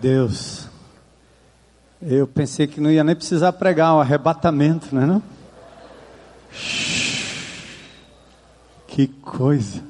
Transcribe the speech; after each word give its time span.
Deus. 0.00 0.66
Eu 2.00 2.26
pensei 2.26 2.66
que 2.66 2.80
não 2.80 2.90
ia 2.90 3.04
nem 3.04 3.14
precisar 3.14 3.52
pregar 3.52 3.94
um 3.94 4.00
arrebatamento, 4.00 4.94
não 4.94 5.02
é 5.02 5.06
não? 5.06 5.22
Que 8.86 9.06
coisa. 9.06 9.84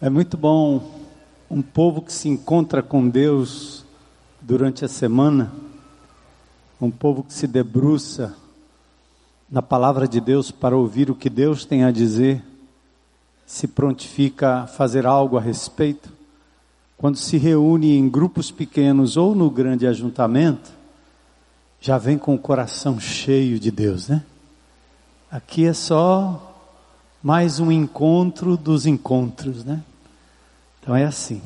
É 0.00 0.10
muito 0.10 0.36
bom 0.36 1.00
um 1.48 1.62
povo 1.62 2.02
que 2.02 2.12
se 2.12 2.28
encontra 2.28 2.82
com 2.82 3.08
Deus 3.08 3.84
durante 4.40 4.84
a 4.84 4.88
semana, 4.88 5.52
um 6.80 6.90
povo 6.90 7.22
que 7.22 7.32
se 7.32 7.46
debruça 7.46 8.34
na 9.48 9.62
palavra 9.62 10.08
de 10.08 10.20
Deus 10.20 10.50
para 10.50 10.76
ouvir 10.76 11.08
o 11.10 11.14
que 11.14 11.30
Deus 11.30 11.64
tem 11.64 11.84
a 11.84 11.92
dizer, 11.92 12.42
se 13.46 13.68
prontifica 13.68 14.62
a 14.62 14.66
fazer 14.66 15.06
algo 15.06 15.38
a 15.38 15.40
respeito 15.40 16.11
quando 17.02 17.16
se 17.16 17.36
reúne 17.36 17.98
em 17.98 18.08
grupos 18.08 18.52
pequenos 18.52 19.16
ou 19.16 19.34
no 19.34 19.50
grande 19.50 19.88
ajuntamento, 19.88 20.70
já 21.80 21.98
vem 21.98 22.16
com 22.16 22.32
o 22.32 22.38
coração 22.38 23.00
cheio 23.00 23.58
de 23.58 23.72
Deus, 23.72 24.06
né? 24.06 24.22
Aqui 25.28 25.66
é 25.66 25.72
só 25.72 26.54
mais 27.20 27.58
um 27.58 27.72
encontro 27.72 28.56
dos 28.56 28.86
encontros, 28.86 29.64
né? 29.64 29.82
Então 30.80 30.94
é 30.94 31.04
assim. 31.04 31.42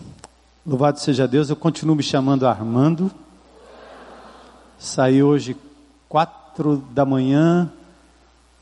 Louvado 0.66 1.00
seja 1.00 1.26
Deus, 1.26 1.48
eu 1.48 1.56
continuo 1.56 1.96
me 1.96 2.02
chamando 2.02 2.46
Armando. 2.46 3.10
Saí 4.78 5.22
hoje 5.22 5.56
quatro 6.06 6.84
da 6.90 7.06
manhã 7.06 7.72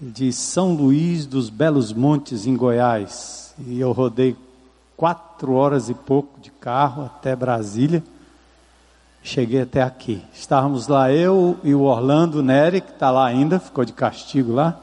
de 0.00 0.33
São 0.33 0.72
Luís 0.72 1.27
dos 1.27 1.50
Belos 1.50 1.92
Montes, 1.92 2.47
em 2.47 2.56
Goiás. 2.56 3.53
E 3.67 3.81
eu 3.81 3.91
rodei 3.91 4.37
quatro 4.97 5.53
horas 5.53 5.89
e 5.89 5.95
pouco 5.95 6.41
de 6.41 6.50
carro 6.50 7.05
até 7.05 7.34
Brasília. 7.34 8.03
Cheguei 9.22 9.62
até 9.62 9.82
aqui. 9.82 10.22
Estávamos 10.32 10.87
lá 10.87 11.10
eu 11.10 11.56
e 11.65 11.75
o 11.75 11.82
Orlando 11.82 12.43
Nery, 12.43 12.81
que 12.81 12.91
está 12.91 13.10
lá 13.10 13.27
ainda, 13.27 13.59
ficou 13.59 13.84
de 13.84 13.93
castigo 13.93 14.53
lá. 14.53 14.78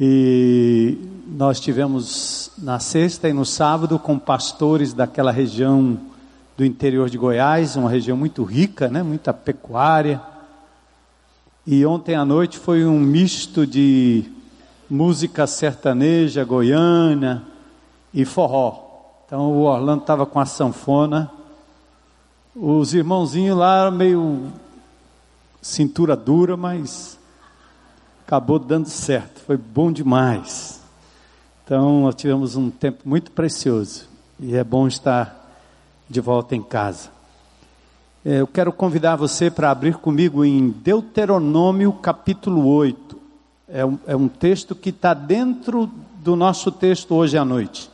E 0.00 0.98
nós 1.26 1.60
tivemos 1.60 2.50
na 2.58 2.78
sexta 2.78 3.28
e 3.28 3.32
no 3.32 3.44
sábado 3.44 3.98
com 3.98 4.18
pastores 4.18 4.92
daquela 4.92 5.30
região 5.30 5.98
do 6.56 6.64
interior 6.64 7.08
de 7.08 7.18
Goiás, 7.18 7.76
uma 7.76 7.90
região 7.90 8.16
muito 8.16 8.42
rica, 8.44 8.88
né, 8.88 9.02
muita 9.02 9.32
pecuária. 9.32 10.20
E 11.66 11.84
ontem 11.86 12.14
à 12.14 12.24
noite 12.24 12.58
foi 12.58 12.84
um 12.84 12.98
misto 12.98 13.66
de 13.66 14.24
música 14.90 15.46
sertaneja 15.46 16.44
goiana, 16.44 17.51
e 18.12 18.24
forró. 18.24 18.92
Então 19.26 19.52
o 19.52 19.62
Orlando 19.62 20.02
estava 20.02 20.26
com 20.26 20.38
a 20.38 20.46
sanfona. 20.46 21.30
Os 22.54 22.92
irmãozinhos 22.92 23.56
lá 23.56 23.90
meio 23.90 24.52
cintura 25.60 26.16
dura, 26.16 26.56
mas 26.56 27.18
acabou 28.26 28.58
dando 28.58 28.88
certo. 28.88 29.40
Foi 29.40 29.56
bom 29.56 29.90
demais. 29.90 30.82
Então 31.64 32.02
nós 32.02 32.14
tivemos 32.14 32.56
um 32.56 32.70
tempo 32.70 33.00
muito 33.04 33.30
precioso 33.30 34.06
e 34.38 34.56
é 34.56 34.64
bom 34.64 34.86
estar 34.86 35.50
de 36.10 36.20
volta 36.20 36.54
em 36.54 36.62
casa. 36.62 37.10
É, 38.24 38.40
eu 38.40 38.46
quero 38.46 38.72
convidar 38.72 39.16
você 39.16 39.50
para 39.50 39.70
abrir 39.70 39.96
comigo 39.96 40.44
em 40.44 40.70
Deuteronômio 40.70 41.92
capítulo 41.94 42.66
8. 42.66 43.18
É 43.68 43.84
um, 43.84 43.98
é 44.06 44.14
um 44.14 44.28
texto 44.28 44.74
que 44.74 44.90
está 44.90 45.14
dentro 45.14 45.90
do 46.16 46.36
nosso 46.36 46.70
texto 46.70 47.14
hoje 47.14 47.38
à 47.38 47.44
noite. 47.44 47.91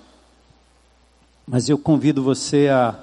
Mas 1.51 1.67
eu 1.71 1.79
convido 1.79 2.23
você 2.23 2.69
a, 2.69 2.95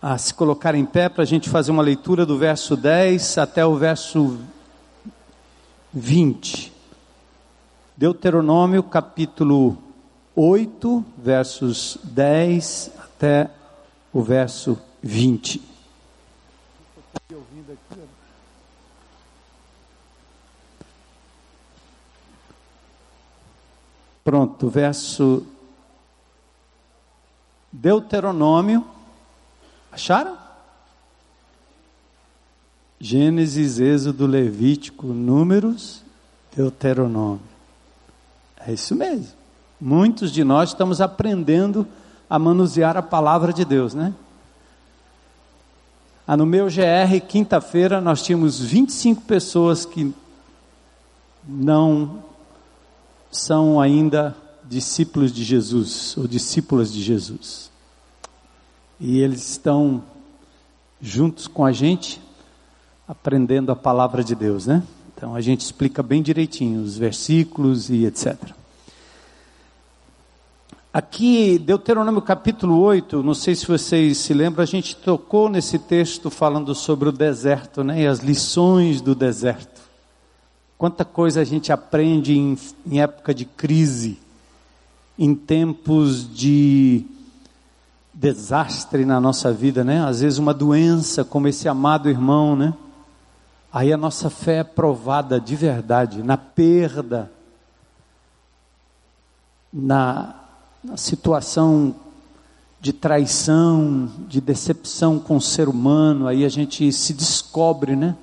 a 0.00 0.16
se 0.16 0.32
colocar 0.32 0.76
em 0.76 0.84
pé 0.86 1.08
para 1.08 1.24
a 1.24 1.26
gente 1.26 1.50
fazer 1.50 1.72
uma 1.72 1.82
leitura 1.82 2.24
do 2.24 2.38
verso 2.38 2.76
10 2.76 3.38
até 3.38 3.66
o 3.66 3.74
verso 3.74 4.38
20. 5.92 6.72
Deuteronômio 7.96 8.84
capítulo 8.84 9.76
8, 10.36 11.04
versos 11.18 11.98
10 12.04 12.92
até 13.02 13.50
o 14.12 14.22
verso 14.22 14.78
20. 15.02 15.60
Pronto, 24.22 24.68
verso 24.68 25.44
Deuteronômio. 27.74 28.84
Acharam? 29.90 30.38
Gênesis, 33.00 33.80
Êxodo, 33.80 34.26
Levítico, 34.26 35.08
Números, 35.08 36.02
Deuteronômio. 36.54 37.40
É 38.64 38.72
isso 38.72 38.94
mesmo. 38.94 39.32
Muitos 39.80 40.30
de 40.30 40.44
nós 40.44 40.70
estamos 40.70 41.00
aprendendo 41.00 41.86
a 42.30 42.38
manusear 42.38 42.96
a 42.96 43.02
palavra 43.02 43.52
de 43.52 43.64
Deus, 43.64 43.92
né? 43.92 44.14
Ah, 46.26 46.36
no 46.36 46.46
meu 46.46 46.66
GR, 46.66 47.20
quinta-feira, 47.28 48.00
nós 48.00 48.22
tínhamos 48.22 48.60
25 48.60 49.22
pessoas 49.22 49.84
que 49.84 50.14
não 51.46 52.22
são 53.30 53.80
ainda 53.80 54.34
discípulos 54.68 55.32
de 55.32 55.44
Jesus, 55.44 56.16
ou 56.16 56.26
discípulas 56.26 56.92
de 56.92 57.02
Jesus. 57.02 57.70
E 58.98 59.20
eles 59.20 59.50
estão 59.50 60.02
juntos 61.00 61.46
com 61.46 61.64
a 61.64 61.72
gente, 61.72 62.20
aprendendo 63.06 63.70
a 63.70 63.76
palavra 63.76 64.24
de 64.24 64.34
Deus, 64.34 64.66
né? 64.66 64.82
Então 65.14 65.34
a 65.34 65.40
gente 65.40 65.60
explica 65.60 66.02
bem 66.02 66.22
direitinho 66.22 66.82
os 66.82 66.96
versículos 66.96 67.90
e 67.90 68.06
etc. 68.06 68.36
Aqui, 70.92 71.58
Deuteronômio 71.58 72.22
capítulo 72.22 72.80
8, 72.80 73.22
não 73.22 73.34
sei 73.34 73.54
se 73.54 73.66
vocês 73.66 74.16
se 74.18 74.32
lembram, 74.32 74.62
a 74.62 74.66
gente 74.66 74.96
tocou 74.96 75.48
nesse 75.48 75.78
texto 75.78 76.30
falando 76.30 76.74
sobre 76.74 77.08
o 77.08 77.12
deserto, 77.12 77.82
né? 77.82 78.02
E 78.02 78.06
as 78.06 78.20
lições 78.20 79.00
do 79.00 79.14
deserto. 79.14 79.82
Quanta 80.78 81.04
coisa 81.04 81.40
a 81.40 81.44
gente 81.44 81.72
aprende 81.72 82.38
em, 82.38 82.56
em 82.86 83.00
época 83.00 83.34
de 83.34 83.44
crise 83.44 84.23
em 85.18 85.34
tempos 85.34 86.32
de 86.34 87.04
desastre 88.12 89.04
na 89.04 89.20
nossa 89.20 89.52
vida, 89.52 89.82
né? 89.82 90.04
Às 90.04 90.20
vezes 90.20 90.38
uma 90.38 90.54
doença, 90.54 91.24
como 91.24 91.48
esse 91.48 91.68
amado 91.68 92.08
irmão, 92.08 92.54
né? 92.56 92.74
Aí 93.72 93.92
a 93.92 93.96
nossa 93.96 94.30
fé 94.30 94.58
é 94.58 94.64
provada 94.64 95.40
de 95.40 95.56
verdade, 95.56 96.22
na 96.22 96.36
perda, 96.36 97.30
na, 99.72 100.34
na 100.82 100.96
situação 100.96 101.94
de 102.80 102.92
traição, 102.92 104.08
de 104.28 104.40
decepção 104.40 105.18
com 105.18 105.36
o 105.36 105.40
ser 105.40 105.68
humano, 105.68 106.28
aí 106.28 106.44
a 106.44 106.48
gente 106.48 106.92
se 106.92 107.12
descobre, 107.12 107.96
né? 107.96 108.16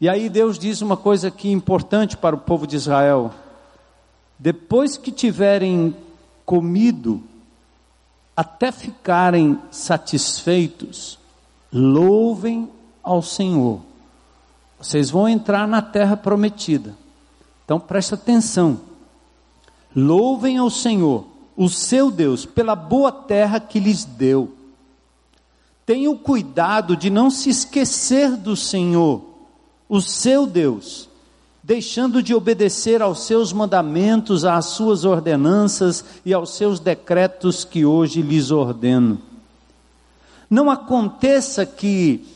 E 0.00 0.08
aí 0.08 0.28
Deus 0.28 0.58
diz 0.58 0.82
uma 0.82 0.96
coisa 0.96 1.28
aqui 1.28 1.50
importante 1.50 2.16
para 2.16 2.34
o 2.34 2.38
povo 2.38 2.66
de 2.66 2.76
Israel 2.76 3.32
depois 4.40 4.96
que 4.96 5.12
tiverem 5.12 5.94
comido, 6.46 7.22
até 8.34 8.72
ficarem 8.72 9.58
satisfeitos, 9.70 11.18
louvem 11.70 12.70
ao 13.02 13.20
Senhor. 13.20 13.82
Vocês 14.78 15.10
vão 15.10 15.28
entrar 15.28 15.68
na 15.68 15.82
terra 15.82 16.16
prometida. 16.16 16.96
Então 17.66 17.78
preste 17.78 18.14
atenção. 18.14 18.80
Louvem 19.94 20.56
ao 20.56 20.70
Senhor, 20.70 21.26
o 21.54 21.68
seu 21.68 22.10
Deus, 22.10 22.46
pela 22.46 22.74
boa 22.74 23.12
terra 23.12 23.60
que 23.60 23.78
lhes 23.78 24.06
deu. 24.06 24.56
Tenham 25.84 26.16
cuidado 26.16 26.96
de 26.96 27.10
não 27.10 27.30
se 27.30 27.50
esquecer 27.50 28.38
do 28.38 28.56
Senhor, 28.56 29.22
o 29.86 30.00
seu 30.00 30.46
Deus 30.46 31.09
deixando 31.62 32.22
de 32.22 32.34
obedecer 32.34 33.02
aos 33.02 33.24
seus 33.24 33.52
mandamentos, 33.52 34.44
às 34.44 34.66
suas 34.66 35.04
ordenanças 35.04 36.04
e 36.24 36.32
aos 36.32 36.54
seus 36.54 36.80
decretos 36.80 37.64
que 37.64 37.84
hoje 37.84 38.22
lhes 38.22 38.50
ordeno. 38.50 39.20
Não 40.48 40.70
aconteça 40.70 41.64
que, 41.64 42.26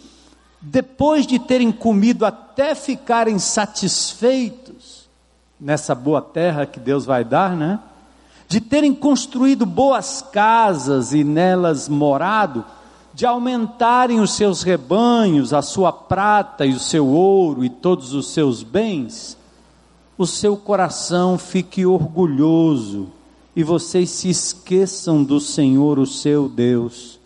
depois 0.61 1.27
de 1.27 1.39
terem 1.39 1.73
comido 1.73 2.25
até 2.25 2.75
ficarem 2.75 3.39
satisfeitos 3.39 5.09
nessa 5.59 5.95
boa 5.95 6.21
terra 6.21 6.67
que 6.67 6.79
Deus 6.79 7.05
vai 7.05 7.25
dar, 7.25 7.57
né? 7.57 7.81
De 8.47 8.61
terem 8.61 8.95
construído 8.95 9.65
boas 9.65 10.21
casas 10.21 11.13
e 11.15 11.25
nelas 11.25 11.89
morado, 11.89 12.65
de 13.15 13.25
aumentarem 13.25 14.21
os 14.21 14.33
seus 14.33 14.63
rebanhos, 14.63 15.53
a 15.53 15.63
sua 15.63 15.93
prata 15.93 16.67
e 16.67 16.73
o 16.73 16.81
seu 16.81 17.07
ouro 17.07 17.65
e 17.65 17.71
todos 17.71 18.13
os 18.13 18.29
seus 18.31 18.63
bens, 18.63 19.39
o 20.19 20.27
seu 20.27 20.57
coração 20.57 21.39
fique 21.39 21.87
orgulhoso 21.87 23.09
e 23.55 23.63
vocês 23.63 24.11
se 24.11 24.29
esqueçam 24.29 25.23
do 25.23 25.39
Senhor, 25.39 25.99
o 25.99 26.07
seu 26.07 26.49
Deus, 26.49 27.21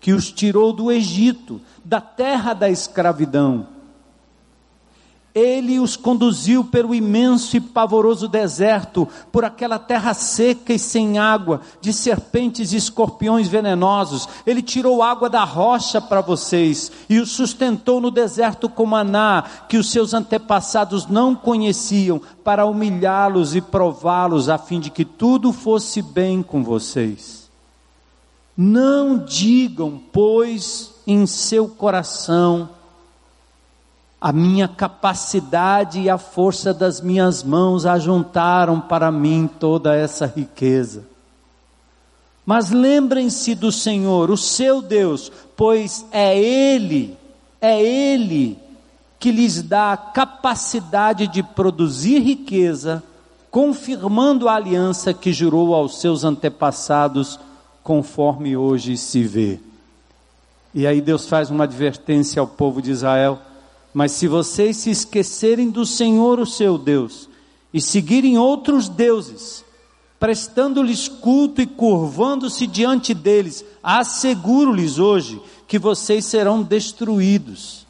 que 0.00 0.12
os 0.12 0.30
tirou 0.30 0.72
do 0.72 0.92
Egito, 0.92 1.60
da 1.84 2.00
terra 2.00 2.54
da 2.54 2.70
escravidão 2.70 3.75
ele 5.36 5.78
os 5.78 5.96
conduziu 5.96 6.64
pelo 6.64 6.94
imenso 6.94 7.58
e 7.58 7.60
pavoroso 7.60 8.26
deserto, 8.26 9.06
por 9.30 9.44
aquela 9.44 9.78
terra 9.78 10.14
seca 10.14 10.72
e 10.72 10.78
sem 10.78 11.18
água, 11.18 11.60
de 11.78 11.92
serpentes 11.92 12.72
e 12.72 12.76
escorpiões 12.76 13.46
venenosos. 13.46 14.26
Ele 14.46 14.62
tirou 14.62 15.02
água 15.02 15.28
da 15.28 15.44
rocha 15.44 16.00
para 16.00 16.22
vocês 16.22 16.90
e 17.06 17.18
os 17.18 17.32
sustentou 17.32 18.00
no 18.00 18.10
deserto 18.10 18.66
com 18.66 18.86
maná, 18.86 19.44
que 19.68 19.76
os 19.76 19.90
seus 19.90 20.14
antepassados 20.14 21.06
não 21.06 21.34
conheciam, 21.34 22.18
para 22.42 22.64
humilhá-los 22.64 23.54
e 23.54 23.60
prová-los, 23.60 24.48
a 24.48 24.56
fim 24.56 24.80
de 24.80 24.88
que 24.88 25.04
tudo 25.04 25.52
fosse 25.52 26.00
bem 26.00 26.42
com 26.42 26.64
vocês. 26.64 27.50
Não 28.56 29.18
digam, 29.18 30.00
pois, 30.10 30.94
em 31.06 31.26
seu 31.26 31.68
coração, 31.68 32.70
a 34.20 34.32
minha 34.32 34.66
capacidade 34.66 36.00
e 36.00 36.08
a 36.08 36.16
força 36.16 36.72
das 36.72 37.00
minhas 37.00 37.42
mãos 37.42 37.84
ajuntaram 37.84 38.80
para 38.80 39.10
mim 39.10 39.48
toda 39.58 39.94
essa 39.94 40.26
riqueza. 40.26 41.04
Mas 42.44 42.70
lembrem-se 42.70 43.54
do 43.54 43.70
Senhor, 43.70 44.30
o 44.30 44.36
seu 44.36 44.80
Deus, 44.80 45.30
pois 45.56 46.06
é 46.10 46.38
Ele, 46.38 47.16
é 47.60 47.82
Ele 47.82 48.58
que 49.18 49.30
lhes 49.30 49.62
dá 49.62 49.92
a 49.92 49.96
capacidade 49.96 51.26
de 51.26 51.42
produzir 51.42 52.20
riqueza, 52.20 53.02
confirmando 53.50 54.48
a 54.48 54.54
aliança 54.54 55.12
que 55.12 55.32
jurou 55.32 55.74
aos 55.74 56.00
seus 56.00 56.22
antepassados, 56.22 57.38
conforme 57.82 58.56
hoje 58.56 58.96
se 58.96 59.22
vê. 59.22 59.58
E 60.74 60.86
aí 60.86 61.00
Deus 61.00 61.26
faz 61.26 61.50
uma 61.50 61.64
advertência 61.64 62.38
ao 62.40 62.46
povo 62.46 62.80
de 62.80 62.90
Israel 62.90 63.40
mas 63.96 64.12
se 64.12 64.28
vocês 64.28 64.76
se 64.76 64.90
esquecerem 64.90 65.70
do 65.70 65.86
Senhor, 65.86 66.38
o 66.38 66.44
seu 66.44 66.76
Deus, 66.76 67.30
e 67.72 67.80
seguirem 67.80 68.36
outros 68.36 68.90
deuses, 68.90 69.64
prestando-lhes 70.20 71.08
culto 71.08 71.62
e 71.62 71.66
curvando-se 71.66 72.66
diante 72.66 73.14
deles, 73.14 73.64
asseguro-lhes 73.82 74.98
hoje 74.98 75.40
que 75.66 75.78
vocês 75.78 76.26
serão 76.26 76.62
destruídos. 76.62 77.86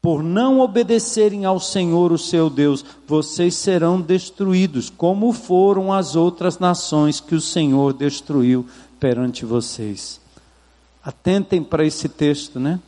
Por 0.00 0.22
não 0.22 0.60
obedecerem 0.60 1.44
ao 1.44 1.58
Senhor, 1.58 2.12
o 2.12 2.18
seu 2.18 2.48
Deus, 2.48 2.84
vocês 3.04 3.56
serão 3.56 4.00
destruídos, 4.00 4.88
como 4.88 5.32
foram 5.32 5.92
as 5.92 6.14
outras 6.14 6.60
nações 6.60 7.18
que 7.18 7.34
o 7.34 7.40
Senhor 7.40 7.92
destruiu 7.92 8.64
perante 9.00 9.44
vocês. 9.44 10.20
Atentem 11.02 11.60
para 11.60 11.84
esse 11.84 12.08
texto, 12.08 12.60
né? 12.60 12.78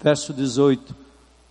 Verso 0.00 0.32
18 0.32 1.07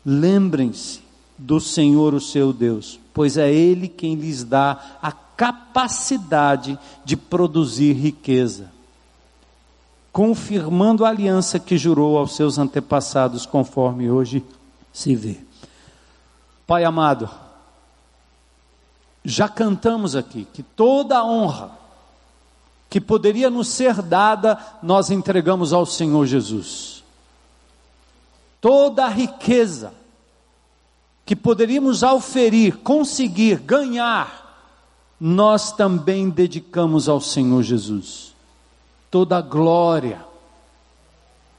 Lembrem-se 0.09 1.01
do 1.37 1.59
Senhor, 1.59 2.13
o 2.13 2.21
seu 2.21 2.53
Deus, 2.53 2.97
pois 3.13 3.35
é 3.35 3.51
Ele 3.53 3.89
quem 3.89 4.15
lhes 4.15 4.41
dá 4.41 4.97
a 5.01 5.11
capacidade 5.11 6.79
de 7.03 7.17
produzir 7.17 7.91
riqueza, 7.91 8.71
confirmando 10.09 11.03
a 11.03 11.09
aliança 11.09 11.59
que 11.59 11.77
jurou 11.77 12.17
aos 12.17 12.37
seus 12.37 12.57
antepassados, 12.57 13.45
conforme 13.45 14.09
hoje 14.09 14.45
se 14.93 15.13
vê. 15.13 15.35
Pai 16.65 16.85
amado, 16.85 17.29
já 19.25 19.49
cantamos 19.49 20.15
aqui 20.15 20.47
que 20.53 20.63
toda 20.63 21.17
a 21.17 21.25
honra 21.25 21.71
que 22.89 23.01
poderia 23.01 23.49
nos 23.49 23.67
ser 23.67 24.01
dada, 24.01 24.57
nós 24.81 25.11
entregamos 25.11 25.73
ao 25.73 25.85
Senhor 25.85 26.25
Jesus 26.25 26.96
toda 28.61 29.05
a 29.05 29.09
riqueza 29.09 29.93
que 31.25 31.35
poderíamos 31.35 32.03
auferir, 32.03 32.77
conseguir, 32.77 33.59
ganhar, 33.59 34.45
nós 35.19 35.71
também 35.71 36.29
dedicamos 36.29 37.09
ao 37.09 37.19
Senhor 37.19 37.63
Jesus. 37.63 38.33
Toda 39.11 39.37
a 39.37 39.41
glória 39.41 40.25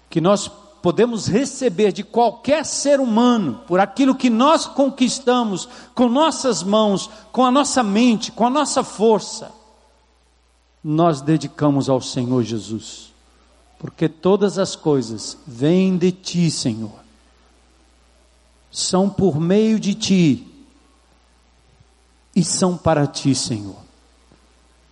que 0.09 0.21
nós 0.21 0.49
podemos 0.81 1.27
receber 1.27 1.93
de 1.93 2.03
qualquer 2.03 2.65
ser 2.65 3.01
humano 3.01 3.61
por 3.67 3.79
aquilo 3.79 4.15
que 4.15 4.31
nós 4.31 4.65
conquistamos 4.65 5.69
com 5.95 6.09
nossas 6.09 6.63
mãos, 6.63 7.11
com 7.31 7.45
a 7.45 7.51
nossa 7.51 7.83
mente, 7.83 8.33
com 8.33 8.47
a 8.47 8.51
nossa 8.51 8.83
força, 8.83 9.53
nós 10.83 11.21
dedicamos 11.21 11.91
ao 11.91 12.01
Senhor 12.01 12.43
Jesus 12.43 13.08
porque 13.79 14.09
todas 14.09 14.59
as 14.59 14.75
coisas 14.75 15.37
vêm 15.47 15.97
de 15.97 16.11
ti, 16.11 16.51
Senhor. 16.51 16.99
São 18.71 19.09
por 19.09 19.41
meio 19.41 19.79
de 19.79 19.95
ti 19.95 20.47
e 22.35 22.45
são 22.45 22.77
para 22.77 23.07
ti, 23.07 23.35
Senhor. 23.35 23.77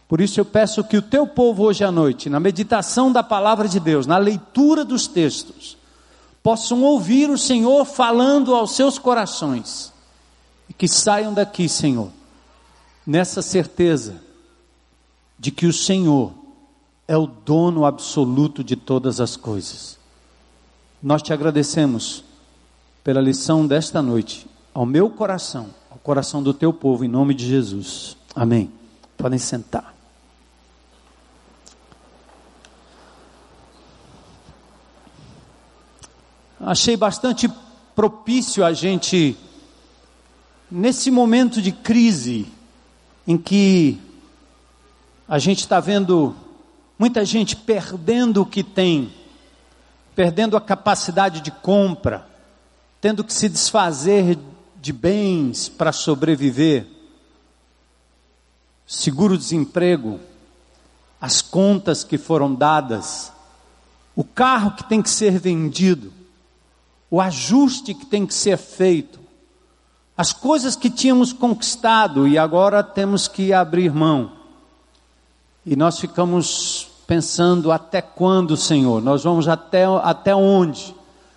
Por 0.08 0.20
isso 0.20 0.38
eu 0.38 0.44
peço 0.44 0.84
que 0.84 0.96
o 0.96 1.02
teu 1.02 1.26
povo 1.26 1.64
hoje 1.64 1.82
à 1.82 1.90
noite, 1.90 2.30
na 2.30 2.38
meditação 2.38 3.10
da 3.10 3.24
palavra 3.24 3.68
de 3.68 3.80
Deus, 3.80 4.06
na 4.06 4.18
leitura 4.18 4.84
dos 4.84 5.08
textos, 5.08 5.76
possam 6.42 6.82
ouvir 6.82 7.28
o 7.28 7.36
Senhor 7.36 7.84
falando 7.84 8.54
aos 8.54 8.76
seus 8.76 9.00
corações 9.00 9.92
e 10.68 10.72
que 10.72 10.86
saiam 10.86 11.34
daqui, 11.34 11.68
Senhor, 11.68 12.10
nessa 13.04 13.42
certeza 13.42 14.22
de 15.36 15.50
que 15.50 15.66
o 15.66 15.72
Senhor 15.72 16.32
é 17.08 17.16
o 17.16 17.26
dono 17.26 17.84
absoluto 17.84 18.64
de 18.64 18.74
todas 18.74 19.20
as 19.20 19.36
coisas. 19.36 19.98
Nós 21.02 21.22
te 21.22 21.32
agradecemos 21.32 22.24
pela 23.04 23.20
lição 23.20 23.66
desta 23.66 24.02
noite, 24.02 24.46
ao 24.74 24.84
meu 24.84 25.08
coração, 25.08 25.68
ao 25.90 25.98
coração 25.98 26.42
do 26.42 26.52
teu 26.52 26.72
povo, 26.72 27.04
em 27.04 27.08
nome 27.08 27.34
de 27.34 27.46
Jesus. 27.46 28.16
Amém. 28.34 28.70
Podem 29.16 29.38
sentar. 29.38 29.94
Achei 36.58 36.96
bastante 36.96 37.48
propício 37.94 38.64
a 38.64 38.72
gente, 38.72 39.36
nesse 40.68 41.10
momento 41.10 41.62
de 41.62 41.70
crise, 41.70 42.46
em 43.26 43.38
que 43.38 44.00
a 45.28 45.38
gente 45.38 45.60
está 45.60 45.78
vendo 45.78 46.34
Muita 46.98 47.24
gente 47.24 47.54
perdendo 47.56 48.40
o 48.42 48.46
que 48.46 48.62
tem, 48.62 49.12
perdendo 50.14 50.56
a 50.56 50.60
capacidade 50.60 51.40
de 51.40 51.50
compra, 51.50 52.26
tendo 53.00 53.22
que 53.22 53.32
se 53.32 53.48
desfazer 53.48 54.38
de 54.80 54.92
bens 54.92 55.68
para 55.68 55.92
sobreviver. 55.92 56.86
Seguro-desemprego, 58.86 60.18
as 61.20 61.42
contas 61.42 62.02
que 62.02 62.16
foram 62.16 62.54
dadas, 62.54 63.32
o 64.14 64.24
carro 64.24 64.72
que 64.72 64.84
tem 64.84 65.02
que 65.02 65.10
ser 65.10 65.38
vendido, 65.38 66.12
o 67.10 67.20
ajuste 67.20 67.92
que 67.92 68.06
tem 68.06 68.26
que 68.26 68.32
ser 68.32 68.56
feito, 68.56 69.20
as 70.16 70.32
coisas 70.32 70.74
que 70.74 70.88
tínhamos 70.88 71.32
conquistado 71.32 72.26
e 72.26 72.38
agora 72.38 72.82
temos 72.82 73.28
que 73.28 73.52
abrir 73.52 73.92
mão. 73.92 74.32
E 75.64 75.76
nós 75.76 75.98
ficamos 75.98 76.85
pensando 77.06 77.70
até 77.70 78.02
quando, 78.02 78.56
Senhor? 78.56 79.00
Nós 79.00 79.24
vamos 79.24 79.46
até, 79.48 79.84
até 79.84 80.34
onde? 80.34 80.94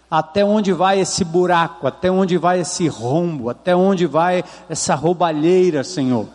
Até 0.10 0.44
onde 0.44 0.74
vai 0.74 1.00
esse 1.00 1.24
buraco? 1.24 1.86
Até 1.86 2.10
onde 2.10 2.38
vai 2.38 2.62
esse 2.62 2.88
rombo? 2.88 3.50
Até 3.50 3.76
onde 3.76 4.08
vai 4.08 4.44
essa 4.68 4.96
roubalheira, 4.96 5.84
Senhor? 5.84 6.28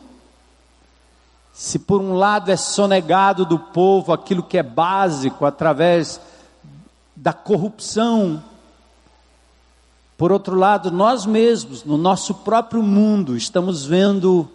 Se 1.53 1.79
por 1.79 2.00
um 2.00 2.14
lado 2.14 2.50
é 2.50 2.57
sonegado 2.57 3.45
do 3.45 3.59
povo 3.59 4.12
aquilo 4.12 4.43
que 4.43 4.59
é 4.59 4.62
básico 4.62 5.45
através 5.45 6.21
da 7.17 7.33
corrupção, 7.33 8.43
por 10.17 10.31
outro 10.31 10.57
lado, 10.57 10.93
nós 10.93 11.26
mesmos, 11.26 11.85
no 11.85 11.97
nosso 11.97 12.35
próprio 12.35 12.83
mundo, 12.83 13.37
estamos 13.37 13.85
vendo 13.85 14.49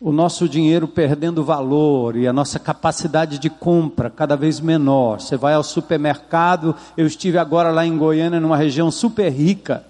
o 0.00 0.12
nosso 0.12 0.48
dinheiro 0.48 0.86
perdendo 0.86 1.44
valor 1.44 2.16
e 2.16 2.28
a 2.28 2.32
nossa 2.32 2.58
capacidade 2.58 3.38
de 3.38 3.48
compra 3.48 4.10
cada 4.10 4.36
vez 4.36 4.60
menor. 4.60 5.20
Você 5.20 5.36
vai 5.36 5.54
ao 5.54 5.62
supermercado, 5.62 6.74
eu 6.96 7.06
estive 7.06 7.38
agora 7.38 7.70
lá 7.70 7.86
em 7.86 7.96
Goiânia, 7.96 8.40
numa 8.40 8.56
região 8.56 8.90
super 8.90 9.30
rica, 9.30 9.84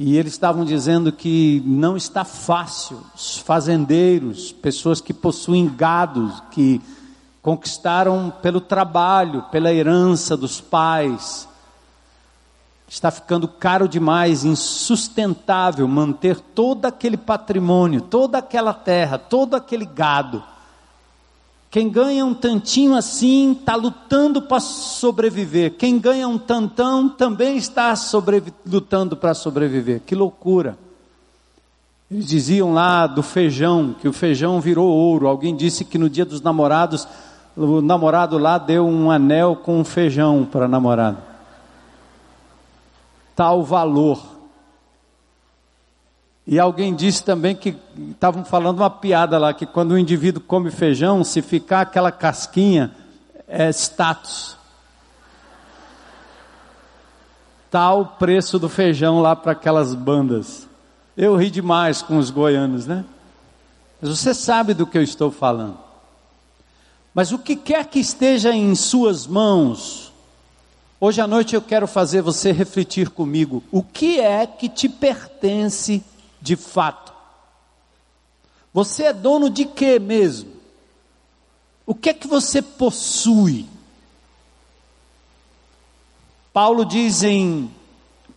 e 0.00 0.16
eles 0.16 0.32
estavam 0.32 0.64
dizendo 0.64 1.10
que 1.10 1.60
não 1.66 1.96
está 1.96 2.24
fácil. 2.24 3.00
Os 3.16 3.38
fazendeiros, 3.38 4.52
pessoas 4.52 5.00
que 5.00 5.12
possuem 5.12 5.68
gados, 5.68 6.40
que 6.52 6.80
conquistaram 7.42 8.32
pelo 8.40 8.60
trabalho, 8.60 9.42
pela 9.50 9.72
herança 9.72 10.36
dos 10.36 10.60
pais, 10.60 11.47
Está 12.88 13.10
ficando 13.10 13.46
caro 13.46 13.86
demais, 13.86 14.44
insustentável 14.44 15.86
manter 15.86 16.40
todo 16.40 16.86
aquele 16.86 17.18
patrimônio, 17.18 18.00
toda 18.00 18.38
aquela 18.38 18.72
terra, 18.72 19.18
todo 19.18 19.54
aquele 19.54 19.84
gado. 19.84 20.42
Quem 21.70 21.90
ganha 21.90 22.24
um 22.24 22.32
tantinho 22.32 22.94
assim 22.94 23.52
está 23.52 23.74
lutando 23.74 24.40
para 24.40 24.58
sobreviver. 24.58 25.74
Quem 25.76 25.98
ganha 25.98 26.26
um 26.26 26.38
tantão 26.38 27.10
também 27.10 27.58
está 27.58 27.92
lutando 28.64 29.14
para 29.14 29.34
sobreviver. 29.34 30.00
Que 30.06 30.14
loucura! 30.14 30.78
Eles 32.10 32.26
diziam 32.26 32.72
lá 32.72 33.06
do 33.06 33.22
feijão, 33.22 33.94
que 34.00 34.08
o 34.08 34.14
feijão 34.14 34.62
virou 34.62 34.88
ouro. 34.88 35.28
Alguém 35.28 35.54
disse 35.54 35.84
que 35.84 35.98
no 35.98 36.08
dia 36.08 36.24
dos 36.24 36.40
namorados, 36.40 37.06
o 37.54 37.82
namorado 37.82 38.38
lá 38.38 38.56
deu 38.56 38.86
um 38.86 39.10
anel 39.10 39.56
com 39.56 39.78
um 39.78 39.84
feijão 39.84 40.48
para 40.50 40.64
a 40.64 40.68
namorada. 40.68 41.27
Tal 43.38 43.62
valor. 43.62 44.20
E 46.44 46.58
alguém 46.58 46.92
disse 46.92 47.22
também 47.22 47.54
que 47.54 47.76
estavam 48.10 48.44
falando 48.44 48.80
uma 48.80 48.90
piada 48.90 49.38
lá, 49.38 49.54
que 49.54 49.64
quando 49.64 49.92
o 49.92 49.98
indivíduo 49.98 50.42
come 50.42 50.72
feijão, 50.72 51.22
se 51.22 51.40
ficar 51.40 51.82
aquela 51.82 52.10
casquinha, 52.10 52.92
é 53.46 53.68
status. 53.68 54.56
Tal 57.70 58.16
preço 58.18 58.58
do 58.58 58.68
feijão 58.68 59.20
lá 59.20 59.36
para 59.36 59.52
aquelas 59.52 59.94
bandas. 59.94 60.66
Eu 61.16 61.36
ri 61.36 61.48
demais 61.48 62.02
com 62.02 62.18
os 62.18 62.30
goianos, 62.30 62.88
né? 62.88 63.04
Mas 64.02 64.18
você 64.18 64.34
sabe 64.34 64.74
do 64.74 64.84
que 64.84 64.98
eu 64.98 65.02
estou 65.02 65.30
falando. 65.30 65.78
Mas 67.14 67.30
o 67.30 67.38
que 67.38 67.54
quer 67.54 67.86
que 67.86 68.00
esteja 68.00 68.52
em 68.52 68.74
suas 68.74 69.28
mãos, 69.28 70.07
hoje 71.00 71.20
à 71.20 71.26
noite 71.26 71.54
eu 71.54 71.62
quero 71.62 71.86
fazer 71.86 72.22
você 72.22 72.52
refletir 72.52 73.10
comigo. 73.10 73.62
O 73.70 73.82
que 73.82 74.20
é 74.20 74.46
que 74.46 74.68
te 74.68 74.88
pertence 74.88 76.02
de 76.40 76.56
fato? 76.56 77.12
Você 78.72 79.04
é 79.04 79.12
dono 79.12 79.50
de 79.50 79.64
quê 79.64 79.98
mesmo? 79.98 80.52
O 81.86 81.94
que 81.94 82.10
é 82.10 82.14
que 82.14 82.26
você 82.26 82.60
possui? 82.60 83.66
Paulo 86.52 86.84
diz 86.84 87.22
em 87.22 87.70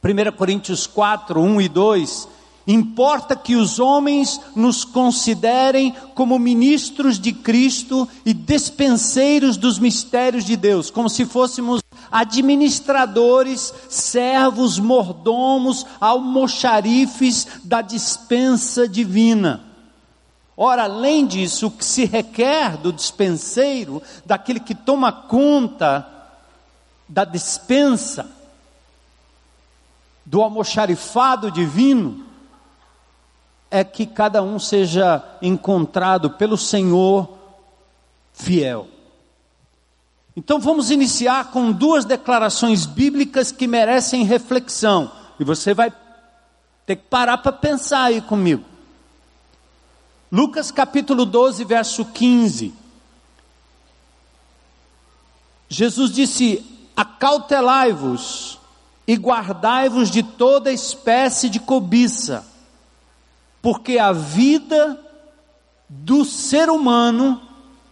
1 0.03 0.31
Coríntios 0.37 0.87
4, 0.87 1.39
1 1.39 1.61
e 1.61 1.67
2: 1.69 2.27
Importa 2.67 3.35
que 3.35 3.55
os 3.55 3.79
homens 3.79 4.39
nos 4.55 4.85
considerem 4.85 5.93
como 6.15 6.39
ministros 6.39 7.19
de 7.19 7.33
Cristo 7.33 8.07
e 8.25 8.33
despenseiros 8.33 9.57
dos 9.57 9.79
mistérios 9.79 10.45
de 10.45 10.55
Deus, 10.55 10.89
como 10.89 11.09
se 11.09 11.25
fôssemos 11.25 11.81
administradores, 12.11 13.73
servos, 13.89 14.77
mordomos, 14.77 15.85
almoxarifes 15.99 17.61
da 17.63 17.81
dispensa 17.81 18.87
divina. 18.87 19.63
Ora, 20.57 20.83
além 20.83 21.25
disso, 21.25 21.67
o 21.67 21.71
que 21.71 21.85
se 21.85 22.05
requer 22.05 22.77
do 22.77 22.91
dispenseiro, 22.91 24.01
daquele 24.25 24.59
que 24.59 24.75
toma 24.75 25.11
conta 25.11 26.07
da 27.07 27.25
dispensa, 27.25 28.29
do 30.25 30.41
almoxarifado 30.41 31.49
divino, 31.49 32.25
é 33.71 33.83
que 33.83 34.05
cada 34.05 34.43
um 34.43 34.59
seja 34.59 35.23
encontrado 35.41 36.31
pelo 36.31 36.57
Senhor 36.57 37.27
fiel. 38.33 38.87
Então 40.35 40.59
vamos 40.59 40.89
iniciar 40.91 41.51
com 41.51 41.71
duas 41.71 42.05
declarações 42.05 42.85
bíblicas 42.85 43.51
que 43.51 43.67
merecem 43.67 44.23
reflexão. 44.23 45.11
E 45.39 45.43
você 45.43 45.73
vai 45.73 45.91
ter 46.85 46.95
que 46.95 47.03
parar 47.03 47.37
para 47.39 47.51
pensar 47.51 48.03
aí 48.03 48.21
comigo. 48.21 48.63
Lucas 50.31 50.71
capítulo 50.71 51.25
12, 51.25 51.63
verso 51.65 52.05
15. 52.05 52.73
Jesus 55.67 56.11
disse: 56.11 56.65
Acautelai-vos 56.95 58.59
e 59.07 59.15
guardai-vos 59.15 60.09
de 60.09 60.23
toda 60.23 60.71
espécie 60.71 61.49
de 61.49 61.59
cobiça 61.59 62.51
porque 63.61 63.99
a 63.99 64.11
vida 64.11 64.99
do 65.87 66.25
ser 66.25 66.69
humano, 66.69 67.39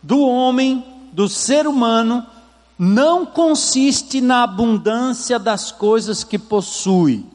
do 0.01 0.21
homem, 0.21 0.83
do 1.11 1.27
ser 1.27 1.67
humano, 1.67 2.25
não 2.77 3.25
consiste 3.25 4.21
na 4.21 4.43
abundância 4.43 5.37
das 5.37 5.71
coisas 5.71 6.23
que 6.23 6.39
possui. 6.39 7.25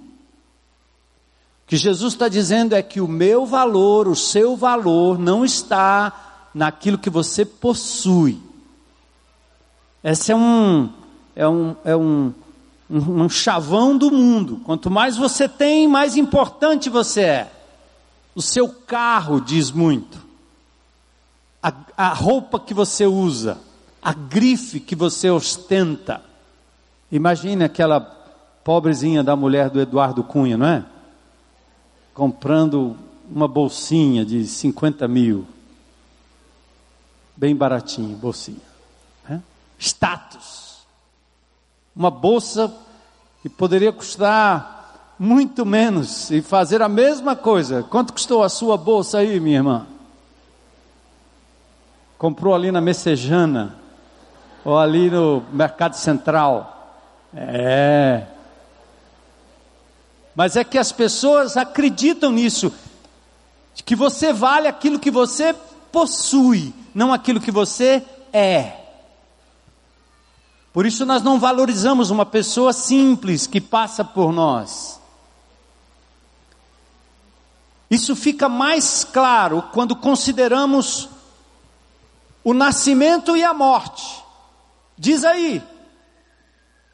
O 1.64 1.66
que 1.66 1.76
Jesus 1.76 2.14
está 2.14 2.28
dizendo 2.28 2.74
é 2.74 2.82
que 2.82 3.00
o 3.00 3.08
meu 3.08 3.44
valor, 3.44 4.08
o 4.08 4.16
seu 4.16 4.56
valor, 4.56 5.18
não 5.18 5.44
está 5.44 6.48
naquilo 6.54 6.98
que 6.98 7.10
você 7.10 7.44
possui. 7.44 8.40
Esse 10.02 10.32
é 10.32 10.36
um, 10.36 10.90
é 11.34 11.48
um, 11.48 11.76
é 11.84 11.96
um, 11.96 12.32
um, 12.90 13.22
um 13.24 13.28
chavão 13.28 13.96
do 13.96 14.10
mundo. 14.10 14.60
Quanto 14.64 14.90
mais 14.90 15.16
você 15.16 15.48
tem, 15.48 15.88
mais 15.88 16.16
importante 16.16 16.88
você 16.88 17.20
é. 17.20 17.52
O 18.34 18.42
seu 18.42 18.68
carro 18.68 19.40
diz 19.40 19.70
muito. 19.70 20.23
A, 21.64 21.72
a 21.96 22.08
roupa 22.12 22.60
que 22.60 22.74
você 22.74 23.06
usa, 23.06 23.58
a 24.02 24.12
grife 24.12 24.78
que 24.78 24.94
você 24.94 25.30
ostenta. 25.30 26.20
Imagine 27.10 27.64
aquela 27.64 28.00
pobrezinha 28.62 29.22
da 29.22 29.34
mulher 29.34 29.70
do 29.70 29.80
Eduardo 29.80 30.22
Cunha, 30.22 30.58
não 30.58 30.66
é? 30.66 30.84
Comprando 32.12 32.94
uma 33.30 33.48
bolsinha 33.48 34.26
de 34.26 34.46
50 34.46 35.08
mil. 35.08 35.46
Bem 37.34 37.56
baratinho, 37.56 38.14
bolsinha. 38.14 38.60
É? 39.30 39.40
Status. 39.78 40.84
Uma 41.96 42.10
bolsa 42.10 42.70
que 43.40 43.48
poderia 43.48 43.90
custar 43.90 45.14
muito 45.18 45.64
menos 45.64 46.30
e 46.30 46.42
fazer 46.42 46.82
a 46.82 46.88
mesma 46.90 47.34
coisa. 47.34 47.82
Quanto 47.84 48.12
custou 48.12 48.42
a 48.42 48.50
sua 48.50 48.76
bolsa 48.76 49.18
aí, 49.18 49.40
minha 49.40 49.56
irmã? 49.56 49.93
Comprou 52.18 52.54
ali 52.54 52.70
na 52.70 52.80
Messejana 52.80 53.76
ou 54.64 54.78
ali 54.78 55.10
no 55.10 55.44
Mercado 55.52 55.94
Central? 55.94 56.70
É. 57.34 58.26
Mas 60.34 60.56
é 60.56 60.64
que 60.64 60.78
as 60.78 60.90
pessoas 60.90 61.56
acreditam 61.56 62.32
nisso, 62.32 62.72
que 63.84 63.94
você 63.94 64.32
vale 64.32 64.66
aquilo 64.66 64.98
que 64.98 65.10
você 65.10 65.54
possui, 65.92 66.74
não 66.94 67.12
aquilo 67.12 67.40
que 67.40 67.50
você 67.50 68.02
é. 68.32 68.80
Por 70.72 70.84
isso 70.86 71.06
nós 71.06 71.22
não 71.22 71.38
valorizamos 71.38 72.10
uma 72.10 72.26
pessoa 72.26 72.72
simples 72.72 73.46
que 73.46 73.60
passa 73.60 74.04
por 74.04 74.32
nós. 74.32 75.00
Isso 77.88 78.16
fica 78.16 78.48
mais 78.48 79.04
claro 79.04 79.62
quando 79.72 79.94
consideramos 79.94 81.08
o 82.44 82.52
nascimento 82.52 83.36
e 83.36 83.42
a 83.42 83.54
morte. 83.54 84.22
Diz 84.96 85.24
aí, 85.24 85.62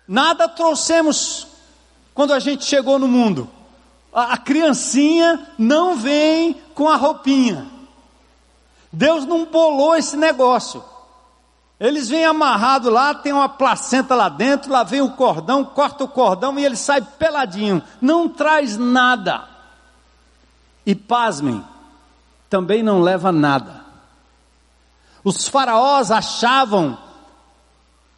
nada 0.06 0.48
trouxemos 0.48 1.46
quando 2.14 2.32
a 2.32 2.38
gente 2.38 2.64
chegou 2.64 2.98
no 2.98 3.08
mundo. 3.08 3.50
A, 4.12 4.34
a 4.34 4.36
criancinha 4.36 5.48
não 5.58 5.96
vem 5.96 6.54
com 6.74 6.88
a 6.88 6.96
roupinha. 6.96 7.66
Deus 8.92 9.26
não 9.26 9.44
bolou 9.44 9.96
esse 9.96 10.16
negócio. 10.16 10.82
Eles 11.78 12.08
vêm 12.08 12.26
amarrado 12.26 12.90
lá, 12.90 13.14
tem 13.14 13.32
uma 13.32 13.48
placenta 13.48 14.14
lá 14.14 14.28
dentro, 14.28 14.70
lá 14.70 14.82
vem 14.82 15.00
o 15.00 15.12
cordão, 15.12 15.64
corta 15.64 16.04
o 16.04 16.08
cordão 16.08 16.58
e 16.58 16.64
ele 16.64 16.76
sai 16.76 17.00
peladinho. 17.00 17.82
Não 18.00 18.28
traz 18.28 18.76
nada. 18.76 19.48
E 20.84 20.94
pasmem, 20.94 21.64
também 22.50 22.82
não 22.82 23.00
leva 23.00 23.32
nada. 23.32 23.79
Os 25.22 25.48
faraós 25.48 26.10
achavam 26.10 26.98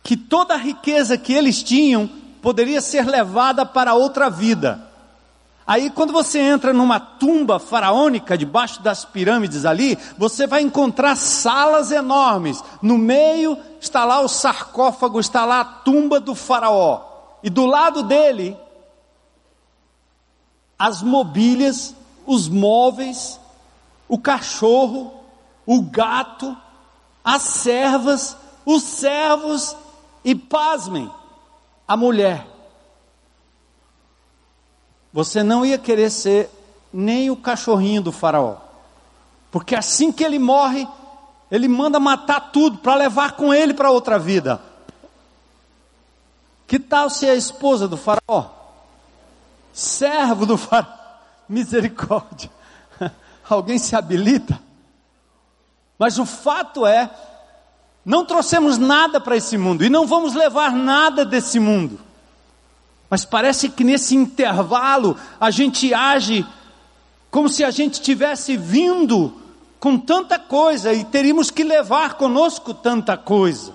que 0.02 0.16
toda 0.16 0.54
a 0.54 0.58
riqueza 0.58 1.18
que 1.18 1.32
eles 1.32 1.62
tinham 1.62 2.08
poderia 2.40 2.80
ser 2.80 3.06
levada 3.06 3.64
para 3.64 3.94
outra 3.94 4.28
vida. 4.28 4.90
Aí, 5.64 5.90
quando 5.90 6.12
você 6.12 6.40
entra 6.40 6.72
numa 6.72 6.98
tumba 6.98 7.58
faraônica, 7.60 8.36
debaixo 8.36 8.82
das 8.82 9.04
pirâmides 9.04 9.64
ali, 9.64 9.96
você 10.18 10.46
vai 10.46 10.60
encontrar 10.60 11.16
salas 11.16 11.92
enormes. 11.92 12.62
No 12.80 12.98
meio 12.98 13.56
está 13.80 14.04
lá 14.04 14.20
o 14.20 14.28
sarcófago, 14.28 15.20
está 15.20 15.44
lá 15.44 15.60
a 15.60 15.64
tumba 15.64 16.18
do 16.18 16.34
faraó. 16.34 17.02
E 17.42 17.48
do 17.48 17.64
lado 17.64 18.02
dele, 18.02 18.56
as 20.78 21.00
mobílias 21.00 21.94
os 22.26 22.48
móveis, 22.48 23.40
o 24.08 24.18
cachorro, 24.18 25.12
o 25.66 25.82
gato, 25.82 26.56
as 27.24 27.42
servas, 27.42 28.36
os 28.64 28.82
servos 28.82 29.76
e, 30.24 30.34
pasmem, 30.34 31.10
a 31.86 31.96
mulher. 31.96 32.46
você 35.12 35.42
não 35.42 35.64
ia 35.64 35.76
querer 35.76 36.10
ser 36.10 36.50
nem 36.92 37.30
o 37.30 37.36
cachorrinho 37.36 38.02
do 38.02 38.12
faraó. 38.12 38.56
Porque 39.50 39.74
assim 39.74 40.10
que 40.10 40.24
ele 40.24 40.38
morre, 40.38 40.88
ele 41.50 41.68
manda 41.68 42.00
matar 42.00 42.50
tudo 42.52 42.78
para 42.78 42.94
levar 42.94 43.32
com 43.32 43.52
ele 43.52 43.74
para 43.74 43.90
outra 43.90 44.18
vida. 44.18 44.60
Que 46.66 46.78
tal 46.78 47.10
ser 47.10 47.28
a 47.28 47.34
esposa 47.34 47.86
do 47.86 47.98
faraó? 47.98 48.48
Servo 49.72 50.46
do 50.46 50.56
faraó? 50.56 50.90
Misericórdia. 51.46 52.50
Alguém 53.48 53.78
se 53.78 53.94
habilita? 53.94 54.58
Mas 56.02 56.18
o 56.18 56.26
fato 56.26 56.84
é, 56.84 57.08
não 58.04 58.24
trouxemos 58.24 58.76
nada 58.76 59.20
para 59.20 59.36
esse 59.36 59.56
mundo 59.56 59.84
e 59.84 59.88
não 59.88 60.04
vamos 60.04 60.34
levar 60.34 60.72
nada 60.72 61.24
desse 61.24 61.60
mundo. 61.60 62.00
Mas 63.08 63.24
parece 63.24 63.68
que 63.68 63.84
nesse 63.84 64.16
intervalo 64.16 65.16
a 65.38 65.48
gente 65.52 65.94
age 65.94 66.44
como 67.30 67.48
se 67.48 67.62
a 67.62 67.70
gente 67.70 68.02
tivesse 68.02 68.56
vindo 68.56 69.32
com 69.78 69.96
tanta 69.96 70.40
coisa 70.40 70.92
e 70.92 71.04
teríamos 71.04 71.52
que 71.52 71.62
levar 71.62 72.14
conosco 72.14 72.74
tanta 72.74 73.16
coisa. 73.16 73.72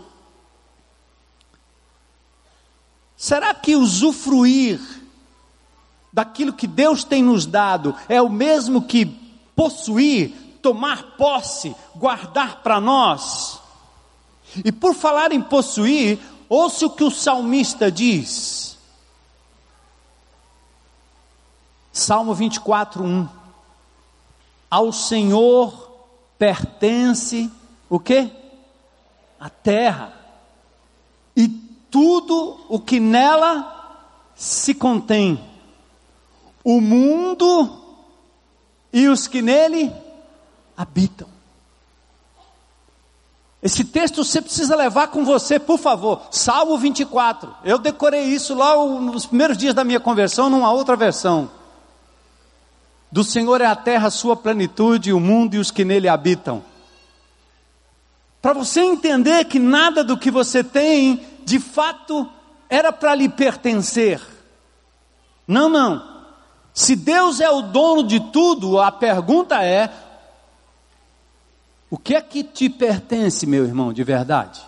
Será 3.16 3.54
que 3.54 3.74
usufruir 3.74 4.82
daquilo 6.12 6.52
que 6.52 6.68
Deus 6.68 7.06
tem 7.06 7.24
nos 7.24 7.46
dado 7.46 7.96
é 8.10 8.22
o 8.22 8.30
mesmo 8.30 8.82
que 8.82 9.06
possuir, 9.56 10.47
tomar 10.68 11.16
posse, 11.18 11.74
guardar 11.96 12.62
para 12.62 12.82
nós? 12.82 13.58
E 14.66 14.70
por 14.70 14.94
falar 14.94 15.32
em 15.32 15.42
possuir, 15.42 16.20
ouça 16.50 16.88
o 16.88 16.90
que 16.90 17.06
o 17.06 17.12
salmista 17.12 17.90
diz. 17.90 18.78
Salmo 21.94 22.34
24, 22.34 23.02
1. 23.02 23.30
Ao 24.70 24.92
Senhor 24.92 25.90
pertence 26.38 27.50
o 27.90 27.98
que? 27.98 28.30
A 29.40 29.50
terra 29.50 30.14
e 31.34 31.48
tudo 31.90 32.60
o 32.68 32.78
que 32.78 33.00
nela 33.00 34.04
se 34.36 34.76
contém, 34.76 35.42
o 36.62 36.82
mundo 36.82 37.86
e 38.92 39.08
os 39.08 39.28
que 39.28 39.42
nele 39.42 40.07
habitam. 40.78 41.28
Esse 43.62 43.84
texto 43.84 44.24
você 44.24 44.42
precisa 44.42 44.76
levar 44.76 45.08
com 45.08 45.26
você, 45.26 45.58
por 45.60 45.80
favor. 45.80 46.22
Salmo 46.30 46.78
24. 46.78 47.54
Eu 47.64 47.80
decorei 47.80 48.26
isso 48.26 48.54
lá 48.54 48.76
nos 48.76 49.26
primeiros 49.26 49.58
dias 49.58 49.74
da 49.74 49.84
minha 49.84 50.00
conversão, 50.00 50.50
numa 50.50 50.72
outra 50.72 50.96
versão. 50.96 51.50
Do 53.12 53.24
Senhor 53.24 53.60
é 53.60 53.66
a 53.66 53.76
terra, 53.76 54.08
a 54.08 54.12
sua 54.12 54.36
plenitude, 54.36 55.12
o 55.12 55.20
mundo 55.20 55.56
e 55.56 55.60
os 55.60 55.72
que 55.72 55.84
nele 55.84 56.08
habitam. 56.08 56.64
Para 58.42 58.54
você 58.54 58.82
entender 58.82 59.46
que 59.46 59.58
nada 59.58 60.04
do 60.04 60.18
que 60.18 60.30
você 60.30 60.64
tem, 60.64 61.26
de 61.44 61.60
fato, 61.60 62.30
era 62.70 62.94
para 62.94 63.16
lhe 63.16 63.28
pertencer. 63.28 64.22
Não, 65.48 65.68
não. 65.68 66.18
Se 66.74 66.96
Deus 66.96 67.40
é 67.40 67.50
o 67.50 67.64
dono 67.64 68.04
de 68.04 68.20
tudo, 68.20 68.80
a 68.80 68.92
pergunta 68.92 69.64
é: 69.64 69.92
o 71.90 71.98
que 71.98 72.16
é 72.16 72.22
que 72.22 72.44
te 72.44 72.70
pertence, 72.70 73.46
meu 73.46 73.66
irmão, 73.66 73.94
de 73.94 74.04
verdade? 74.04 74.62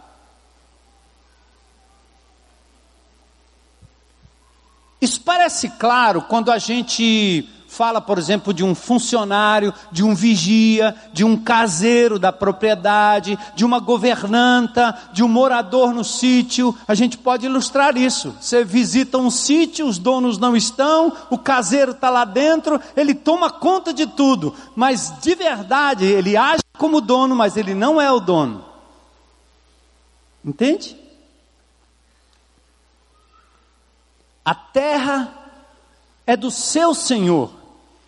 Isso 5.01 5.21
parece 5.21 5.69
claro 5.69 6.21
quando 6.23 6.51
a 6.51 6.58
gente 6.58 7.49
fala, 7.69 8.01
por 8.01 8.17
exemplo, 8.17 8.51
de 8.51 8.63
um 8.63 8.73
funcionário, 8.73 9.71
de 9.91 10.03
um 10.03 10.15
vigia, 10.15 10.95
de 11.13 11.23
um 11.23 11.38
caseiro 11.38 12.17
da 12.17 12.34
propriedade, 12.34 13.38
de 13.55 13.63
uma 13.63 13.79
governanta, 13.79 14.97
de 15.13 15.23
um 15.23 15.27
morador 15.27 15.93
no 15.93 16.03
sítio. 16.03 16.75
A 16.88 16.95
gente 16.95 17.15
pode 17.15 17.45
ilustrar 17.45 17.95
isso. 17.95 18.36
Você 18.41 18.65
visita 18.65 19.19
um 19.19 19.29
sítio, 19.29 19.86
os 19.86 19.99
donos 19.99 20.39
não 20.39 20.55
estão, 20.55 21.13
o 21.29 21.38
caseiro 21.38 21.91
está 21.91 22.10
lá 22.10 22.25
dentro, 22.25 22.82
ele 22.97 23.13
toma 23.13 23.51
conta 23.51 23.93
de 23.93 24.08
tudo, 24.08 24.53
mas 24.75 25.13
de 25.21 25.36
verdade 25.36 26.05
ele 26.05 26.36
age 26.36 26.63
como 26.75 26.99
dono, 26.99 27.36
mas 27.36 27.55
ele 27.55 27.75
não 27.75 28.01
é 28.01 28.12
o 28.12 28.19
dono. 28.19 28.65
Entende? 30.43 30.97
A 34.43 34.55
terra 34.55 35.32
é 36.25 36.36
do 36.36 36.49
seu 36.49 36.95
Senhor. 36.95 37.59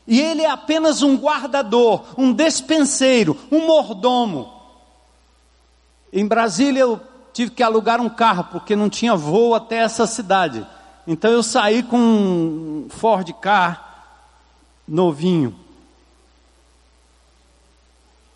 E 0.07 0.19
ele 0.19 0.41
é 0.41 0.49
apenas 0.49 1.01
um 1.01 1.15
guardador, 1.15 2.05
um 2.17 2.33
despenseiro, 2.33 3.37
um 3.51 3.65
mordomo. 3.65 4.51
Em 6.11 6.25
Brasília 6.27 6.81
eu 6.81 6.99
tive 7.33 7.51
que 7.51 7.63
alugar 7.63 8.01
um 8.01 8.09
carro 8.09 8.45
porque 8.51 8.75
não 8.75 8.89
tinha 8.89 9.15
voo 9.15 9.55
até 9.55 9.77
essa 9.77 10.05
cidade. 10.05 10.65
Então 11.07 11.31
eu 11.31 11.43
saí 11.43 11.83
com 11.83 11.97
um 11.97 12.87
Ford 12.89 13.31
Car 13.33 14.09
novinho. 14.87 15.55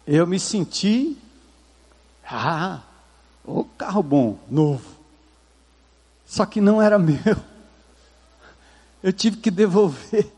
Eu 0.07 0.27
me 0.27 0.39
senti, 0.39 1.17
ah, 2.25 2.79
o 3.43 3.63
carro 3.63 4.03
bom, 4.03 4.37
novo. 4.49 4.95
Só 6.25 6.45
que 6.45 6.61
não 6.61 6.81
era 6.81 6.97
meu. 6.99 7.35
Eu 9.01 9.11
tive 9.11 9.37
que 9.37 9.51
devolver 9.51 10.31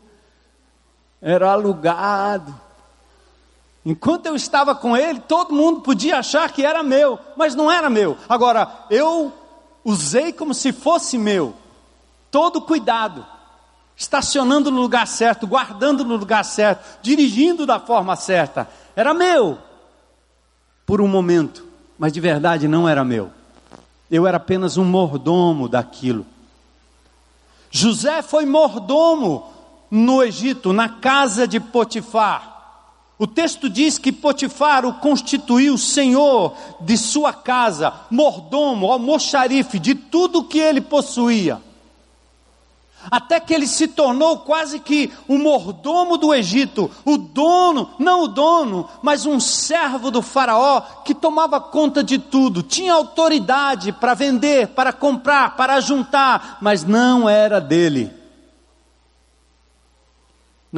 era 1.20 1.50
alugado. 1.50 2.54
Enquanto 3.84 4.26
eu 4.26 4.36
estava 4.36 4.74
com 4.74 4.96
ele, 4.96 5.20
todo 5.20 5.54
mundo 5.54 5.80
podia 5.80 6.18
achar 6.18 6.50
que 6.52 6.64
era 6.64 6.82
meu, 6.82 7.18
mas 7.36 7.54
não 7.54 7.70
era 7.70 7.88
meu. 7.88 8.16
Agora, 8.28 8.70
eu 8.90 9.32
usei 9.84 10.32
como 10.32 10.52
se 10.52 10.72
fosse 10.72 11.16
meu, 11.16 11.54
todo 12.30 12.60
cuidado, 12.60 13.24
estacionando 13.96 14.70
no 14.70 14.80
lugar 14.80 15.06
certo, 15.06 15.46
guardando 15.46 16.04
no 16.04 16.16
lugar 16.16 16.44
certo, 16.44 16.84
dirigindo 17.02 17.64
da 17.64 17.80
forma 17.80 18.14
certa. 18.14 18.68
Era 18.94 19.14
meu, 19.14 19.58
por 20.84 21.00
um 21.00 21.08
momento, 21.08 21.66
mas 21.98 22.12
de 22.12 22.20
verdade 22.20 22.68
não 22.68 22.88
era 22.88 23.04
meu. 23.04 23.30
Eu 24.10 24.26
era 24.26 24.36
apenas 24.36 24.76
um 24.76 24.84
mordomo 24.84 25.68
daquilo. 25.68 26.26
José 27.70 28.22
foi 28.22 28.46
mordomo 28.46 29.52
no 29.90 30.22
Egito, 30.22 30.72
na 30.72 30.88
casa 30.88 31.46
de 31.46 31.58
Potifar. 31.58 32.56
O 33.18 33.26
texto 33.26 33.68
diz 33.68 33.98
que 33.98 34.12
Potifar 34.12 34.86
o 34.86 34.94
constituiu 34.94 35.76
senhor 35.76 36.54
de 36.80 36.96
sua 36.96 37.32
casa, 37.32 37.92
mordomo, 38.10 38.92
almoxarife 38.92 39.78
de 39.78 39.94
tudo 39.94 40.44
que 40.44 40.58
ele 40.58 40.80
possuía. 40.80 41.60
Até 43.10 43.40
que 43.40 43.54
ele 43.54 43.66
se 43.66 43.88
tornou 43.88 44.38
quase 44.40 44.80
que 44.80 45.10
o 45.26 45.38
mordomo 45.38 46.16
do 46.16 46.34
Egito, 46.34 46.90
o 47.04 47.16
dono, 47.16 47.90
não 47.98 48.24
o 48.24 48.28
dono, 48.28 48.88
mas 49.02 49.24
um 49.24 49.40
servo 49.40 50.10
do 50.10 50.20
Faraó 50.20 50.80
que 51.04 51.14
tomava 51.14 51.60
conta 51.60 52.02
de 52.02 52.18
tudo, 52.18 52.62
tinha 52.62 52.92
autoridade 52.92 53.92
para 53.92 54.14
vender, 54.14 54.68
para 54.68 54.92
comprar, 54.92 55.56
para 55.56 55.80
juntar, 55.80 56.58
mas 56.60 56.84
não 56.84 57.28
era 57.28 57.60
dele. 57.60 58.17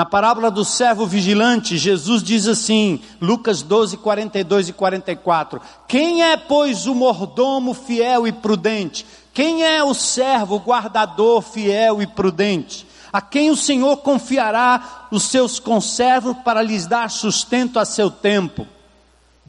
Na 0.00 0.06
parábola 0.06 0.50
do 0.50 0.64
servo 0.64 1.04
vigilante, 1.04 1.76
Jesus 1.76 2.22
diz 2.22 2.48
assim, 2.48 3.02
Lucas 3.20 3.60
12, 3.60 3.98
42 3.98 4.70
e 4.70 4.72
44: 4.72 5.60
Quem 5.86 6.22
é, 6.22 6.38
pois, 6.38 6.86
o 6.86 6.94
mordomo 6.94 7.74
fiel 7.74 8.26
e 8.26 8.32
prudente? 8.32 9.04
Quem 9.34 9.62
é 9.62 9.84
o 9.84 9.92
servo 9.92 10.56
guardador 10.56 11.42
fiel 11.42 12.00
e 12.00 12.06
prudente? 12.06 12.86
A 13.12 13.20
quem 13.20 13.50
o 13.50 13.56
Senhor 13.56 13.98
confiará 13.98 15.06
os 15.10 15.24
seus 15.24 15.58
conservos 15.58 16.34
para 16.42 16.62
lhes 16.62 16.86
dar 16.86 17.10
sustento 17.10 17.78
a 17.78 17.84
seu 17.84 18.10
tempo? 18.10 18.66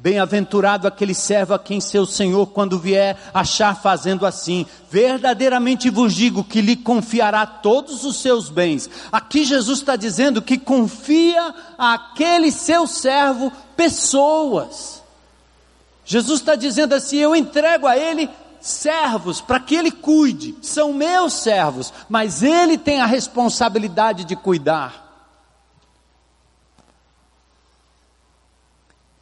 Bem-aventurado 0.02 0.88
aquele 0.88 1.14
servo 1.14 1.54
a 1.54 1.60
quem 1.60 1.80
seu 1.80 2.08
senhor, 2.08 2.48
quando 2.48 2.80
vier, 2.80 3.16
achar 3.32 3.80
fazendo 3.80 4.26
assim. 4.26 4.66
Verdadeiramente 4.90 5.92
vos 5.92 6.12
digo 6.16 6.44
que 6.44 6.60
lhe 6.60 6.76
confiará 6.76 7.46
todos 7.46 8.04
os 8.04 8.20
seus 8.20 8.50
bens. 8.50 8.90
Aqui 9.12 9.46
Jesus 9.46 9.78
está 9.78 9.96
dizendo 9.96 10.42
que 10.42 10.58
confia 10.58 11.54
àquele 11.78 12.52
seu 12.52 12.88
servo 12.88 13.52
pessoas. 13.78 15.04
Jesus 16.04 16.40
está 16.40 16.56
dizendo 16.56 16.96
assim: 16.96 17.18
eu 17.18 17.36
entrego 17.36 17.86
a 17.86 17.96
ele 17.96 18.28
servos 18.60 19.40
para 19.40 19.60
que 19.60 19.76
ele 19.76 19.92
cuide. 19.92 20.56
São 20.64 20.94
meus 20.94 21.34
servos, 21.34 21.94
mas 22.10 22.42
ele 22.42 22.76
tem 22.76 23.02
a 23.02 23.06
responsabilidade 23.06 24.24
de 24.24 24.36
cuidar. 24.36 25.11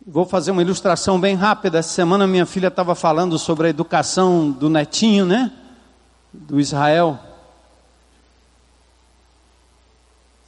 Vou 0.05 0.25
fazer 0.25 0.51
uma 0.51 0.61
ilustração 0.61 1.19
bem 1.19 1.35
rápida. 1.35 1.79
Essa 1.79 1.89
semana 1.89 2.25
minha 2.25 2.45
filha 2.45 2.67
estava 2.67 2.95
falando 2.95 3.37
sobre 3.37 3.67
a 3.67 3.69
educação 3.69 4.49
do 4.49 4.69
netinho, 4.69 5.25
né? 5.25 5.51
Do 6.31 6.59
Israel. 6.59 7.19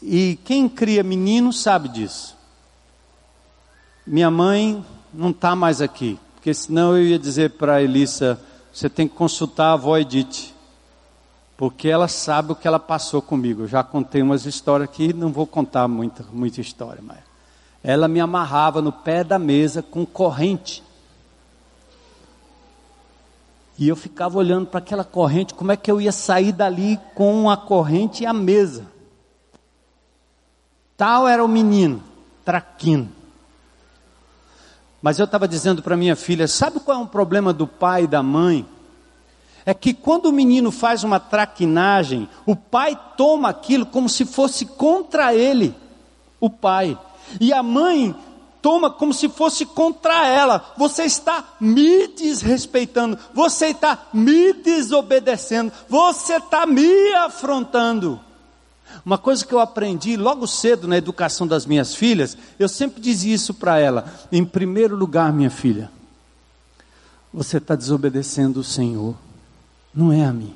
E 0.02 0.40
quem 0.46 0.70
cria 0.70 1.04
menino 1.04 1.52
sabe 1.52 1.90
disso. 1.90 2.36
Minha 4.08 4.32
mãe 4.32 4.84
não 5.14 5.30
está 5.30 5.56
mais 5.56 5.82
aqui, 5.82 6.18
porque 6.34 6.54
senão 6.54 6.98
eu 6.98 7.04
ia 7.04 7.20
dizer 7.20 7.52
para 7.52 7.76
a 7.76 7.84
Elissa: 7.84 8.40
você 8.74 8.90
tem 8.90 9.08
que 9.08 9.16
consultar 9.16 9.66
a 9.68 9.74
avó 9.74 9.98
Edith, 9.98 10.54
porque 11.56 11.90
ela 11.90 12.08
sabe 12.08 12.54
o 12.54 12.56
que 12.56 12.68
ela 12.68 12.80
passou 12.80 13.22
comigo. 13.22 13.64
Eu 13.64 13.68
já 13.68 13.84
contei 13.84 14.22
umas 14.22 14.46
histórias 14.46 14.90
aqui, 14.90 15.14
não 15.14 15.32
vou 15.32 15.46
contar 15.46 15.88
muita, 15.88 16.26
muita 16.32 16.62
história, 16.62 17.02
mas 17.04 17.31
ela 17.84 18.08
me 18.08 18.20
amarrava 18.20 18.82
no 18.82 18.92
pé 18.92 19.24
da 19.24 19.40
mesa 19.40 19.82
com 19.82 20.06
corrente. 20.06 20.84
E 23.78 23.88
eu 23.88 23.96
ficava 23.96 24.38
olhando 24.38 24.68
para 24.68 24.78
aquela 24.78 25.04
corrente, 25.04 25.56
como 25.56 25.72
é 25.72 25.78
que 25.78 25.90
eu 25.90 26.00
ia 26.00 26.12
sair 26.12 26.52
dali 26.52 27.00
com 27.16 27.50
a 27.50 27.58
corrente 27.58 28.24
e 28.24 28.26
a 28.26 28.34
mesa. 28.34 28.86
Tal 30.96 31.28
era 31.28 31.44
o 31.44 31.48
menino, 31.48 32.04
traquino. 32.46 33.10
Mas 35.02 35.18
eu 35.18 35.26
estava 35.26 35.48
dizendo 35.48 35.82
para 35.82 35.98
minha 35.98 36.16
filha: 36.16 36.48
sabe 36.48 36.80
qual 36.80 37.00
é 37.00 37.04
o 37.04 37.08
problema 37.08 37.52
do 37.52 37.66
pai 37.66 38.04
e 38.04 38.08
da 38.08 38.22
mãe? 38.22 38.66
É 39.66 39.74
que 39.74 39.94
quando 39.94 40.28
o 40.28 40.32
menino 40.32 40.72
faz 40.72 41.04
uma 41.04 41.20
traquinagem, 41.20 42.30
o 42.46 42.56
pai 42.56 43.00
toma 43.18 43.50
aquilo 43.50 43.86
como 43.86 44.08
se 44.08 44.26
fosse 44.26 44.66
contra 44.66 45.34
ele, 45.34 45.76
o 46.40 46.50
pai. 46.50 46.98
E 47.40 47.54
a 47.54 47.64
mãe 47.64 48.16
toma 48.62 48.90
como 48.92 49.14
se 49.14 49.28
fosse 49.28 49.66
contra 49.66 50.28
ela. 50.28 50.74
Você 50.78 51.04
está 51.04 51.56
me 51.60 52.08
desrespeitando, 52.08 53.18
você 53.34 53.68
está 53.68 54.08
me 54.14 54.54
desobedecendo, 54.54 55.72
você 55.90 56.36
está 56.36 56.66
me 56.66 57.14
afrontando. 57.14 58.20
Uma 59.06 59.18
coisa 59.18 59.46
que 59.46 59.54
eu 59.54 59.60
aprendi 59.60 60.18
logo 60.18 60.46
cedo 60.46 60.88
na 60.88 60.98
educação 60.98 61.48
das 61.48 61.66
minhas 61.66 61.96
filhas, 61.96 62.38
eu 62.60 62.68
sempre 62.68 63.02
dizia 63.02 63.34
isso 63.34 63.54
para 63.54 63.80
ela: 63.80 64.14
em 64.32 64.46
primeiro 64.46 64.96
lugar, 64.96 65.32
minha 65.34 65.50
filha, 65.50 65.90
você 67.34 67.58
está 67.58 67.76
desobedecendo 67.76 68.60
o 68.60 68.64
Senhor, 68.64 69.16
não 69.94 70.12
é 70.12 70.26
a 70.26 70.34
mim. 70.34 70.54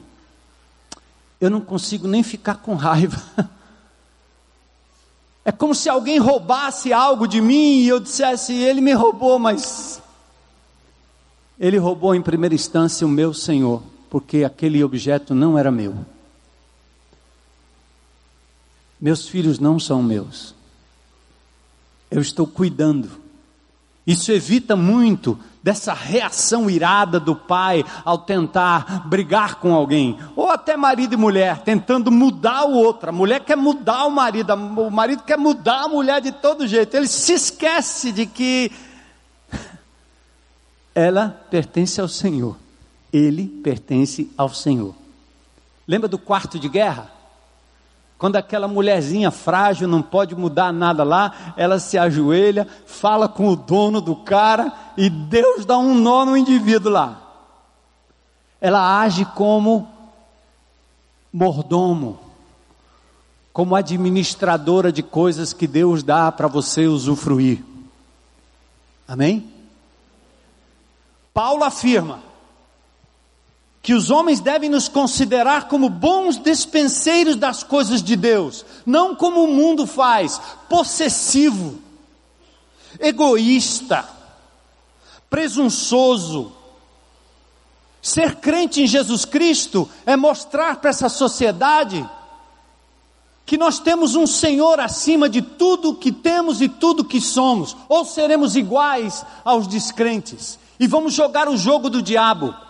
Eu 1.40 1.50
não 1.50 1.62
consigo 1.62 2.08
nem 2.08 2.24
ficar 2.24 2.56
com 2.56 2.76
raiva. 2.76 3.22
É 5.46 5.52
como 5.52 5.76
se 5.76 5.88
alguém 5.88 6.18
roubasse 6.18 6.92
algo 6.92 7.28
de 7.28 7.40
mim 7.40 7.82
e 7.82 7.88
eu 7.88 8.00
dissesse: 8.00 8.52
Ele 8.52 8.82
me 8.82 8.94
roubou, 8.94 9.38
mas 9.38 10.02
ele 11.60 11.78
roubou 11.78 12.14
em 12.14 12.22
primeira 12.22 12.54
instância 12.54 13.08
o 13.08 13.10
meu 13.10 13.34
Senhor, 13.34 13.82
porque 14.10 14.44
aquele 14.44 14.84
objeto 14.84 15.34
não 15.34 15.58
era 15.58 15.72
meu. 15.72 15.96
Meus 19.00 19.28
filhos 19.28 19.60
não 19.60 19.80
são 19.80 20.04
meus. 20.04 20.54
Eu 22.12 22.22
estou 22.22 22.46
cuidando. 22.46 23.10
Isso 24.06 24.32
evita 24.32 24.76
muito 24.76 25.40
dessa 25.66 25.96
reação 25.96 26.70
irada 26.70 27.20
do 27.20 27.36
pai 27.36 27.84
ao 28.04 28.20
tentar 28.20 29.08
brigar 29.08 29.56
com 29.56 29.74
alguém, 29.74 30.16
ou 30.36 30.52
até 30.52 30.78
marido 30.78 31.16
e 31.16 31.18
mulher 31.18 31.62
tentando 31.62 32.12
mudar 32.12 32.66
o 32.66 32.74
outro. 32.74 33.10
A 33.10 33.12
mulher 33.12 33.40
quer 33.40 33.58
mudar 33.58 34.06
o 34.06 34.12
marido, 34.12 34.54
o 34.54 34.92
marido 34.92 35.24
quer 35.24 35.40
mudar 35.40 35.86
a 35.86 35.88
mulher 35.88 36.22
de 36.22 36.32
todo 36.32 36.68
jeito. 36.68 36.96
Ele 36.96 37.08
se 37.08 37.34
esquece 37.34 38.12
de 38.12 38.28
que 38.28 38.72
ela 40.94 41.30
pertence 41.50 42.00
ao 42.00 42.08
Senhor, 42.08 42.56
ele 43.12 43.48
pertence 43.64 44.30
ao 44.38 44.50
Senhor. 44.50 44.94
Lembra 45.88 46.08
do 46.08 46.20
quarto 46.20 46.60
de 46.60 46.70
guerra? 46.70 47.12
Quando 48.18 48.38
aquela 48.38 48.68
mulherzinha 48.68 49.30
frágil 49.30 49.88
não 49.88 50.02
pode 50.02 50.36
mudar 50.36 50.72
nada 50.72 51.04
lá, 51.04 51.54
ela 51.58 51.80
se 51.80 51.98
ajoelha, 51.98 52.68
fala 52.86 53.28
com 53.28 53.50
o 53.50 53.56
dono 53.56 54.00
do 54.00 54.16
cara 54.16 54.72
e 54.96 55.10
Deus 55.10 55.66
dá 55.66 55.78
um 55.78 55.94
nó 55.94 56.24
no 56.24 56.38
indivíduo 56.38 56.92
lá. 56.92 57.22
Ela 58.62 59.02
age 59.02 59.26
como 59.26 59.88
mordomo, 61.32 62.18
como 63.52 63.76
administradora 63.76 64.92
de 64.92 65.04
coisas 65.04 65.52
que 65.52 65.68
Deus 65.68 66.02
dá 66.02 66.32
para 66.32 66.48
você 66.48 66.88
usufruir. 66.88 67.64
Amém? 69.06 69.52
Paulo 71.34 71.66
afirma: 71.66 72.20
que 73.86 73.94
os 73.94 74.10
homens 74.10 74.40
devem 74.40 74.68
nos 74.68 74.88
considerar 74.88 75.68
como 75.68 75.90
bons 75.90 76.40
dispenseiros 76.40 77.36
das 77.36 77.62
coisas 77.62 78.02
de 78.02 78.16
Deus, 78.16 78.66
não 78.84 79.14
como 79.16 79.44
o 79.44 79.48
mundo 79.48 79.86
faz, 79.86 80.42
possessivo, 80.68 81.78
egoísta, 83.00 84.04
presunçoso. 85.30 86.52
Ser 88.02 88.38
crente 88.38 88.82
em 88.82 88.88
Jesus 88.88 89.24
Cristo 89.24 89.88
é 90.04 90.16
mostrar 90.16 90.78
para 90.78 90.90
essa 90.90 91.08
sociedade 91.08 92.04
que 93.46 93.56
nós 93.56 93.80
temos 93.80 94.16
um 94.16 94.26
Senhor 94.26 94.80
acima 94.80 95.30
de 95.30 95.44
tudo 95.44 95.94
que 95.94 96.12
temos 96.12 96.60
e 96.60 96.68
tudo 96.68 97.06
que 97.06 97.22
somos, 97.22 97.78
ou 97.88 98.04
seremos 98.04 98.56
iguais 98.56 99.24
aos 99.44 99.68
descrentes, 99.68 100.58
e 100.80 100.88
vamos 100.88 101.14
jogar 101.14 101.48
o 101.48 101.56
jogo 101.56 101.88
do 101.88 102.02
diabo 102.02 102.65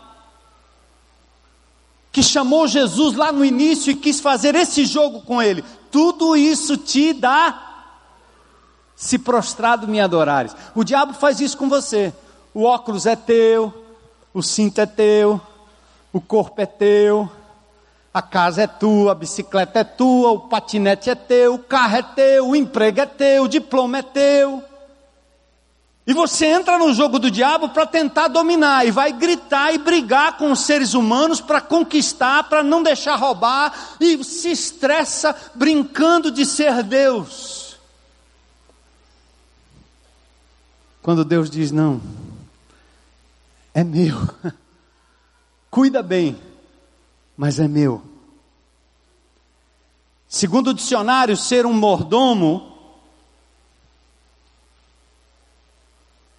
que 2.15 2.23
chamou 2.23 2.65
Jesus 2.65 3.13
lá 3.13 3.29
no 3.29 3.43
início 3.43 3.91
e 3.91 3.93
quis 3.93 4.21
fazer 4.21 4.55
esse 4.55 4.85
jogo 4.85 5.19
com 5.19 5.41
ele. 5.41 5.65
Tudo 5.91 6.37
isso 6.37 6.77
te 6.77 7.11
dá 7.11 7.91
se 8.95 9.19
prostrado 9.19 9.85
me 9.85 9.99
adorares. 9.99 10.55
O 10.73 10.85
diabo 10.85 11.13
faz 11.13 11.41
isso 11.41 11.57
com 11.57 11.67
você. 11.67 12.13
O 12.53 12.63
óculos 12.63 13.05
é 13.05 13.17
teu, 13.17 13.83
o 14.33 14.41
cinto 14.41 14.79
é 14.79 14.85
teu, 14.85 15.41
o 16.13 16.21
corpo 16.21 16.61
é 16.61 16.65
teu, 16.65 17.29
a 18.13 18.21
casa 18.21 18.61
é 18.61 18.67
tua, 18.67 19.11
a 19.11 19.15
bicicleta 19.15 19.79
é 19.79 19.83
tua, 19.83 20.31
o 20.31 20.39
patinete 20.39 21.09
é 21.09 21.15
teu, 21.15 21.55
o 21.55 21.59
carro 21.59 21.97
é 21.97 22.01
teu, 22.01 22.47
o 22.47 22.55
emprego 22.55 23.01
é 23.01 23.05
teu, 23.05 23.43
o 23.43 23.49
diploma 23.49 23.97
é 23.97 24.03
teu. 24.03 24.63
E 26.07 26.13
você 26.13 26.45
entra 26.45 26.77
no 26.77 26.93
jogo 26.93 27.17
do 27.17 27.31
diabo 27.31 27.69
para 27.69 27.85
tentar 27.85 28.27
dominar, 28.27 28.85
e 28.85 28.91
vai 28.91 29.11
gritar 29.11 29.73
e 29.73 29.79
brigar 29.79 30.37
com 30.37 30.51
os 30.51 30.59
seres 30.59 30.93
humanos 30.93 31.41
para 31.41 31.59
conquistar, 31.59 32.43
para 32.43 32.61
não 32.61 32.83
deixar 32.83 33.15
roubar, 33.15 33.73
e 33.99 34.23
se 34.23 34.51
estressa 34.51 35.35
brincando 35.55 36.29
de 36.29 36.45
ser 36.45 36.83
Deus. 36.83 37.75
Quando 41.01 41.25
Deus 41.25 41.49
diz: 41.49 41.71
Não, 41.71 41.99
é 43.73 43.83
meu, 43.83 44.15
cuida 45.71 46.03
bem, 46.03 46.39
mas 47.35 47.59
é 47.59 47.67
meu. 47.67 48.03
Segundo 50.27 50.67
o 50.67 50.73
dicionário, 50.73 51.35
ser 51.35 51.65
um 51.65 51.73
mordomo 51.73 52.74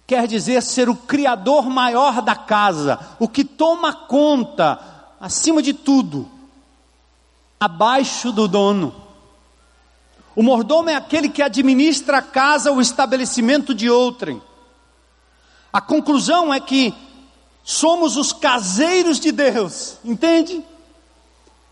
quer 0.07 0.25
dizer 0.25 0.63
ser 0.63 0.87
o 0.87 0.95
criador 0.95 1.69
maior 1.69 2.21
da 2.21 2.33
casa, 2.33 2.97
o 3.19 3.27
que 3.27 3.43
toma 3.43 3.93
conta, 3.93 4.79
acima 5.19 5.61
de 5.61 5.73
tudo, 5.73 6.31
abaixo 7.59 8.31
do 8.31 8.47
dono. 8.47 8.95
O 10.33 10.41
mordomo 10.41 10.89
é 10.89 10.95
aquele 10.95 11.27
que 11.27 11.41
administra 11.41 12.19
a 12.19 12.21
casa 12.21 12.71
ou 12.71 12.77
o 12.77 12.81
estabelecimento 12.81 13.75
de 13.75 13.89
outrem. 13.89 14.41
A 15.73 15.81
conclusão 15.81 16.53
é 16.53 16.59
que 16.59 16.93
somos 17.63 18.15
os 18.15 18.31
caseiros 18.31 19.19
de 19.19 19.31
Deus, 19.33 19.97
entende? 20.05 20.63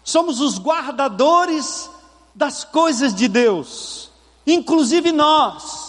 Somos 0.03 0.41
os 0.41 0.59
guardadores 0.59 1.89
das 2.33 2.65
coisas 2.65 3.15
de 3.15 3.29
Deus, 3.29 4.09
inclusive 4.45 5.13
nós. 5.13 5.84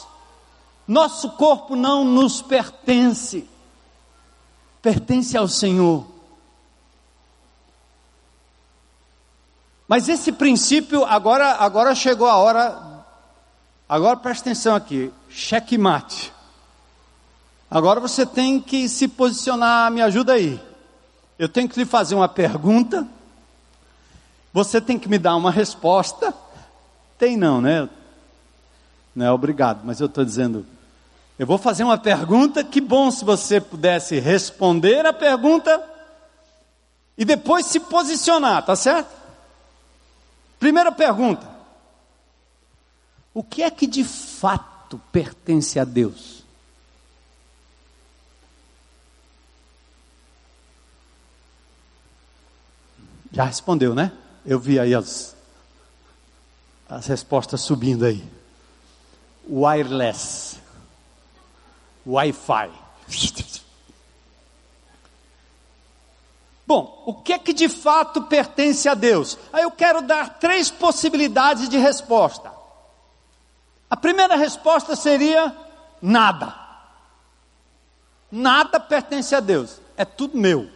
Nosso 0.87 1.31
corpo 1.31 1.75
não 1.75 2.05
nos 2.05 2.40
pertence, 2.40 3.49
pertence 4.81 5.37
ao 5.37 5.49
Senhor. 5.49 6.07
Mas 9.88 10.09
esse 10.09 10.33
princípio, 10.33 11.05
agora, 11.05 11.55
agora 11.55 11.94
chegou 11.94 12.27
a 12.27 12.37
hora, 12.37 13.05
agora 13.88 14.16
presta 14.16 14.51
atenção 14.51 14.75
aqui, 14.75 15.12
checkmate. 15.29 16.33
Agora 17.70 17.99
você 17.99 18.25
tem 18.25 18.61
que 18.61 18.88
se 18.88 19.09
posicionar, 19.09 19.90
me 19.90 20.03
ajuda 20.03 20.35
aí. 20.35 20.61
Eu 21.38 21.49
tenho 21.49 21.68
que 21.68 21.79
lhe 21.79 21.85
fazer 21.85 22.14
uma 22.14 22.29
pergunta, 22.29 23.07
você 24.53 24.81
tem 24.81 24.99
que 24.99 25.09
me 25.09 25.18
dar 25.18 25.37
uma 25.37 25.51
resposta. 25.51 26.33
Tem 27.18 27.37
não, 27.37 27.61
né? 27.61 27.88
Não 29.14 29.27
é 29.27 29.33
obrigado, 29.33 29.81
mas 29.85 30.01
eu 30.01 30.07
estou 30.07 30.25
dizendo, 30.25 30.66
eu 31.38 31.46
vou 31.46 31.59
fazer 31.59 31.85
uma 31.85 31.99
pergunta, 31.99 32.64
que 32.64 32.81
bom 32.81 33.11
se 33.11 33.25
você 33.25 33.61
pudesse 33.61 34.18
responder 34.18 35.05
a 35.05 35.12
pergunta 35.12 35.83
e 37.16 37.25
depois 37.25 37.66
se 37.66 37.79
posicionar, 37.79 38.64
tá 38.64 38.75
certo? 38.75 39.14
Primeira 40.59 40.90
pergunta: 40.90 41.46
O 43.35 43.42
que 43.42 43.62
é 43.62 43.70
que 43.70 43.87
de 43.87 44.03
fato 44.03 45.01
pertence 45.12 45.79
a 45.79 45.85
Deus? 45.85 46.37
Já 53.31 53.44
respondeu, 53.44 53.94
né? 53.94 54.12
Eu 54.46 54.59
vi 54.59 54.81
aí 54.81 54.94
as, 54.94 55.37
as 56.88 57.07
respostas 57.07 57.61
subindo 57.61 58.07
aí. 58.07 58.25
Wireless. 59.46 60.56
Wi-Fi. 62.07 62.71
Bom, 66.66 67.03
o 67.07 67.14
que 67.14 67.33
é 67.33 67.38
que 67.38 67.53
de 67.53 67.69
fato 67.69 68.23
pertence 68.23 68.88
a 68.88 68.95
Deus? 68.95 69.38
Aí 69.53 69.62
eu 69.62 69.71
quero 69.71 70.03
dar 70.03 70.38
três 70.38 70.71
possibilidades 70.71 71.69
de 71.69 71.79
resposta. 71.79 72.53
A 73.88 73.97
primeira 73.97 74.37
resposta 74.37 74.97
seria 74.97 75.55
nada. 76.03 76.55
Nada 78.31 78.81
pertence 78.81 79.35
a 79.35 79.40
Deus, 79.40 79.81
é 79.97 80.05
tudo 80.05 80.37
meu. 80.37 80.69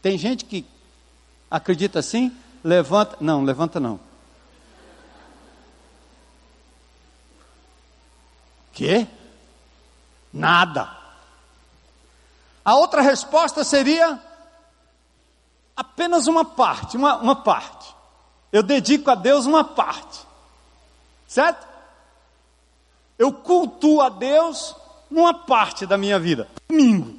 Tem 0.00 0.16
gente 0.16 0.44
que 0.44 0.64
acredita 1.50 1.98
assim? 1.98 2.34
Levanta, 2.62 3.16
não, 3.20 3.42
levanta 3.42 3.80
não. 3.80 3.98
Que? 8.72 9.06
Nada. 10.32 10.90
A 12.64 12.74
outra 12.76 13.00
resposta 13.00 13.64
seria 13.64 14.20
apenas 15.76 16.26
uma 16.26 16.44
parte, 16.44 16.96
uma, 16.96 17.16
uma 17.16 17.36
parte. 17.36 17.94
Eu 18.52 18.62
dedico 18.62 19.10
a 19.10 19.14
Deus 19.14 19.46
uma 19.46 19.64
parte. 19.64 20.20
Certo? 21.26 21.66
Eu 23.18 23.32
cultuo 23.32 24.00
a 24.00 24.08
Deus 24.08 24.74
numa 25.10 25.34
parte 25.34 25.86
da 25.86 25.96
minha 25.96 26.18
vida. 26.18 26.48
Domingo. 26.68 27.18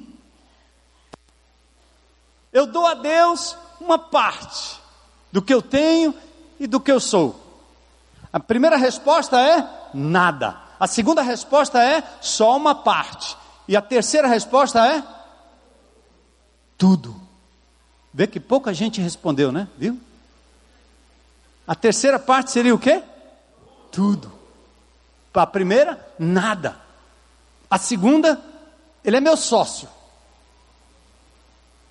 Eu 2.52 2.66
dou 2.66 2.86
a 2.86 2.94
Deus 2.94 3.56
uma 3.80 3.98
parte 3.98 4.80
do 5.30 5.40
que 5.40 5.52
eu 5.52 5.62
tenho 5.62 6.14
e 6.60 6.66
do 6.66 6.78
que 6.78 6.92
eu 6.92 7.00
sou. 7.00 7.40
A 8.32 8.38
primeira 8.38 8.76
resposta 8.76 9.40
é 9.40 9.68
nada. 9.92 10.61
A 10.82 10.88
segunda 10.88 11.22
resposta 11.22 11.80
é 11.80 12.02
só 12.20 12.56
uma 12.56 12.74
parte. 12.74 13.36
E 13.68 13.76
a 13.76 13.80
terceira 13.80 14.26
resposta 14.26 14.84
é 14.84 15.00
tudo. 16.76 17.14
Vê 18.12 18.26
que 18.26 18.40
pouca 18.40 18.74
gente 18.74 19.00
respondeu, 19.00 19.52
né? 19.52 19.68
Viu? 19.78 19.96
A 21.64 21.76
terceira 21.76 22.18
parte 22.18 22.50
seria 22.50 22.74
o 22.74 22.80
quê? 22.80 23.00
Tudo. 23.92 24.32
A 25.32 25.46
primeira, 25.46 26.04
nada. 26.18 26.76
A 27.70 27.78
segunda, 27.78 28.42
ele 29.04 29.18
é 29.18 29.20
meu 29.20 29.36
sócio. 29.36 29.88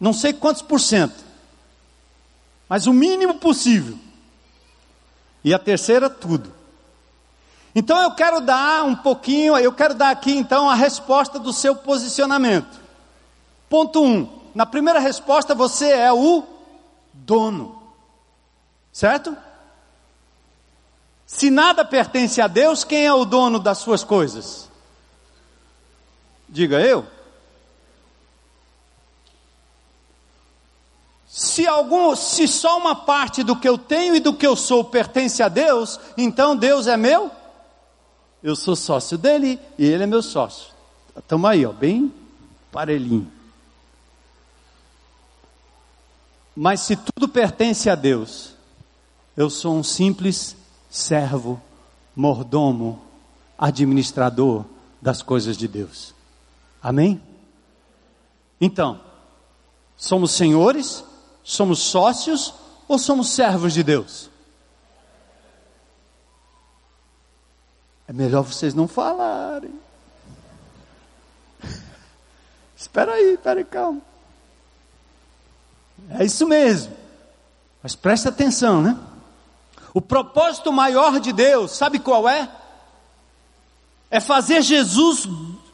Não 0.01 0.11
sei 0.11 0.33
quantos 0.33 0.63
por 0.63 0.81
cento, 0.81 1.23
mas 2.67 2.87
o 2.87 2.91
mínimo 2.91 3.35
possível. 3.35 3.97
E 5.45 5.53
a 5.53 5.59
terceira, 5.59 6.09
tudo. 6.09 6.59
Então 7.73 8.01
eu 8.01 8.11
quero 8.11 8.41
dar 8.41 8.83
um 8.83 8.95
pouquinho, 8.95 9.57
eu 9.57 9.71
quero 9.71 9.93
dar 9.93 10.09
aqui 10.09 10.35
então 10.35 10.69
a 10.69 10.75
resposta 10.75 11.39
do 11.39 11.53
seu 11.53 11.75
posicionamento. 11.75 12.79
Ponto 13.69 14.01
1. 14.01 14.05
Um, 14.05 14.41
na 14.53 14.65
primeira 14.65 14.99
resposta 14.99 15.55
você 15.55 15.89
é 15.91 16.11
o 16.11 16.43
dono. 17.13 17.81
Certo? 18.91 19.35
Se 21.25 21.49
nada 21.49 21.85
pertence 21.85 22.41
a 22.41 22.47
Deus, 22.47 22.83
quem 22.83 23.05
é 23.05 23.13
o 23.13 23.23
dono 23.23 23.57
das 23.57 23.77
suas 23.77 24.03
coisas? 24.03 24.69
Diga 26.49 26.81
eu. 26.81 27.07
Se 31.25 31.65
algum, 31.65 32.13
se 32.13 32.45
só 32.45 32.77
uma 32.77 32.93
parte 32.93 33.41
do 33.41 33.55
que 33.55 33.69
eu 33.69 33.77
tenho 33.77 34.13
e 34.13 34.19
do 34.19 34.33
que 34.33 34.45
eu 34.45 34.57
sou 34.57 34.83
pertence 34.83 35.41
a 35.41 35.47
Deus, 35.47 35.97
então 36.17 36.57
Deus 36.57 36.87
é 36.87 36.97
meu? 36.97 37.31
Eu 38.43 38.55
sou 38.55 38.75
sócio 38.75 39.17
dele 39.17 39.59
e 39.77 39.85
ele 39.85 40.03
é 40.03 40.07
meu 40.07 40.21
sócio. 40.21 40.73
Estamos 41.15 41.49
aí, 41.49 41.65
ó, 41.65 41.71
bem 41.71 42.11
parelhinho. 42.71 43.31
Mas 46.55 46.81
se 46.81 46.95
tudo 46.95 47.27
pertence 47.27 47.89
a 47.89 47.95
Deus, 47.95 48.53
eu 49.37 49.49
sou 49.49 49.75
um 49.75 49.83
simples 49.83 50.55
servo, 50.89 51.61
mordomo, 52.15 53.01
administrador 53.57 54.65
das 55.01 55.21
coisas 55.21 55.55
de 55.55 55.67
Deus. 55.67 56.13
Amém? 56.81 57.21
Então, 58.59 58.99
somos 59.95 60.31
senhores, 60.31 61.03
somos 61.43 61.79
sócios 61.79 62.53
ou 62.87 62.97
somos 62.97 63.29
servos 63.29 63.73
de 63.73 63.83
Deus? 63.83 64.30
É 68.07 68.13
melhor 68.13 68.43
vocês 68.43 68.73
não 68.73 68.87
falarem. 68.87 69.73
espera 72.75 73.13
aí, 73.13 73.33
espera 73.33 73.59
aí, 73.59 73.65
calma. 73.65 74.01
É 76.09 76.25
isso 76.25 76.47
mesmo. 76.47 76.95
Mas 77.81 77.95
preste 77.95 78.27
atenção, 78.27 78.81
né? 78.81 78.97
O 79.93 80.01
propósito 80.01 80.71
maior 80.71 81.19
de 81.19 81.33
Deus, 81.33 81.71
sabe 81.71 81.99
qual 81.99 82.27
é? 82.27 82.49
É 84.09 84.19
fazer 84.19 84.61
Jesus 84.61 85.27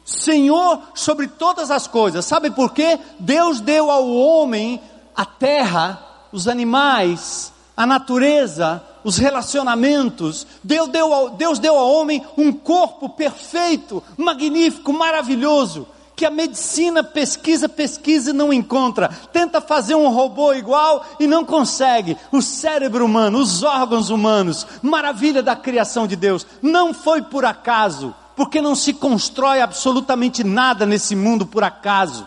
Senhor 0.08 0.80
sobre 0.94 1.28
todas 1.28 1.70
as 1.70 1.86
coisas. 1.86 2.24
Sabe 2.24 2.50
por 2.50 2.72
quê? 2.72 2.98
Deus 3.20 3.60
deu 3.60 3.90
ao 3.90 4.08
homem 4.08 4.80
a 5.14 5.26
terra, 5.26 6.02
os 6.32 6.48
animais, 6.48 7.52
a 7.76 7.84
natureza, 7.84 8.82
os 9.04 9.16
relacionamentos. 9.18 10.46
Deus 10.62 10.88
deu 10.88 11.12
ao, 11.12 11.30
Deus 11.30 11.58
deu 11.58 11.76
ao 11.76 11.92
homem 11.92 12.24
um 12.36 12.52
corpo 12.52 13.08
perfeito, 13.08 14.02
magnífico, 14.16 14.92
maravilhoso 14.92 15.86
que 16.18 16.26
a 16.26 16.30
medicina 16.32 17.04
pesquisa, 17.04 17.68
pesquisa 17.68 18.30
e 18.30 18.32
não 18.32 18.52
encontra. 18.52 19.08
Tenta 19.32 19.60
fazer 19.60 19.94
um 19.94 20.08
robô 20.08 20.52
igual 20.52 21.06
e 21.20 21.28
não 21.28 21.44
consegue. 21.44 22.16
O 22.32 22.42
cérebro 22.42 23.04
humano, 23.04 23.38
os 23.38 23.62
órgãos 23.62 24.10
humanos, 24.10 24.66
maravilha 24.82 25.44
da 25.44 25.54
criação 25.54 26.08
de 26.08 26.16
Deus. 26.16 26.44
Não 26.60 26.92
foi 26.92 27.22
por 27.22 27.44
acaso, 27.44 28.12
porque 28.34 28.60
não 28.60 28.74
se 28.74 28.92
constrói 28.92 29.60
absolutamente 29.60 30.42
nada 30.42 30.84
nesse 30.84 31.14
mundo 31.14 31.46
por 31.46 31.62
acaso. 31.62 32.26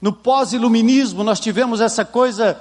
No 0.00 0.12
pós-iluminismo, 0.12 1.24
nós 1.24 1.40
tivemos 1.40 1.80
essa 1.80 2.04
coisa 2.04 2.60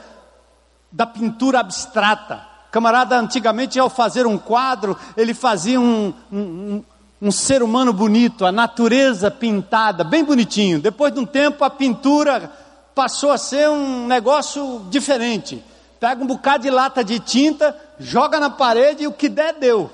da 0.92 1.06
pintura 1.06 1.60
abstrata. 1.60 2.48
Camarada, 2.72 3.18
antigamente, 3.18 3.80
ao 3.80 3.90
fazer 3.90 4.26
um 4.26 4.38
quadro, 4.38 4.98
ele 5.16 5.34
fazia 5.34 5.80
um, 5.80 6.14
um, 6.32 6.84
um 7.22 7.32
ser 7.32 7.62
humano 7.62 7.94
bonito, 7.94 8.46
a 8.46 8.52
natureza 8.52 9.30
pintada, 9.30 10.04
bem 10.04 10.24
bonitinho. 10.24 10.80
Depois 10.80 11.14
de 11.14 11.20
um 11.20 11.26
tempo, 11.26 11.64
a 11.64 11.70
pintura 11.70 12.52
passou 12.96 13.32
a 13.32 13.38
ser 13.38 13.70
um 13.70 14.08
negócio 14.08 14.86
diferente. 14.90 15.64
Pega 16.00 16.24
um 16.24 16.28
bocado 16.28 16.64
de 16.64 16.70
lata 16.70 17.04
de 17.04 17.20
tinta, 17.20 17.78
joga 18.00 18.40
na 18.40 18.50
parede 18.50 19.04
e 19.04 19.08
o 19.08 19.14
que 19.14 19.30
der, 19.30 19.54
deu. 19.54 19.92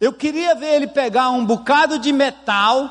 Eu 0.00 0.12
queria 0.12 0.54
ver 0.54 0.76
ele 0.76 0.86
pegar 0.86 1.30
um 1.30 1.44
bocado 1.44 1.98
de 1.98 2.12
metal 2.12 2.88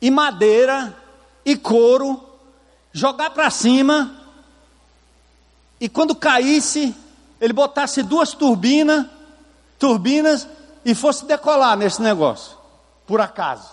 e 0.00 0.10
madeira 0.10 0.96
e 1.44 1.54
couro, 1.54 2.31
jogar 2.92 3.30
para 3.30 3.50
cima 3.50 4.14
e 5.80 5.88
quando 5.88 6.14
caísse, 6.14 6.94
ele 7.40 7.52
botasse 7.52 8.02
duas 8.02 8.32
turbinas 8.32 9.06
turbinas 9.82 10.46
e 10.84 10.94
fosse 10.94 11.24
decolar 11.24 11.76
nesse 11.76 12.00
negócio, 12.00 12.56
por 13.04 13.20
acaso. 13.20 13.68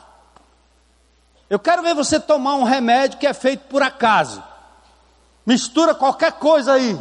Eu 1.47 1.59
quero 1.59 1.83
ver 1.83 1.93
você 1.93 2.19
tomar 2.19 2.55
um 2.55 2.63
remédio 2.63 3.19
que 3.19 3.27
é 3.27 3.33
feito 3.33 3.67
por 3.67 3.83
acaso. 3.83 4.43
Mistura 5.45 5.93
qualquer 5.93 6.31
coisa 6.33 6.73
aí. 6.73 6.99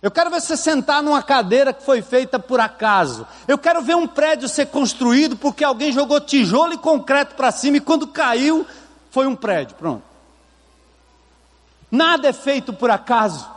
Eu 0.00 0.10
quero 0.10 0.30
ver 0.30 0.40
você 0.40 0.56
sentar 0.56 1.02
numa 1.02 1.20
cadeira 1.20 1.72
que 1.72 1.82
foi 1.82 2.00
feita 2.00 2.38
por 2.38 2.60
acaso. 2.60 3.26
Eu 3.48 3.58
quero 3.58 3.82
ver 3.82 3.96
um 3.96 4.06
prédio 4.06 4.48
ser 4.48 4.66
construído 4.66 5.36
porque 5.36 5.64
alguém 5.64 5.90
jogou 5.90 6.20
tijolo 6.20 6.74
e 6.74 6.78
concreto 6.78 7.34
para 7.34 7.50
cima 7.50 7.78
e 7.78 7.80
quando 7.80 8.06
caiu 8.06 8.64
foi 9.10 9.26
um 9.26 9.34
prédio. 9.34 9.74
Pronto. 9.76 10.04
Nada 11.96 12.28
é 12.28 12.32
feito 12.32 12.74
por 12.74 12.90
acaso. 12.90 13.48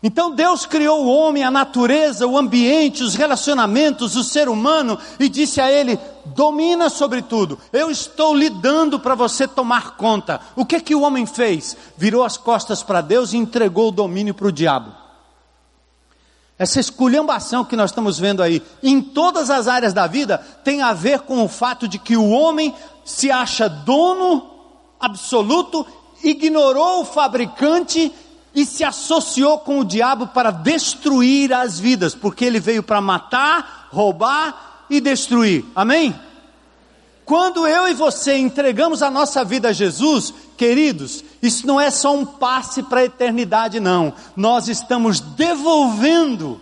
Então 0.00 0.32
Deus 0.32 0.64
criou 0.64 1.04
o 1.04 1.08
homem, 1.08 1.42
a 1.42 1.50
natureza, 1.50 2.26
o 2.26 2.38
ambiente, 2.38 3.02
os 3.02 3.14
relacionamentos, 3.14 4.14
o 4.14 4.22
ser 4.22 4.48
humano 4.48 4.96
e 5.18 5.28
disse 5.28 5.60
a 5.60 5.70
ele: 5.70 5.98
domina 6.26 6.88
sobre 6.88 7.20
tudo. 7.20 7.58
Eu 7.72 7.90
estou 7.90 8.34
lhe 8.34 8.48
dando 8.48 9.00
para 9.00 9.16
você 9.16 9.48
tomar 9.48 9.96
conta. 9.96 10.40
O 10.54 10.64
que 10.64 10.80
que 10.80 10.94
o 10.94 11.02
homem 11.02 11.26
fez? 11.26 11.76
Virou 11.96 12.24
as 12.24 12.36
costas 12.36 12.82
para 12.82 13.00
Deus 13.00 13.32
e 13.32 13.36
entregou 13.36 13.88
o 13.88 13.92
domínio 13.92 14.34
para 14.34 14.46
o 14.46 14.52
diabo. 14.52 14.92
Essa 16.56 16.78
esculhambação 16.78 17.64
que 17.64 17.74
nós 17.74 17.90
estamos 17.90 18.20
vendo 18.20 18.40
aí, 18.40 18.62
em 18.82 19.00
todas 19.00 19.50
as 19.50 19.66
áreas 19.66 19.92
da 19.92 20.06
vida, 20.06 20.38
tem 20.62 20.80
a 20.80 20.92
ver 20.92 21.20
com 21.20 21.44
o 21.44 21.48
fato 21.48 21.88
de 21.88 21.98
que 21.98 22.16
o 22.16 22.28
homem 22.28 22.72
se 23.04 23.32
acha 23.32 23.68
dono 23.68 24.48
absoluto, 25.00 25.84
ignorou 26.22 27.00
o 27.00 27.04
fabricante 27.04 28.12
e 28.54 28.66
se 28.66 28.84
associou 28.84 29.58
com 29.58 29.80
o 29.80 29.84
diabo 29.84 30.28
para 30.28 30.50
destruir 30.50 31.52
as 31.52 31.78
vidas, 31.78 32.14
porque 32.14 32.44
ele 32.44 32.60
veio 32.60 32.82
para 32.82 33.00
matar, 33.00 33.88
roubar 33.90 34.84
e 34.90 35.00
destruir. 35.00 35.64
Amém? 35.74 36.14
Quando 37.24 37.66
eu 37.66 37.88
e 37.88 37.94
você 37.94 38.36
entregamos 38.36 39.02
a 39.02 39.10
nossa 39.10 39.44
vida 39.44 39.68
a 39.68 39.72
Jesus, 39.72 40.34
queridos, 40.56 41.24
isso 41.40 41.66
não 41.66 41.80
é 41.80 41.90
só 41.90 42.14
um 42.14 42.26
passe 42.26 42.82
para 42.82 43.00
a 43.00 43.04
eternidade, 43.04 43.80
não. 43.80 44.12
Nós 44.36 44.68
estamos 44.68 45.20
devolvendo 45.20 46.60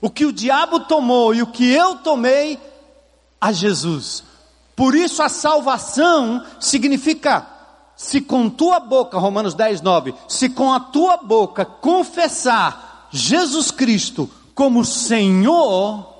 o 0.00 0.10
que 0.10 0.26
o 0.26 0.32
diabo 0.32 0.80
tomou 0.80 1.34
e 1.34 1.40
o 1.40 1.46
que 1.46 1.70
eu 1.70 1.96
tomei 1.96 2.58
a 3.40 3.52
Jesus. 3.52 4.22
Por 4.74 4.94
isso 4.94 5.22
a 5.22 5.28
salvação 5.28 6.44
significa 6.60 7.55
se 7.96 8.20
com 8.20 8.50
tua 8.50 8.78
boca, 8.78 9.18
Romanos 9.18 9.54
10, 9.54 9.80
9, 9.80 10.14
se 10.28 10.50
com 10.50 10.72
a 10.72 10.78
tua 10.78 11.16
boca 11.16 11.64
confessar 11.64 13.08
Jesus 13.10 13.70
Cristo 13.70 14.28
como 14.54 14.84
Senhor, 14.84 16.14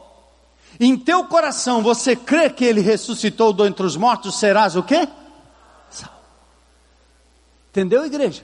em 0.81 0.97
teu 0.97 1.25
coração 1.25 1.83
você 1.83 2.17
crê 2.17 2.49
que 2.49 2.65
Ele 2.65 2.81
ressuscitou 2.81 3.53
do 3.53 3.67
entre 3.67 3.85
os 3.85 3.97
mortos, 3.97 4.39
serás 4.39 4.75
o 4.75 4.83
quê? 4.83 5.07
Salvo. 5.91 6.15
Entendeu, 7.71 8.07
igreja? 8.07 8.43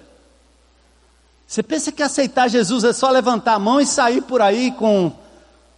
Você 1.46 1.62
pensa 1.62 1.90
que 1.90 2.02
aceitar 2.02 2.48
Jesus 2.48 2.84
é 2.84 2.92
só 2.92 3.10
levantar 3.10 3.54
a 3.54 3.58
mão 3.58 3.80
e 3.80 3.86
sair 3.86 4.22
por 4.22 4.42
aí 4.42 4.72
com 4.72 5.12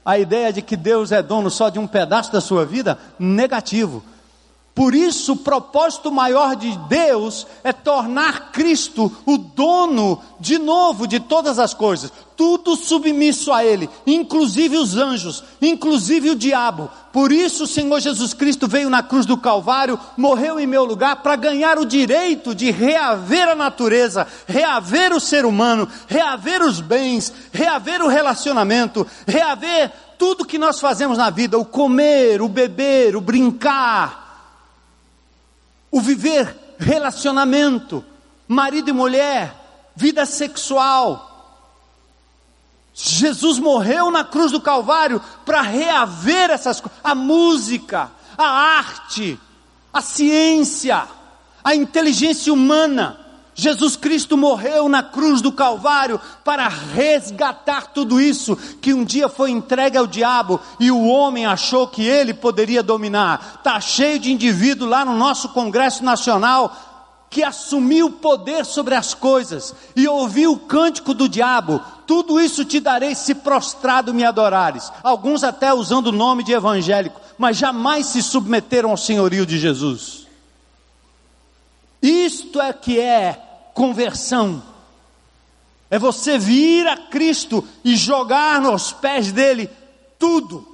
a 0.05 0.19
ideia 0.19 0.53
de 0.53 0.61
que 0.61 0.77
Deus 0.77 1.13
é 1.13 1.23
dono 1.23 1.51
só 1.51 1.69
de 1.69 1.79
um 1.79 1.87
pedaço 1.87 2.33
da 2.33 2.41
sua 2.41 2.65
vida? 2.65 2.99
Negativo. 3.19 4.05
Por 4.75 4.93
isso, 4.93 5.35
o 5.35 5.37
propósito 5.37 6.11
maior 6.11 6.57
de 6.57 6.77
Deus 6.89 7.47
é 7.63 7.73
tornar 7.73 8.51
Cristo 8.51 9.11
o 9.25 9.39
dono 9.39 10.21
de 10.41 10.59
novo 10.59 11.07
de 11.07 11.21
todas 11.21 11.61
as 11.61 11.73
coisas, 11.73 12.13
tudo 12.37 12.75
submisso 12.75 13.53
a 13.53 13.65
Ele, 13.65 13.89
inclusive 14.05 14.77
os 14.77 14.97
anjos, 14.97 15.45
inclusive 15.63 16.31
o 16.31 16.35
diabo. 16.35 16.91
Por 17.13 17.31
isso, 17.31 17.63
o 17.63 17.69
Senhor 17.69 18.01
Jesus 18.01 18.35
Cristo 18.35 18.67
veio 18.67 18.91
na 18.91 19.01
cruz 19.01 19.25
do 19.25 19.37
Calvário, 19.37 19.97
morreu 20.17 20.59
em 20.59 20.67
meu 20.67 20.85
lugar 20.85 21.23
para 21.23 21.37
ganhar 21.37 21.79
o 21.79 21.87
direito 21.87 22.53
de 22.53 22.73
reaver 22.73 23.51
a 23.51 23.55
natureza, 23.55 24.27
reaver 24.45 25.13
o 25.13 25.21
ser 25.21 25.47
humano, 25.47 25.89
reaver 26.09 26.61
os 26.61 26.81
bens, 26.81 27.33
reaver 27.53 28.03
o 28.03 28.09
relacionamento, 28.09 29.07
reaver 29.25 29.93
tudo 30.19 30.45
que 30.45 30.59
nós 30.59 30.81
fazemos 30.81 31.17
na 31.17 31.31
vida: 31.31 31.57
o 31.57 31.65
comer, 31.65 32.43
o 32.43 32.49
beber, 32.49 33.15
o 33.15 33.21
brincar 33.21 34.24
o 35.95 36.01
viver 36.01 36.75
relacionamento, 36.77 38.05
marido 38.49 38.91
e 38.91 38.93
mulher, 38.93 39.55
vida 39.95 40.27
sexual. 40.27 41.31
Jesus 42.93 43.61
morreu 43.61 44.11
na 44.11 44.25
cruz 44.25 44.51
do 44.51 44.61
Calvário 44.61 45.23
para 45.47 45.63
reaver 45.63 46.51
essas 46.51 46.81
coisas, 46.81 46.99
a 47.05 47.15
música, 47.15 48.11
a 48.37 48.45
arte, 48.45 49.39
a 49.93 50.03
ciência, 50.03 51.07
a 51.63 51.77
inteligência 51.77 52.53
humana. 52.53 53.24
Jesus 53.55 53.95
Cristo 53.95 54.37
morreu 54.37 54.89
na 54.89 55.03
cruz 55.03 55.41
do 55.41 55.53
Calvário 55.53 56.21
para 56.45 56.69
resgatar 56.69 57.93
tudo 57.93 58.21
isso 58.21 58.57
que 58.81 58.93
um 58.93 59.05
dia 59.05 59.29
foi 59.29 59.51
entregue 59.51 59.97
ao 59.97 60.07
diabo 60.07 60.61
e 60.81 60.91
o 60.91 61.07
homem 61.07 61.47
achou 61.47 61.87
que 61.87 62.03
ele 62.05 62.35
poderia 62.35 62.83
dominar. 62.83 63.57
Está 63.59 63.81
cheio 63.81 64.19
de 64.19 64.33
indivíduos 64.33 64.91
lá 64.91 65.05
no 65.05 65.17
nosso 65.17 65.51
Congresso 65.51 66.05
Nacional 66.05 66.75
que 67.31 67.43
assumiu 67.43 68.07
o 68.07 68.13
poder 68.13 68.65
sobre 68.65 68.95
as 68.95 69.13
coisas 69.13 69.75
e 69.97 70.07
ouviu 70.07 70.53
o 70.53 70.59
cântico 70.59 71.13
do 71.13 71.29
diabo. 71.29 71.81
Tudo 72.07 72.41
isso 72.41 72.65
te 72.65 72.79
darei 72.79 73.15
se 73.15 73.35
prostrado 73.35 74.15
me 74.15 74.25
adorares. 74.25 74.91
Alguns 75.03 75.43
até 75.43 75.75
usando 75.75 76.09
o 76.09 76.13
nome 76.13 76.45
de 76.45 76.53
evangélico, 76.53 77.21
mas 77.37 77.57
jamais 77.57 78.07
se 78.07 78.23
submeteram 78.23 78.91
ao 78.91 78.97
senhorio 78.97 79.45
de 79.45 79.59
Jesus. 79.59 80.24
Isto 82.05 82.61
é 82.61 82.71
que 82.71 83.01
é 83.01 83.41
conversão. 83.73 84.63
É 85.91 85.99
você 85.99 86.37
vir 86.37 86.87
a 86.87 86.99
Cristo 86.99 87.67
e 87.83 87.97
jogar 87.97 88.61
nos 88.61 88.93
pés 88.93 89.33
dele 89.33 89.71
tudo 90.19 90.69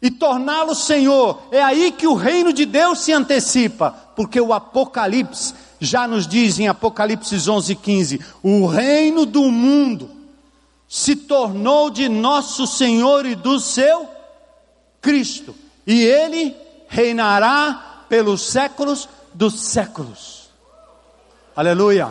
e 0.00 0.10
torná-lo 0.10 0.74
Senhor. 0.74 1.42
É 1.50 1.62
aí 1.62 1.92
que 1.92 2.06
o 2.06 2.14
reino 2.14 2.50
de 2.50 2.64
Deus 2.64 3.00
se 3.00 3.12
antecipa, 3.12 3.90
porque 4.16 4.40
o 4.40 4.54
Apocalipse 4.54 5.52
já 5.78 6.08
nos 6.08 6.26
diz 6.26 6.58
em 6.58 6.66
Apocalipse 6.66 7.36
11:15, 7.36 8.18
o 8.42 8.66
reino 8.66 9.26
do 9.26 9.50
mundo 9.50 10.10
se 10.88 11.14
tornou 11.14 11.90
de 11.90 12.08
nosso 12.08 12.66
Senhor 12.66 13.26
e 13.26 13.34
do 13.34 13.60
seu 13.60 14.08
Cristo, 15.02 15.54
e 15.86 16.02
ele 16.02 16.56
reinará 16.88 18.04
pelos 18.08 18.40
séculos 18.42 19.08
dos 19.36 19.60
séculos. 19.60 20.48
Aleluia. 21.54 22.10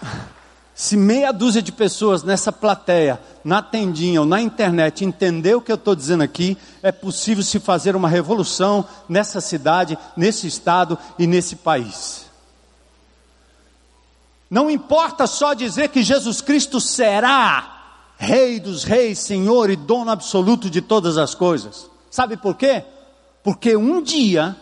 Se 0.72 0.96
meia 0.96 1.32
dúzia 1.32 1.60
de 1.60 1.72
pessoas 1.72 2.22
nessa 2.22 2.52
plateia, 2.52 3.20
na 3.42 3.60
tendinha 3.60 4.20
ou 4.20 4.26
na 4.26 4.40
internet 4.40 5.04
entender 5.04 5.56
o 5.56 5.60
que 5.60 5.72
eu 5.72 5.76
estou 5.76 5.96
dizendo 5.96 6.22
aqui, 6.22 6.56
é 6.84 6.92
possível 6.92 7.42
se 7.42 7.58
fazer 7.58 7.96
uma 7.96 8.08
revolução 8.08 8.86
nessa 9.08 9.40
cidade, 9.40 9.98
nesse 10.16 10.46
estado 10.46 10.96
e 11.18 11.26
nesse 11.26 11.56
país. 11.56 12.26
Não 14.48 14.70
importa 14.70 15.26
só 15.26 15.52
dizer 15.52 15.88
que 15.88 16.04
Jesus 16.04 16.40
Cristo 16.40 16.80
será 16.80 17.77
Rei 18.18 18.58
dos 18.58 18.82
Reis, 18.82 19.20
Senhor 19.20 19.70
e 19.70 19.76
dono 19.76 20.10
absoluto 20.10 20.68
de 20.68 20.82
todas 20.82 21.16
as 21.16 21.34
coisas. 21.34 21.88
Sabe 22.10 22.36
por 22.36 22.56
quê? 22.56 22.82
Porque 23.44 23.76
um 23.76 24.02
dia 24.02 24.56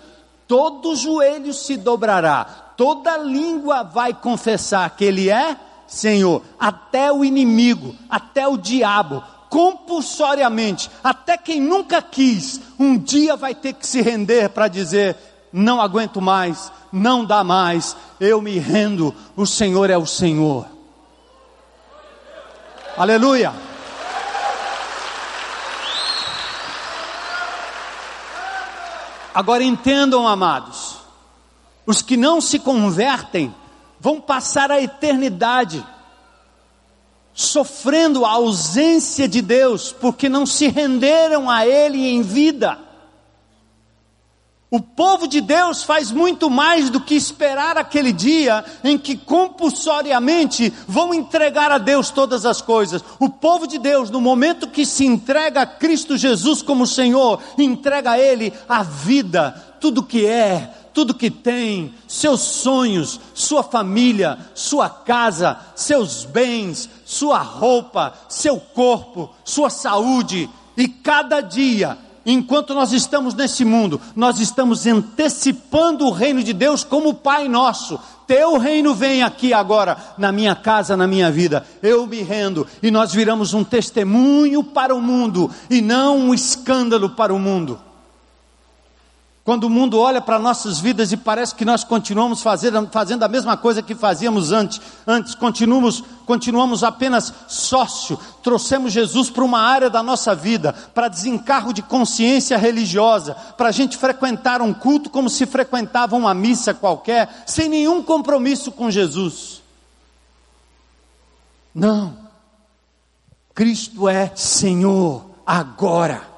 todo 0.46 0.94
joelho 0.94 1.52
se 1.54 1.76
dobrará, 1.76 2.44
toda 2.76 3.16
língua 3.16 3.82
vai 3.82 4.12
confessar 4.12 4.94
que 4.94 5.04
Ele 5.06 5.30
é 5.30 5.56
Senhor, 5.86 6.42
até 6.58 7.12
o 7.12 7.24
inimigo, 7.24 7.94
até 8.10 8.46
o 8.46 8.56
diabo, 8.56 9.22
compulsoriamente, 9.48 10.90
até 11.02 11.38
quem 11.38 11.60
nunca 11.60 12.02
quis, 12.02 12.60
um 12.78 12.98
dia 12.98 13.36
vai 13.36 13.54
ter 13.54 13.72
que 13.72 13.86
se 13.86 14.02
render 14.02 14.50
para 14.50 14.68
dizer: 14.68 15.16
não 15.52 15.80
aguento 15.80 16.20
mais, 16.20 16.72
não 16.92 17.24
dá 17.24 17.44
mais, 17.44 17.96
eu 18.20 18.42
me 18.42 18.58
rendo, 18.58 19.14
o 19.36 19.46
Senhor 19.46 19.88
é 19.88 19.96
o 19.96 20.06
Senhor. 20.06 20.75
Aleluia. 22.96 23.52
Agora 29.34 29.62
entendam, 29.62 30.26
amados, 30.26 30.96
os 31.84 32.00
que 32.00 32.16
não 32.16 32.40
se 32.40 32.58
convertem 32.58 33.54
vão 34.00 34.18
passar 34.18 34.70
a 34.70 34.80
eternidade 34.80 35.84
sofrendo 37.34 38.24
a 38.24 38.30
ausência 38.30 39.28
de 39.28 39.42
Deus, 39.42 39.92
porque 39.92 40.26
não 40.26 40.46
se 40.46 40.68
renderam 40.68 41.50
a 41.50 41.66
Ele 41.66 42.08
em 42.08 42.22
vida. 42.22 42.78
O 44.68 44.80
povo 44.80 45.28
de 45.28 45.40
Deus 45.40 45.84
faz 45.84 46.10
muito 46.10 46.50
mais 46.50 46.90
do 46.90 47.00
que 47.00 47.14
esperar 47.14 47.78
aquele 47.78 48.12
dia 48.12 48.64
em 48.82 48.98
que 48.98 49.16
compulsoriamente 49.16 50.72
vão 50.88 51.14
entregar 51.14 51.70
a 51.70 51.78
Deus 51.78 52.10
todas 52.10 52.44
as 52.44 52.60
coisas. 52.60 53.02
O 53.20 53.28
povo 53.28 53.68
de 53.68 53.78
Deus, 53.78 54.10
no 54.10 54.20
momento 54.20 54.66
que 54.66 54.84
se 54.84 55.06
entrega 55.06 55.62
a 55.62 55.66
Cristo 55.66 56.16
Jesus 56.16 56.62
como 56.62 56.84
Senhor, 56.84 57.40
entrega 57.56 58.12
a 58.12 58.18
Ele 58.18 58.52
a 58.68 58.82
vida, 58.82 59.52
tudo 59.80 60.02
que 60.02 60.26
é, 60.26 60.68
tudo 60.92 61.14
que 61.14 61.30
tem, 61.30 61.94
seus 62.08 62.40
sonhos, 62.40 63.20
sua 63.34 63.62
família, 63.62 64.36
sua 64.52 64.88
casa, 64.88 65.60
seus 65.76 66.24
bens, 66.24 66.88
sua 67.04 67.38
roupa, 67.38 68.14
seu 68.28 68.58
corpo, 68.58 69.30
sua 69.44 69.70
saúde, 69.70 70.50
e 70.76 70.88
cada 70.88 71.40
dia 71.40 71.98
enquanto 72.26 72.74
nós 72.74 72.92
estamos 72.92 73.32
nesse 73.32 73.64
mundo, 73.64 74.00
nós 74.14 74.40
estamos 74.40 74.84
antecipando 74.86 76.04
o 76.04 76.10
reino 76.10 76.42
de 76.42 76.52
Deus 76.52 76.82
como 76.82 77.14
Pai 77.14 77.48
nosso. 77.48 77.98
Teu 78.26 78.58
reino 78.58 78.92
vem 78.92 79.22
aqui 79.22 79.54
agora, 79.54 79.96
na 80.18 80.32
minha 80.32 80.56
casa, 80.56 80.96
na 80.96 81.06
minha 81.06 81.30
vida. 81.30 81.64
Eu 81.80 82.06
me 82.06 82.22
rendo 82.22 82.66
e 82.82 82.90
nós 82.90 83.12
viramos 83.12 83.54
um 83.54 83.62
testemunho 83.62 84.64
para 84.64 84.94
o 84.94 85.00
mundo 85.00 85.48
e 85.70 85.80
não 85.80 86.18
um 86.18 86.34
escândalo 86.34 87.10
para 87.10 87.32
o 87.32 87.38
mundo. 87.38 87.78
Quando 89.46 89.62
o 89.62 89.70
mundo 89.70 90.00
olha 90.00 90.20
para 90.20 90.40
nossas 90.40 90.80
vidas 90.80 91.12
e 91.12 91.16
parece 91.16 91.54
que 91.54 91.64
nós 91.64 91.84
continuamos 91.84 92.42
fazendo, 92.42 92.88
fazendo 92.90 93.22
a 93.22 93.28
mesma 93.28 93.56
coisa 93.56 93.80
que 93.80 93.94
fazíamos 93.94 94.50
antes, 94.50 94.80
antes 95.06 95.36
continuamos, 95.36 96.02
continuamos 96.26 96.82
apenas 96.82 97.32
sócio, 97.46 98.18
trouxemos 98.42 98.92
Jesus 98.92 99.30
para 99.30 99.44
uma 99.44 99.60
área 99.60 99.88
da 99.88 100.02
nossa 100.02 100.34
vida, 100.34 100.72
para 100.92 101.06
desencargo 101.06 101.72
de 101.72 101.80
consciência 101.80 102.58
religiosa, 102.58 103.36
para 103.56 103.68
a 103.68 103.72
gente 103.72 103.96
frequentar 103.96 104.60
um 104.60 104.74
culto 104.74 105.08
como 105.08 105.30
se 105.30 105.46
frequentava 105.46 106.16
uma 106.16 106.34
missa 106.34 106.74
qualquer, 106.74 107.44
sem 107.46 107.68
nenhum 107.68 108.02
compromisso 108.02 108.72
com 108.72 108.90
Jesus. 108.90 109.62
Não, 111.72 112.18
Cristo 113.54 114.08
é 114.08 114.32
Senhor 114.34 115.24
agora 115.46 116.35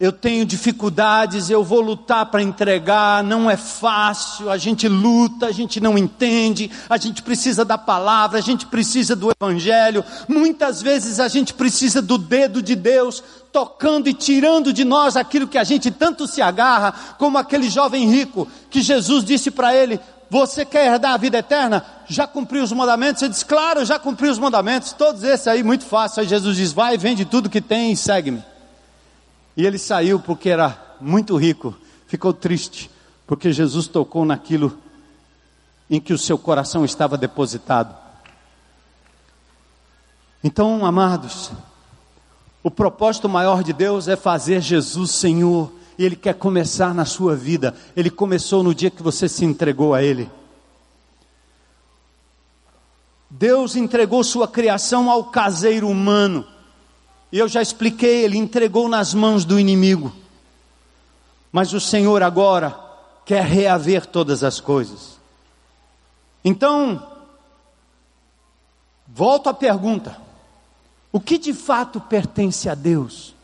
eu 0.00 0.10
tenho 0.10 0.46
dificuldades, 0.46 1.50
eu 1.50 1.62
vou 1.62 1.82
lutar 1.82 2.24
para 2.24 2.42
entregar, 2.42 3.22
não 3.22 3.50
é 3.50 3.56
fácil, 3.58 4.48
a 4.48 4.56
gente 4.56 4.88
luta, 4.88 5.44
a 5.44 5.52
gente 5.52 5.78
não 5.78 5.98
entende, 5.98 6.70
a 6.88 6.96
gente 6.96 7.22
precisa 7.22 7.66
da 7.66 7.76
palavra, 7.76 8.38
a 8.38 8.40
gente 8.40 8.64
precisa 8.64 9.14
do 9.14 9.30
evangelho, 9.30 10.02
muitas 10.26 10.80
vezes 10.80 11.20
a 11.20 11.28
gente 11.28 11.52
precisa 11.52 12.00
do 12.00 12.16
dedo 12.16 12.62
de 12.62 12.74
Deus 12.74 13.22
tocando 13.52 14.08
e 14.08 14.14
tirando 14.14 14.72
de 14.72 14.86
nós 14.86 15.18
aquilo 15.18 15.46
que 15.46 15.58
a 15.58 15.64
gente 15.64 15.90
tanto 15.90 16.26
se 16.26 16.40
agarra, 16.40 16.94
como 17.18 17.36
aquele 17.36 17.68
jovem 17.68 18.08
rico 18.08 18.48
que 18.70 18.80
Jesus 18.80 19.22
disse 19.22 19.50
para 19.50 19.76
ele: 19.76 20.00
Você 20.30 20.64
quer 20.64 20.86
herdar 20.86 21.12
a 21.12 21.18
vida 21.18 21.38
eterna? 21.38 21.84
Já 22.08 22.26
cumpriu 22.26 22.62
os 22.62 22.72
mandamentos? 22.72 23.20
Ele 23.20 23.32
disse: 23.32 23.44
Claro, 23.44 23.84
já 23.84 23.98
cumpri 23.98 24.28
os 24.28 24.38
mandamentos, 24.38 24.92
todos 24.92 25.24
esses 25.24 25.48
aí, 25.48 25.62
muito 25.62 25.84
fácil. 25.84 26.22
Aí 26.22 26.28
Jesus 26.28 26.56
diz: 26.56 26.72
Vai, 26.72 26.96
vende 26.96 27.24
tudo 27.24 27.50
que 27.50 27.60
tem 27.60 27.92
e 27.92 27.96
segue-me. 27.96 28.49
E 29.60 29.66
ele 29.66 29.76
saiu 29.76 30.18
porque 30.18 30.48
era 30.48 30.96
muito 31.02 31.36
rico, 31.36 31.76
ficou 32.06 32.32
triste, 32.32 32.90
porque 33.26 33.52
Jesus 33.52 33.86
tocou 33.86 34.24
naquilo 34.24 34.78
em 35.90 36.00
que 36.00 36.14
o 36.14 36.18
seu 36.18 36.38
coração 36.38 36.82
estava 36.82 37.18
depositado. 37.18 37.94
Então, 40.42 40.86
amados, 40.86 41.52
o 42.62 42.70
propósito 42.70 43.28
maior 43.28 43.62
de 43.62 43.74
Deus 43.74 44.08
é 44.08 44.16
fazer 44.16 44.62
Jesus 44.62 45.10
Senhor, 45.10 45.70
e 45.98 46.06
Ele 46.06 46.16
quer 46.16 46.36
começar 46.36 46.94
na 46.94 47.04
sua 47.04 47.36
vida. 47.36 47.76
Ele 47.94 48.08
começou 48.08 48.62
no 48.62 48.74
dia 48.74 48.90
que 48.90 49.02
você 49.02 49.28
se 49.28 49.44
entregou 49.44 49.92
a 49.92 50.02
Ele. 50.02 50.30
Deus 53.28 53.76
entregou 53.76 54.24
sua 54.24 54.48
criação 54.48 55.10
ao 55.10 55.24
caseiro 55.24 55.86
humano. 55.86 56.46
E 57.32 57.38
eu 57.38 57.48
já 57.48 57.62
expliquei, 57.62 58.24
ele 58.24 58.36
entregou 58.36 58.88
nas 58.88 59.14
mãos 59.14 59.44
do 59.44 59.58
inimigo. 59.58 60.12
Mas 61.52 61.72
o 61.72 61.80
Senhor 61.80 62.22
agora 62.22 62.78
quer 63.24 63.44
reaver 63.44 64.06
todas 64.06 64.42
as 64.42 64.60
coisas. 64.60 65.18
Então, 66.44 67.06
volto 69.06 69.48
à 69.48 69.54
pergunta: 69.54 70.16
o 71.12 71.20
que 71.20 71.38
de 71.38 71.52
fato 71.52 72.00
pertence 72.00 72.68
a 72.68 72.74
Deus? 72.74 73.34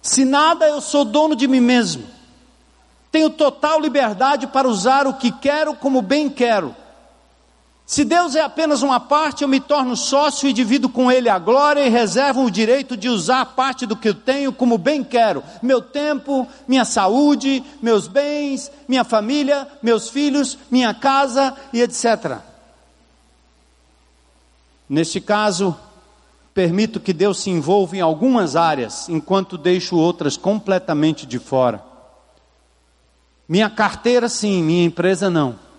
Se 0.00 0.24
nada 0.24 0.66
eu 0.66 0.80
sou 0.80 1.04
dono 1.04 1.36
de 1.36 1.46
mim 1.46 1.60
mesmo, 1.60 2.04
tenho 3.10 3.30
total 3.30 3.80
liberdade 3.80 4.46
para 4.46 4.68
usar 4.68 5.06
o 5.06 5.14
que 5.14 5.30
quero 5.30 5.74
como 5.76 6.02
bem 6.02 6.28
quero. 6.28 6.74
Se 7.92 8.06
Deus 8.06 8.34
é 8.34 8.40
apenas 8.40 8.80
uma 8.80 8.98
parte, 8.98 9.42
eu 9.42 9.48
me 9.48 9.60
torno 9.60 9.94
sócio 9.98 10.48
e 10.48 10.52
divido 10.54 10.88
com 10.88 11.12
Ele 11.12 11.28
a 11.28 11.38
glória 11.38 11.86
e 11.86 11.90
reservo 11.90 12.42
o 12.42 12.50
direito 12.50 12.96
de 12.96 13.06
usar 13.06 13.44
parte 13.44 13.84
do 13.84 13.94
que 13.94 14.08
eu 14.08 14.14
tenho 14.14 14.50
como 14.50 14.78
bem 14.78 15.04
quero: 15.04 15.44
meu 15.60 15.82
tempo, 15.82 16.48
minha 16.66 16.86
saúde, 16.86 17.62
meus 17.82 18.08
bens, 18.08 18.72
minha 18.88 19.04
família, 19.04 19.68
meus 19.82 20.08
filhos, 20.08 20.56
minha 20.70 20.94
casa 20.94 21.54
e 21.70 21.82
etc. 21.82 22.38
Neste 24.88 25.20
caso, 25.20 25.76
permito 26.54 26.98
que 26.98 27.12
Deus 27.12 27.40
se 27.40 27.50
envolva 27.50 27.94
em 27.94 28.00
algumas 28.00 28.56
áreas, 28.56 29.06
enquanto 29.10 29.58
deixo 29.58 29.98
outras 29.98 30.38
completamente 30.38 31.26
de 31.26 31.38
fora. 31.38 31.84
Minha 33.46 33.68
carteira, 33.68 34.30
sim, 34.30 34.62
minha 34.62 34.86
empresa, 34.86 35.28
não. 35.28 35.71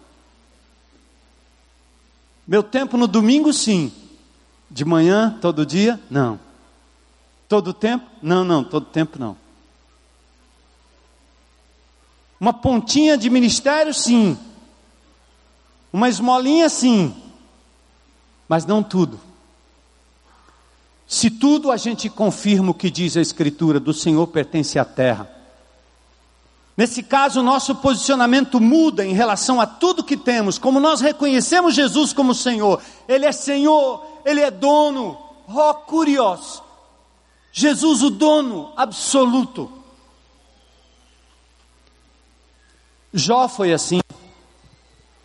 Meu 2.48 2.62
tempo 2.62 2.98
no 2.98 3.08
domingo, 3.08 3.54
sim. 3.54 3.92
De 4.70 4.84
manhã, 4.84 5.38
todo 5.42 5.66
dia? 5.66 6.00
Não. 6.10 6.40
Todo 7.48 7.74
tempo? 7.74 8.06
Não, 8.22 8.44
não, 8.44 8.64
todo 8.64 8.86
tempo 8.86 9.20
não. 9.20 9.38
Uma 12.40 12.52
pontinha 12.52 13.18
de 13.18 13.30
ministério, 13.30 13.94
sim. 13.94 14.38
Uma 15.92 16.10
esmolinha, 16.10 16.68
sim. 16.68 17.16
Mas 18.50 18.66
não 18.66 18.84
tudo. 18.84 19.20
Se 21.08 21.30
tudo 21.30 21.72
a 21.72 21.78
gente 21.78 22.10
confirma 22.10 22.72
o 22.72 22.74
que 22.74 22.90
diz 22.90 23.16
a 23.16 23.22
Escritura, 23.22 23.80
do 23.80 23.94
Senhor 23.94 24.26
pertence 24.28 24.80
à 24.80 24.84
terra. 24.84 25.30
Nesse 26.76 27.04
caso, 27.04 27.44
nosso 27.44 27.76
posicionamento 27.76 28.60
muda 28.60 29.06
em 29.06 29.14
relação 29.14 29.62
a 29.62 29.68
tudo 29.68 30.04
que 30.04 30.18
temos, 30.18 30.58
como 30.58 30.80
nós 30.80 31.02
reconhecemos 31.02 31.76
Jesus 31.76 32.12
como 32.14 32.34
Senhor. 32.34 32.82
Ele 33.08 33.26
é 33.26 33.32
Senhor, 33.32 34.04
Ele 34.26 34.42
é 34.42 34.50
dono. 34.50 35.18
Oh, 35.48 35.74
curioso. 35.74 36.64
Jesus, 37.52 38.02
o 38.02 38.10
dono 38.10 38.74
absoluto. 38.76 39.72
Jó 43.14 43.48
foi 43.48 43.72
assim 43.72 44.00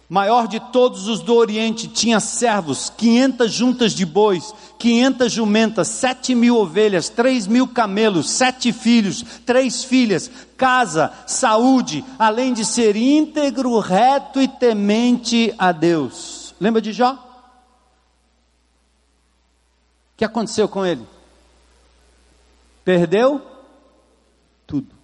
maior 0.09 0.49
de 0.49 0.59
todos 0.59 1.07
os 1.07 1.21
do 1.21 1.35
Oriente, 1.35 1.87
tinha 1.87 2.19
servos, 2.19 2.91
500 2.97 3.53
juntas 3.53 3.93
de 3.93 4.07
bois, 4.07 4.55
500 4.79 5.31
jumentas, 5.31 5.89
sete 5.89 6.35
mil 6.35 6.57
ovelhas, 6.57 7.11
três 7.11 7.47
mil 7.47 7.69
camelos, 7.69 8.31
sete 8.31 8.73
filhos, 8.73 9.23
três 9.45 9.85
filhas, 9.85 10.31
casa, 10.57 11.13
saúde, 11.27 12.03
além 12.19 12.55
de 12.55 12.65
ser 12.65 12.97
íntegro, 12.97 13.79
reto 13.81 14.41
e 14.41 14.49
temente 14.49 15.55
a 15.59 15.73
Deus. 15.73 16.55
Lembra 16.59 16.81
de 16.81 16.93
Jó? 16.93 17.13
O 17.13 17.19
que 20.17 20.25
aconteceu 20.25 20.69
com 20.69 20.87
ele? 20.87 21.07
Perdeu 22.83 23.43
tudo. 24.67 24.99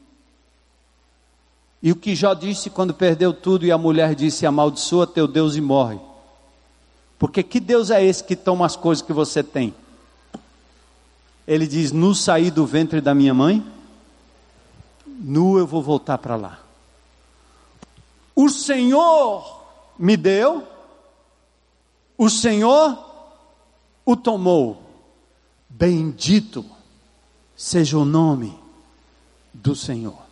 E 1.84 1.92
o 1.92 1.96
que 1.96 2.16
Jó 2.16 2.32
disse 2.32 2.70
quando 2.70 2.94
perdeu 2.94 3.34
tudo 3.34 3.66
e 3.66 3.70
a 3.70 3.76
mulher 3.76 4.14
disse: 4.14 4.46
Amaldiçoa 4.46 5.06
teu 5.06 5.28
Deus 5.28 5.54
e 5.54 5.60
morre. 5.60 6.00
Porque 7.18 7.42
que 7.42 7.60
Deus 7.60 7.90
é 7.90 8.02
esse 8.02 8.24
que 8.24 8.34
toma 8.34 8.64
as 8.64 8.74
coisas 8.74 9.04
que 9.04 9.12
você 9.12 9.42
tem? 9.42 9.74
Ele 11.46 11.66
diz: 11.66 11.92
Nu 11.92 12.14
saí 12.14 12.50
do 12.50 12.64
ventre 12.64 13.02
da 13.02 13.14
minha 13.14 13.34
mãe, 13.34 13.62
nu 15.06 15.58
eu 15.58 15.66
vou 15.66 15.82
voltar 15.82 16.16
para 16.16 16.36
lá. 16.36 16.58
O 18.34 18.48
Senhor 18.48 19.62
me 19.98 20.16
deu, 20.16 20.66
o 22.16 22.30
Senhor 22.30 22.98
o 24.06 24.16
tomou. 24.16 24.82
Bendito 25.68 26.64
seja 27.54 27.98
o 27.98 28.06
nome 28.06 28.58
do 29.52 29.76
Senhor. 29.76 30.23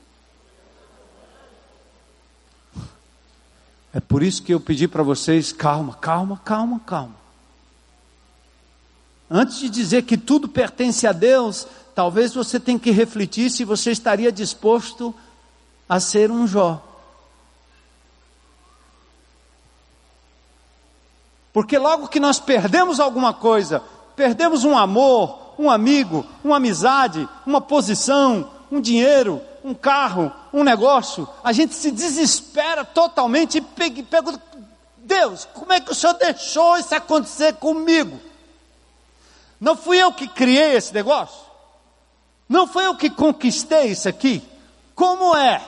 É 3.95 4.01
por 4.01 4.23
isso 4.23 4.43
que 4.43 4.55
eu 4.55 4.61
pedi 4.61 4.89
para 4.89 5.03
vocês 5.03 5.53
calma, 5.53 5.95
calma, 5.95 6.41
calma, 6.45 6.81
calma. 6.81 7.15
Antes 9.31 9.59
de 9.59 9.69
dizer 9.69 10.03
que 10.03 10.17
tudo 10.17 10.49
pertence 10.49 11.07
a 11.07 11.13
Deus, 11.13 11.67
talvez 11.95 12.35
você 12.35 12.59
tenha 12.59 12.79
que 12.79 12.91
refletir 12.91 13.51
se 13.51 13.65
você 13.65 13.91
estaria 13.91 14.33
disposto 14.33 15.15
a 15.89 16.01
ser 16.01 16.31
um 16.31 16.47
Jó. 16.47 16.83
Porque 21.53 21.77
logo 21.77 22.09
que 22.09 22.19
nós 22.19 22.41
perdemos 22.41 22.99
alguma 22.99 23.35
coisa, 23.35 23.83
perdemos 24.17 24.65
um 24.65 24.77
amor, 24.77 25.55
um 25.59 25.71
amigo, 25.71 26.25
uma 26.43 26.57
amizade, 26.57 27.29
uma 27.47 27.61
posição, 27.61 28.51
um 28.71 28.81
dinheiro, 28.81 29.41
um 29.65 29.75
carro, 29.75 30.33
um 30.53 30.65
negócio, 30.65 31.29
a 31.43 31.53
gente 31.53 31.75
se 31.75 31.91
desespera 31.91 32.85
totalmente 32.85 33.59
e 33.59 34.03
pergunta: 34.03 34.41
Deus, 34.99 35.49
como 35.55 35.73
é 35.73 35.81
que 35.81 35.93
o 35.93 35.95
Senhor 35.95 36.15
deixou 36.15 36.77
isso 36.79 36.95
acontecer 36.95 37.55
comigo? 37.55 38.21
Não 39.61 39.77
fui 39.77 39.99
eu 39.99 40.13
que 40.13 40.27
criei 40.27 40.75
esse 40.75 40.93
negócio? 40.93 41.41
Não 42.49 42.67
foi 42.67 42.87
eu 42.87 42.97
que 42.97 43.09
conquistei 43.09 43.87
isso 43.87 44.09
aqui? 44.09 44.43
Como 44.95 45.37
é? 45.37 45.63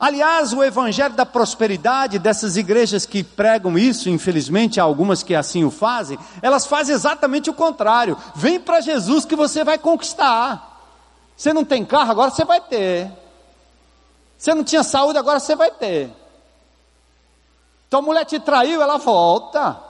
Aliás, 0.00 0.52
o 0.52 0.62
evangelho 0.62 1.14
da 1.14 1.26
prosperidade 1.26 2.20
dessas 2.20 2.56
igrejas 2.56 3.04
que 3.04 3.24
pregam 3.24 3.76
isso, 3.76 4.08
infelizmente 4.08 4.78
há 4.78 4.84
algumas 4.84 5.24
que 5.24 5.34
assim 5.34 5.64
o 5.64 5.72
fazem, 5.72 6.16
elas 6.40 6.66
fazem 6.66 6.94
exatamente 6.94 7.50
o 7.50 7.54
contrário. 7.54 8.16
Vem 8.36 8.60
para 8.60 8.80
Jesus 8.80 9.24
que 9.24 9.34
você 9.34 9.64
vai 9.64 9.76
conquistar. 9.76 10.67
Você 11.38 11.54
não 11.54 11.64
tem 11.64 11.84
carro, 11.84 12.10
agora 12.10 12.30
você 12.30 12.44
vai 12.44 12.60
ter. 12.60 13.10
Você 14.36 14.52
não 14.52 14.62
tinha 14.62 14.82
saúde, 14.82 15.18
agora 15.18 15.40
você 15.40 15.56
vai 15.56 15.70
ter. 15.70 16.10
Então 17.86 18.00
a 18.00 18.02
mulher 18.02 18.26
te 18.26 18.38
traiu, 18.38 18.82
ela 18.82 18.98
volta. 18.98 19.80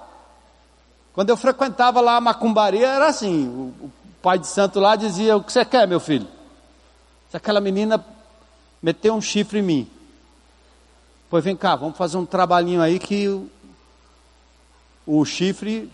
Quando 1.13 1.31
eu 1.31 1.37
frequentava 1.37 2.01
lá 2.01 2.17
a 2.17 2.21
macumbaria, 2.21 2.87
era 2.87 3.09
assim: 3.09 3.49
o, 3.49 3.87
o 3.87 3.93
pai 4.23 4.39
de 4.39 4.47
santo 4.47 4.79
lá 4.79 4.95
dizia: 4.95 5.37
O 5.37 5.43
que 5.43 5.53
você 5.53 5.65
quer, 5.65 5.89
meu 5.89 5.99
filho? 5.99 6.29
Se 7.31 7.37
aquela 7.37 7.61
menina 7.61 8.05
meteu 8.81 9.15
um 9.15 9.21
chifre 9.21 9.59
em 9.59 9.63
mim, 9.63 9.91
Pois 11.31 11.45
vem 11.45 11.55
cá, 11.55 11.77
vamos 11.77 11.97
fazer 11.99 12.17
um 12.17 12.25
trabalhinho 12.25 12.81
aí 12.81 12.99
que 12.99 13.29
o, 13.29 13.51
o 15.07 15.25
chifre. 15.27 15.91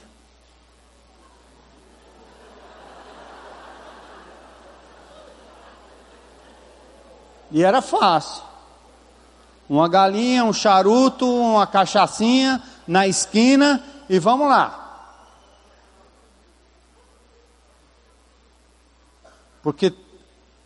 E 7.55 7.62
era 7.62 7.80
fácil. 7.80 8.42
Uma 9.68 9.88
galinha, 9.88 10.44
um 10.44 10.52
charuto, 10.52 11.24
uma 11.24 11.68
cachaçinha 11.68 12.61
na 12.86 13.07
esquina 13.07 13.80
e 14.11 14.18
vamos 14.18 14.48
lá. 14.48 14.80
Porque 19.62 19.94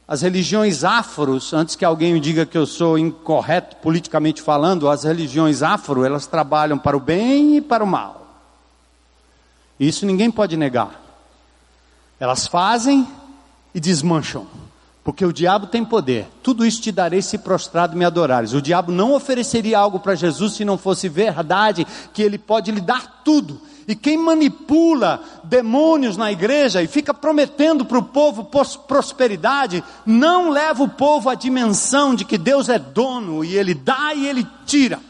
as 0.08 0.22
religiões 0.22 0.82
afros, 0.82 1.52
antes 1.52 1.76
que 1.76 1.84
alguém 1.84 2.14
me 2.14 2.20
diga 2.20 2.46
que 2.46 2.56
eu 2.56 2.66
sou 2.66 2.98
incorreto 2.98 3.76
politicamente 3.76 4.40
falando, 4.40 4.88
as 4.88 5.04
religiões 5.04 5.62
afro, 5.62 6.06
elas 6.06 6.26
trabalham 6.26 6.78
para 6.78 6.96
o 6.96 7.00
bem 7.00 7.58
e 7.58 7.60
para 7.60 7.84
o 7.84 7.86
mal. 7.86 8.26
Isso 9.78 10.06
ninguém 10.06 10.30
pode 10.30 10.56
negar. 10.56 10.98
Elas 12.18 12.46
fazem 12.46 13.06
e 13.74 13.78
desmancham. 13.78 14.46
Porque 15.08 15.24
o 15.24 15.32
diabo 15.32 15.66
tem 15.66 15.82
poder. 15.82 16.28
Tudo 16.42 16.66
isso 16.66 16.82
te 16.82 16.92
darei 16.92 17.22
se 17.22 17.38
prostrado 17.38 17.96
me 17.96 18.04
adorares. 18.04 18.52
O 18.52 18.60
diabo 18.60 18.92
não 18.92 19.14
ofereceria 19.14 19.78
algo 19.78 19.98
para 19.98 20.14
Jesus 20.14 20.52
se 20.52 20.66
não 20.66 20.76
fosse 20.76 21.08
verdade 21.08 21.86
que 22.12 22.20
ele 22.22 22.36
pode 22.36 22.70
lhe 22.70 22.82
dar 22.82 23.22
tudo. 23.24 23.58
E 23.88 23.94
quem 23.94 24.18
manipula 24.18 25.22
demônios 25.42 26.18
na 26.18 26.30
igreja 26.30 26.82
e 26.82 26.86
fica 26.86 27.14
prometendo 27.14 27.86
para 27.86 27.96
o 27.96 28.02
povo 28.02 28.50
prosperidade, 28.86 29.82
não 30.04 30.50
leva 30.50 30.82
o 30.82 30.90
povo 30.90 31.30
à 31.30 31.34
dimensão 31.34 32.14
de 32.14 32.26
que 32.26 32.36
Deus 32.36 32.68
é 32.68 32.78
dono 32.78 33.42
e 33.42 33.56
Ele 33.56 33.72
dá 33.72 34.12
e 34.14 34.26
Ele 34.26 34.46
tira. 34.66 35.00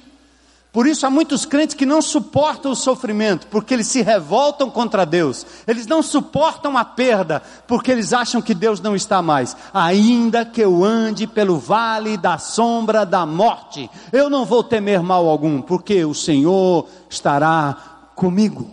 Por 0.70 0.86
isso 0.86 1.06
há 1.06 1.10
muitos 1.10 1.46
crentes 1.46 1.74
que 1.74 1.86
não 1.86 2.02
suportam 2.02 2.72
o 2.72 2.76
sofrimento, 2.76 3.46
porque 3.46 3.72
eles 3.72 3.86
se 3.86 4.02
revoltam 4.02 4.70
contra 4.70 5.06
Deus. 5.06 5.46
Eles 5.66 5.86
não 5.86 6.02
suportam 6.02 6.76
a 6.76 6.84
perda, 6.84 7.42
porque 7.66 7.90
eles 7.90 8.12
acham 8.12 8.42
que 8.42 8.52
Deus 8.52 8.78
não 8.78 8.94
está 8.94 9.22
mais. 9.22 9.56
Ainda 9.72 10.44
que 10.44 10.60
eu 10.60 10.84
ande 10.84 11.26
pelo 11.26 11.58
vale 11.58 12.18
da 12.18 12.36
sombra 12.36 13.06
da 13.06 13.24
morte, 13.24 13.90
eu 14.12 14.28
não 14.28 14.44
vou 14.44 14.62
temer 14.62 15.02
mal 15.02 15.26
algum, 15.26 15.62
porque 15.62 16.04
o 16.04 16.14
Senhor 16.14 16.86
estará 17.08 17.74
comigo. 18.14 18.70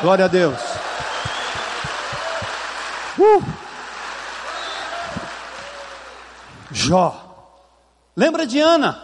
Glória 0.00 0.26
a 0.26 0.28
Deus. 0.28 0.58
Uh. 3.18 3.42
Jó. 6.70 7.20
Lembra 8.16 8.46
de 8.46 8.60
Ana? 8.60 9.03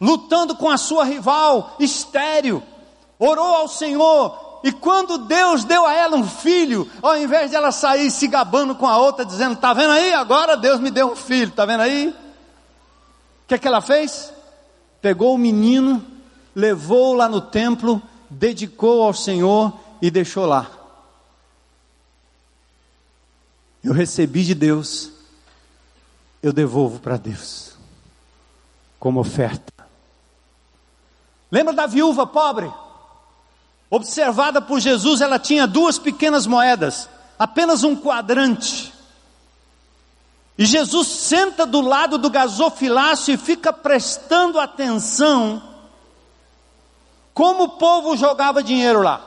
Lutando 0.00 0.56
com 0.56 0.68
a 0.68 0.76
sua 0.76 1.04
rival, 1.04 1.76
estéreo. 1.78 2.62
Orou 3.18 3.56
ao 3.56 3.68
Senhor. 3.68 4.60
E 4.62 4.72
quando 4.72 5.18
Deus 5.18 5.64
deu 5.64 5.86
a 5.86 5.94
ela 5.94 6.16
um 6.16 6.26
filho, 6.26 6.90
ao 7.02 7.16
invés 7.16 7.50
de 7.50 7.56
ela 7.56 7.70
sair 7.70 8.10
se 8.10 8.26
gabando 8.26 8.74
com 8.74 8.86
a 8.86 8.98
outra, 8.98 9.24
dizendo: 9.24 9.54
Está 9.54 9.72
vendo 9.72 9.92
aí? 9.92 10.12
Agora 10.12 10.56
Deus 10.56 10.80
me 10.80 10.90
deu 10.90 11.12
um 11.12 11.16
filho. 11.16 11.50
Está 11.50 11.64
vendo 11.64 11.80
aí? 11.80 12.08
O 12.08 13.48
que, 13.48 13.54
é 13.54 13.58
que 13.58 13.68
ela 13.68 13.80
fez? 13.80 14.32
Pegou 15.00 15.34
o 15.34 15.38
menino 15.38 16.16
levou 16.56 17.12
lá 17.12 17.28
no 17.28 17.42
templo, 17.42 18.00
dedicou 18.30 19.02
ao 19.02 19.12
Senhor 19.12 19.78
e 20.00 20.10
deixou 20.10 20.46
lá. 20.46 20.70
Eu 23.84 23.92
recebi 23.92 24.42
de 24.42 24.54
Deus, 24.54 25.12
eu 26.42 26.54
devolvo 26.54 26.98
para 26.98 27.18
Deus, 27.18 27.76
como 28.98 29.20
oferta. 29.20 29.75
Lembra 31.56 31.72
da 31.72 31.86
viúva 31.86 32.26
pobre? 32.26 32.70
Observada 33.88 34.60
por 34.60 34.78
Jesus, 34.78 35.22
ela 35.22 35.38
tinha 35.38 35.66
duas 35.66 35.98
pequenas 35.98 36.46
moedas, 36.46 37.08
apenas 37.38 37.82
um 37.82 37.96
quadrante. 37.96 38.92
E 40.58 40.66
Jesus 40.66 41.08
senta 41.08 41.64
do 41.64 41.80
lado 41.80 42.18
do 42.18 42.28
gasofilácio 42.28 43.32
e 43.32 43.38
fica 43.38 43.72
prestando 43.72 44.60
atenção 44.60 45.62
como 47.32 47.62
o 47.62 47.68
povo 47.70 48.18
jogava 48.18 48.62
dinheiro 48.62 49.00
lá. 49.00 49.26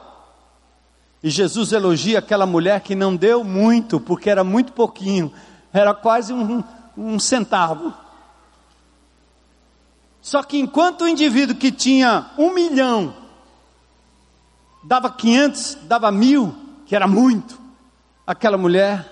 E 1.23 1.31
Jesus 1.31 1.71
elogia 1.71 2.19
aquela 2.19 2.45
mulher 2.45 2.81
que 2.81 2.93
não 2.93 3.15
deu 3.15 3.43
muito, 3.43 3.99
porque 3.99 4.29
era 4.29 4.43
muito 4.43 4.71
pouquinho, 4.73 5.33
era 5.73 5.95
quase 5.95 6.31
um, 6.31 6.63
um 6.95 7.17
centavo. 7.17 7.91
Só 10.29 10.43
que 10.43 10.59
enquanto 10.59 11.01
o 11.01 11.07
indivíduo 11.07 11.55
que 11.55 11.71
tinha 11.71 12.29
um 12.37 12.53
milhão 12.53 13.15
dava 14.83 15.11
quinhentos, 15.11 15.75
dava 15.85 16.11
mil, 16.11 16.55
que 16.85 16.95
era 16.95 17.07
muito, 17.07 17.59
aquela 18.27 18.55
mulher 18.55 19.11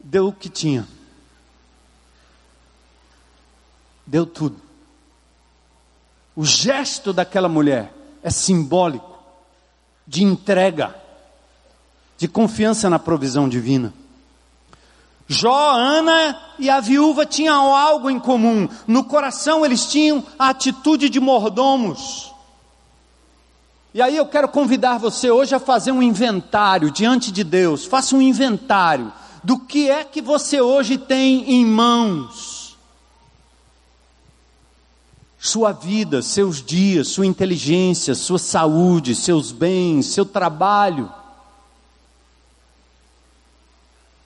deu 0.00 0.26
o 0.26 0.32
que 0.32 0.48
tinha. 0.48 0.84
Deu 4.04 4.26
tudo. 4.26 4.60
O 6.34 6.44
gesto 6.44 7.12
daquela 7.12 7.48
mulher 7.48 7.94
é 8.20 8.28
simbólico 8.28 9.16
de 10.08 10.24
entrega, 10.24 10.92
de 12.16 12.26
confiança 12.26 12.90
na 12.90 12.98
provisão 12.98 13.48
divina. 13.48 13.94
Jó, 15.28 15.72
Ana 15.72 16.40
e 16.58 16.70
a 16.70 16.80
viúva 16.80 17.26
tinham 17.26 17.74
algo 17.76 18.08
em 18.08 18.18
comum. 18.18 18.66
No 18.86 19.04
coração 19.04 19.64
eles 19.64 19.86
tinham 19.86 20.24
a 20.38 20.48
atitude 20.48 21.10
de 21.10 21.20
mordomos. 21.20 22.32
E 23.92 24.00
aí 24.00 24.16
eu 24.16 24.24
quero 24.24 24.48
convidar 24.48 24.98
você 24.98 25.30
hoje 25.30 25.54
a 25.54 25.60
fazer 25.60 25.92
um 25.92 26.02
inventário 26.02 26.90
diante 26.90 27.30
de 27.30 27.44
Deus. 27.44 27.84
Faça 27.84 28.16
um 28.16 28.22
inventário 28.22 29.12
do 29.44 29.58
que 29.58 29.90
é 29.90 30.02
que 30.02 30.22
você 30.22 30.62
hoje 30.62 30.96
tem 30.96 31.50
em 31.50 31.64
mãos 31.64 32.58
sua 35.38 35.72
vida, 35.72 36.20
seus 36.20 36.62
dias, 36.62 37.08
sua 37.08 37.24
inteligência, 37.24 38.14
sua 38.14 38.38
saúde, 38.38 39.14
seus 39.14 39.52
bens, 39.52 40.06
seu 40.06 40.26
trabalho, 40.26 41.10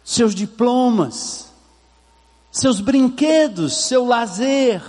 seus 0.04 0.34
diplomas, 0.34 1.52
seus 2.50 2.80
brinquedos, 2.80 3.86
seu 3.86 4.04
lazer. 4.04 4.82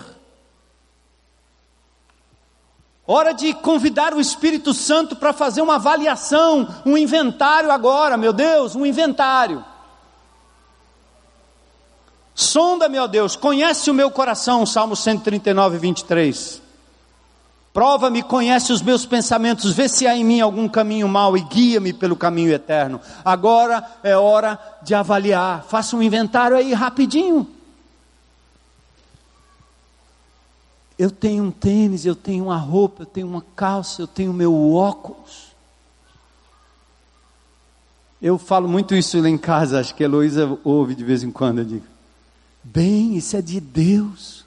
Hora 3.06 3.34
de 3.34 3.54
convidar 3.54 4.14
o 4.14 4.22
Espírito 4.22 4.74
Santo 4.74 5.16
para 5.16 5.34
fazer 5.34 5.62
uma 5.62 5.76
avaliação, 5.76 6.68
um 6.86 6.98
inventário 6.98 7.70
agora, 7.70 8.16
meu 8.18 8.32
Deus, 8.32 8.76
um 8.76 8.86
inventário. 8.86 9.64
Sonda-me, 12.34 12.98
ó 12.98 13.06
Deus, 13.06 13.36
conhece 13.36 13.92
o 13.92 13.94
meu 13.94 14.10
coração, 14.10 14.66
Salmo 14.66 14.96
139, 14.96 15.78
23. 15.78 16.63
Prova-me, 17.74 18.22
conhece 18.22 18.72
os 18.72 18.84
meus 18.84 19.04
pensamentos, 19.04 19.74
vê 19.74 19.90
se 19.90 20.06
há 20.06 20.16
em 20.16 20.24
mim 20.24 20.40
algum 20.40 20.70
caminho 20.70 21.08
mau 21.08 21.36
e 21.36 21.42
guia-me 21.42 21.92
pelo 21.92 22.16
caminho 22.16 22.54
eterno. 22.54 23.02
Agora 23.26 23.84
é 24.04 24.16
hora 24.16 24.60
de 24.84 24.94
avaliar. 24.94 25.64
Faça 25.64 25.96
um 25.96 26.04
inventário 26.04 26.56
aí 26.56 26.72
rapidinho. 26.72 27.50
Eu 31.00 31.10
tenho 31.10 31.46
um 31.46 31.50
tênis, 31.50 32.06
eu 32.06 32.16
tenho 32.16 32.46
uma 32.46 32.58
roupa, 32.58 33.02
eu 33.02 33.08
tenho 33.08 33.28
uma 33.28 33.44
calça, 33.56 34.04
eu 34.04 34.08
tenho 34.08 34.32
meu 34.32 34.74
óculos. 34.74 35.52
Eu 38.22 38.38
falo 38.38 38.70
muito 38.70 38.94
isso 38.94 39.20
lá 39.20 39.28
em 39.28 39.38
casa, 39.38 39.80
acho 39.80 39.96
que 39.96 40.04
a 40.04 40.06
Heloísa 40.06 40.58
ouve 40.64 40.94
de 40.94 41.04
vez 41.04 41.24
em 41.24 41.32
quando, 41.32 41.58
eu 41.58 41.66
digo. 41.66 41.86
Bem, 42.64 43.18
isso 43.18 43.36
é 43.36 43.42
de 43.42 43.60
Deus. 43.60 44.46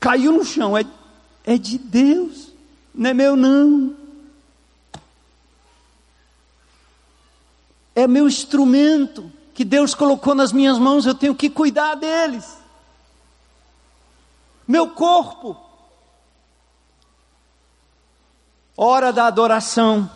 Caiu 0.00 0.32
no 0.32 0.44
chão, 0.44 0.76
é, 0.76 0.84
é 1.48 1.56
de 1.56 1.78
Deus, 1.78 2.52
não 2.94 3.08
é 3.08 3.14
meu 3.14 3.34
não. 3.34 3.96
É 7.94 8.06
meu 8.06 8.28
instrumento 8.28 9.32
que 9.54 9.64
Deus 9.64 9.94
colocou 9.94 10.34
nas 10.34 10.52
minhas 10.52 10.78
mãos, 10.78 11.06
eu 11.06 11.14
tenho 11.14 11.34
que 11.34 11.48
cuidar 11.48 11.94
deles. 11.94 12.58
Meu 14.66 14.90
corpo. 14.90 15.56
Hora 18.76 19.10
da 19.10 19.26
adoração. 19.26 20.08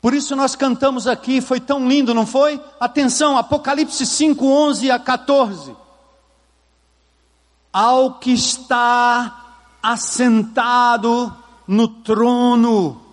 Por 0.00 0.14
isso 0.14 0.34
nós 0.34 0.56
cantamos 0.56 1.06
aqui, 1.06 1.42
foi 1.42 1.60
tão 1.60 1.86
lindo, 1.86 2.14
não 2.14 2.26
foi? 2.26 2.58
Atenção, 2.80 3.36
Apocalipse 3.36 4.06
5, 4.06 4.42
11 4.42 4.90
a 4.90 4.98
14. 4.98 5.83
Ao 7.74 8.14
que 8.14 8.32
está 8.32 9.58
assentado 9.82 11.34
no 11.66 11.88
trono, 11.88 13.04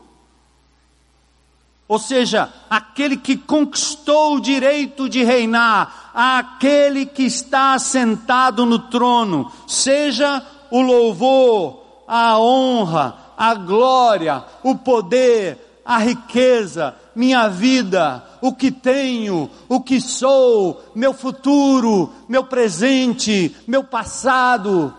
ou 1.91 1.99
seja, 1.99 2.49
aquele 2.69 3.17
que 3.17 3.35
conquistou 3.35 4.35
o 4.35 4.39
direito 4.39 5.09
de 5.09 5.25
reinar, 5.25 6.11
aquele 6.13 7.05
que 7.05 7.23
está 7.23 7.73
assentado 7.73 8.65
no 8.65 8.79
trono, 8.79 9.51
seja 9.67 10.41
o 10.71 10.79
louvor, 10.81 11.81
a 12.07 12.39
honra, 12.39 13.17
a 13.37 13.53
glória, 13.55 14.41
o 14.63 14.77
poder, 14.77 15.81
a 15.83 15.97
riqueza, 15.97 16.95
minha 17.15 17.47
vida, 17.47 18.23
o 18.41 18.53
que 18.53 18.71
tenho, 18.71 19.49
o 19.67 19.81
que 19.81 19.99
sou, 19.99 20.81
meu 20.95 21.13
futuro, 21.13 22.11
meu 22.27 22.43
presente, 22.43 23.55
meu 23.67 23.83
passado. 23.83 24.93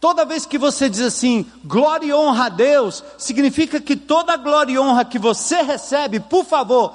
Toda 0.00 0.24
vez 0.24 0.46
que 0.46 0.56
você 0.56 0.88
diz 0.88 1.02
assim, 1.02 1.44
glória 1.64 2.06
e 2.06 2.12
honra 2.14 2.46
a 2.46 2.48
Deus, 2.48 3.04
significa 3.18 3.80
que 3.80 3.94
toda 3.94 4.36
glória 4.36 4.72
e 4.72 4.78
honra 4.78 5.04
que 5.04 5.18
você 5.18 5.60
recebe, 5.60 6.20
por 6.20 6.44
favor, 6.44 6.94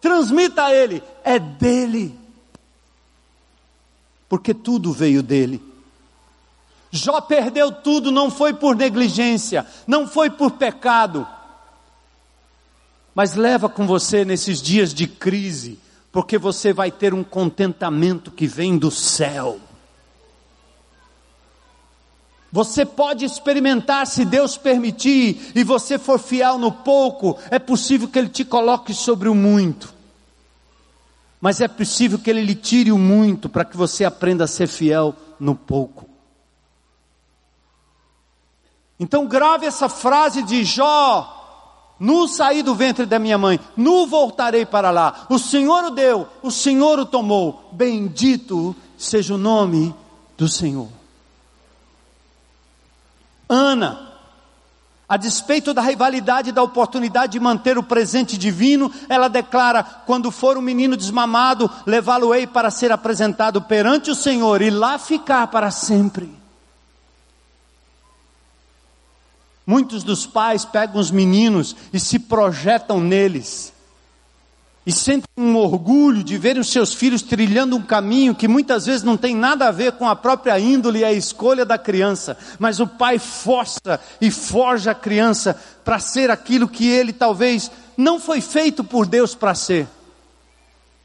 transmita 0.00 0.64
a 0.64 0.74
Ele, 0.74 1.02
é 1.24 1.38
dele. 1.38 2.18
Porque 4.28 4.52
tudo 4.52 4.92
veio 4.92 5.22
dele. 5.22 5.62
Jó 6.90 7.22
perdeu 7.22 7.72
tudo, 7.72 8.12
não 8.12 8.30
foi 8.30 8.52
por 8.52 8.76
negligência, 8.76 9.66
não 9.86 10.06
foi 10.06 10.28
por 10.28 10.50
pecado. 10.52 11.26
Mas 13.14 13.34
leva 13.34 13.68
com 13.68 13.86
você 13.86 14.24
nesses 14.24 14.60
dias 14.60 14.94
de 14.94 15.06
crise, 15.06 15.78
porque 16.10 16.38
você 16.38 16.72
vai 16.72 16.90
ter 16.90 17.12
um 17.12 17.22
contentamento 17.22 18.30
que 18.30 18.46
vem 18.46 18.78
do 18.78 18.90
céu. 18.90 19.58
Você 22.50 22.84
pode 22.84 23.24
experimentar 23.24 24.06
se 24.06 24.26
Deus 24.26 24.58
permitir 24.58 25.52
e 25.54 25.64
você 25.64 25.98
for 25.98 26.18
fiel 26.18 26.58
no 26.58 26.70
pouco, 26.70 27.38
é 27.50 27.58
possível 27.58 28.06
que 28.06 28.18
Ele 28.18 28.28
te 28.28 28.44
coloque 28.44 28.92
sobre 28.92 29.28
o 29.28 29.34
muito. 29.34 29.94
Mas 31.40 31.62
é 31.62 31.66
possível 31.66 32.18
que 32.18 32.28
Ele 32.28 32.42
lhe 32.42 32.54
tire 32.54 32.92
o 32.92 32.98
muito 32.98 33.48
para 33.48 33.64
que 33.64 33.76
você 33.76 34.04
aprenda 34.04 34.44
a 34.44 34.46
ser 34.46 34.68
fiel 34.68 35.16
no 35.40 35.54
pouco. 35.54 36.08
Então 39.00 39.26
grave 39.26 39.66
essa 39.66 39.88
frase 39.88 40.42
de 40.42 40.62
Jó: 40.62 41.41
Nu 42.02 42.26
saí 42.26 42.64
do 42.64 42.74
ventre 42.74 43.06
da 43.06 43.16
minha 43.16 43.38
mãe, 43.38 43.60
nu 43.76 44.08
voltarei 44.08 44.66
para 44.66 44.90
lá. 44.90 45.24
O 45.30 45.38
Senhor 45.38 45.84
o 45.84 45.90
deu, 45.90 46.26
o 46.42 46.50
Senhor 46.50 46.98
o 46.98 47.06
tomou. 47.06 47.70
Bendito 47.70 48.74
seja 48.98 49.36
o 49.36 49.38
nome 49.38 49.94
do 50.36 50.48
Senhor. 50.48 50.88
Ana, 53.48 54.14
a 55.08 55.16
despeito 55.16 55.72
da 55.72 55.80
rivalidade 55.80 56.48
e 56.48 56.52
da 56.52 56.64
oportunidade 56.64 57.34
de 57.34 57.40
manter 57.40 57.78
o 57.78 57.84
presente 57.84 58.36
divino, 58.36 58.90
ela 59.08 59.28
declara: 59.28 59.84
quando 59.84 60.32
for 60.32 60.58
um 60.58 60.60
menino 60.60 60.96
desmamado, 60.96 61.70
levá-lo-ei 61.86 62.48
para 62.48 62.72
ser 62.72 62.90
apresentado 62.90 63.62
perante 63.62 64.10
o 64.10 64.16
Senhor 64.16 64.60
e 64.60 64.70
lá 64.70 64.98
ficar 64.98 65.46
para 65.46 65.70
sempre. 65.70 66.41
Muitos 69.66 70.02
dos 70.02 70.26
pais 70.26 70.64
pegam 70.64 71.00
os 71.00 71.10
meninos 71.10 71.76
e 71.92 72.00
se 72.00 72.18
projetam 72.18 73.00
neles. 73.00 73.72
E 74.84 74.90
sentem 74.90 75.28
um 75.36 75.54
orgulho 75.56 76.24
de 76.24 76.36
verem 76.36 76.60
os 76.60 76.72
seus 76.72 76.92
filhos 76.92 77.22
trilhando 77.22 77.76
um 77.76 77.82
caminho 77.82 78.34
que 78.34 78.48
muitas 78.48 78.86
vezes 78.86 79.04
não 79.04 79.16
tem 79.16 79.36
nada 79.36 79.68
a 79.68 79.70
ver 79.70 79.92
com 79.92 80.08
a 80.08 80.16
própria 80.16 80.58
índole 80.58 81.00
e 81.00 81.04
a 81.04 81.12
escolha 81.12 81.64
da 81.64 81.78
criança, 81.78 82.36
mas 82.58 82.80
o 82.80 82.86
pai 82.86 83.20
força 83.20 84.00
e 84.20 84.28
forja 84.28 84.90
a 84.90 84.94
criança 84.94 85.56
para 85.84 86.00
ser 86.00 86.30
aquilo 86.32 86.68
que 86.68 86.88
ele 86.88 87.12
talvez 87.12 87.70
não 87.96 88.18
foi 88.18 88.40
feito 88.40 88.82
por 88.82 89.06
Deus 89.06 89.36
para 89.36 89.54
ser, 89.54 89.86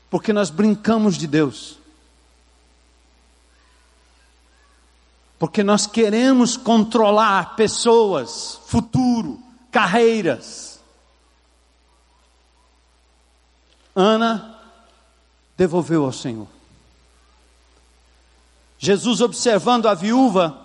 porque 0.10 0.34
nós 0.34 0.49
brincamos 0.49 1.16
de 1.16 1.28
Deus. 1.28 1.76
Porque 5.39 5.63
nós 5.63 5.85
queremos 5.85 6.57
controlar 6.57 7.55
pessoas, 7.55 8.59
futuro, 8.65 9.39
carreiras. 9.71 10.79
Ana 13.95 14.55
devolveu 15.55 16.05
ao 16.05 16.11
Senhor. 16.11 16.47
Jesus 18.79 19.21
observando 19.21 19.88
a 19.88 19.93
viúva, 19.93 20.57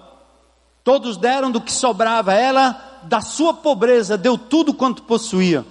todos 0.85 1.17
deram 1.17 1.51
do 1.51 1.61
que 1.61 1.73
sobrava, 1.73 2.33
ela 2.35 3.01
da 3.05 3.21
sua 3.21 3.55
pobreza 3.55 4.17
deu 4.17 4.37
tudo 4.39 4.73
quanto 4.75 5.03
possuía. 5.03 5.65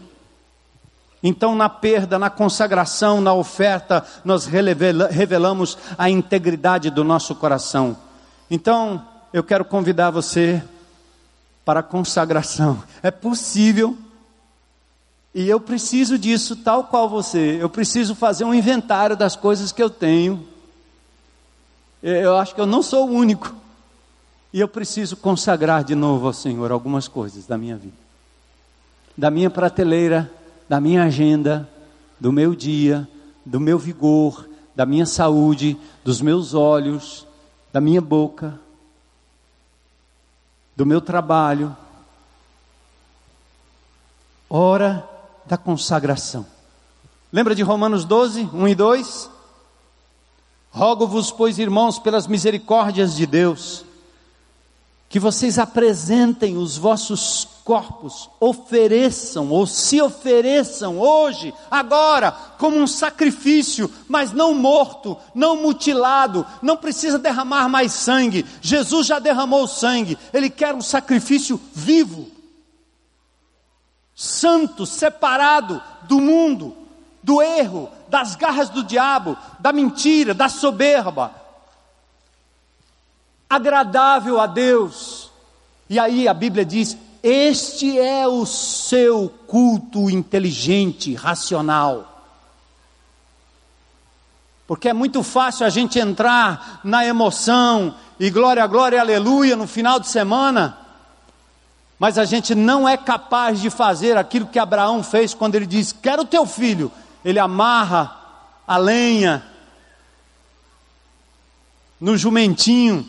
Então, 1.24 1.56
na 1.56 1.70
perda, 1.70 2.18
na 2.18 2.32
consagração, 2.32 3.22
na 3.22 3.32
oferta, 3.34 4.04
nós 4.26 4.48
revelamos 4.48 5.78
a 5.98 6.10
integridade 6.10 6.90
do 6.90 7.04
nosso 7.04 7.36
coração. 7.36 7.96
Então, 8.54 9.08
eu 9.32 9.42
quero 9.42 9.64
convidar 9.64 10.10
você 10.10 10.62
para 11.64 11.80
a 11.80 11.84
consagração. 11.84 12.84
É 13.02 13.10
possível, 13.10 13.98
e 15.34 15.48
eu 15.48 15.58
preciso 15.58 16.20
disso, 16.20 16.58
tal 16.58 16.84
qual 16.84 17.08
você. 17.08 17.58
Eu 17.62 17.70
preciso 17.70 18.14
fazer 18.14 18.44
um 18.44 18.54
inventário 18.54 19.16
das 19.16 19.38
coisas 19.38 19.72
que 19.72 19.82
eu 19.82 19.90
tenho. 19.90 20.46
Eu 22.04 22.36
acho 22.36 22.54
que 22.54 22.60
eu 22.60 22.66
não 22.66 22.84
sou 22.84 23.08
o 23.08 23.14
único. 23.14 23.56
E 24.52 24.60
eu 24.60 24.68
preciso 24.68 25.16
consagrar 25.16 25.86
de 25.86 25.96
novo 25.96 26.28
ao 26.28 26.34
Senhor 26.34 26.74
algumas 26.74 27.08
coisas 27.08 27.48
da 27.48 27.58
minha 27.58 27.78
vida, 27.78 27.96
da 29.18 29.32
minha 29.32 29.50
prateleira, 29.50 30.30
da 30.68 30.82
minha 30.82 31.06
agenda, 31.06 31.70
do 32.20 32.34
meu 32.34 32.54
dia, 32.54 33.08
do 33.46 33.62
meu 33.62 33.80
vigor, 33.80 34.46
da 34.76 34.86
minha 34.86 35.06
saúde, 35.06 35.78
dos 36.04 36.20
meus 36.20 36.54
olhos, 36.54 37.26
da 37.72 37.80
minha 37.80 38.02
boca, 38.02 38.60
do 40.76 40.86
meu 40.86 41.02
trabalho. 41.02 41.76
Hora 44.50 45.08
da 45.46 45.58
consagração. 45.58 46.46
Lembra 47.32 47.56
de 47.56 47.64
Romanos 47.64 48.04
12, 48.04 48.50
1 48.54 48.68
e 48.68 48.76
2? 48.76 49.30
Rogo-vos, 50.72 51.32
pois, 51.32 51.60
irmãos, 51.60 52.00
pelas 52.00 52.28
misericórdias 52.28 53.16
de 53.16 53.26
Deus, 53.26 53.86
que 55.10 55.20
vocês 55.20 55.60
apresentem 55.60 56.58
os 56.58 56.78
vossos 56.78 57.48
corpos, 57.64 58.30
ofereçam 58.40 59.50
ou 59.50 59.66
se 59.68 60.02
ofereçam 60.02 61.00
hoje, 61.00 61.54
agora, 61.70 62.32
como 62.58 62.78
um 62.78 62.88
sacrifício, 62.88 63.92
mas 64.08 64.32
não 64.32 64.54
morto, 64.54 65.18
não 65.34 65.56
mutilado, 65.56 66.46
não 66.62 66.76
precisa 66.76 67.18
derramar 67.18 67.70
mais 67.70 67.92
sangue. 67.92 68.46
Jesus 68.62 69.08
já 69.08 69.20
derramou 69.20 69.68
sangue, 69.68 70.18
ele 70.34 70.50
quer 70.50 70.74
um 70.74 70.82
sacrifício 70.82 71.60
vivo, 71.74 72.30
santo, 74.16 74.86
separado 74.86 75.82
do 76.04 76.20
mundo, 76.20 76.76
do 77.24 77.42
erro, 77.42 77.90
das 78.08 78.36
garras 78.36 78.70
do 78.70 78.84
diabo, 78.84 79.38
da 79.60 79.72
mentira, 79.72 80.34
da 80.34 80.50
soberba 80.50 81.42
agradável 83.52 84.40
a 84.40 84.48
Deus. 84.48 85.30
E 85.90 86.00
aí 86.00 86.26
a 86.26 86.34
Bíblia 86.34 86.64
diz: 86.64 86.98
este 87.24 88.00
é 88.00 88.28
o 88.28 88.46
seu 88.46 89.30
culto 89.48 90.10
inteligente, 90.10 91.14
racional. 91.14 92.26
Porque 94.68 94.90
é 94.90 94.94
muito 94.94 95.22
fácil 95.22 95.66
a 95.66 95.70
gente 95.70 96.00
entrar 96.00 96.80
na 96.84 97.06
emoção 97.06 97.96
e 98.20 98.30
glória, 98.30 98.66
glória, 98.68 99.00
aleluia 99.00 99.56
no 99.56 99.68
final 99.68 100.00
de 100.00 100.08
semana, 100.08 100.78
mas 102.00 102.18
a 102.18 102.26
gente 102.26 102.56
não 102.56 102.88
é 102.88 102.98
capaz 102.98 103.62
de 103.62 103.70
fazer 103.70 104.18
aquilo 104.18 104.48
que 104.48 104.58
Abraão 104.58 105.04
fez 105.04 105.34
quando 105.34 105.56
ele 105.56 105.68
diz: 105.68 105.92
Quero 105.92 106.26
teu 106.26 106.46
filho. 106.46 106.92
Ele 107.24 107.38
amarra 107.38 108.18
a 108.68 108.78
lenha 108.78 109.46
no 112.00 112.18
jumentinho 112.18 113.08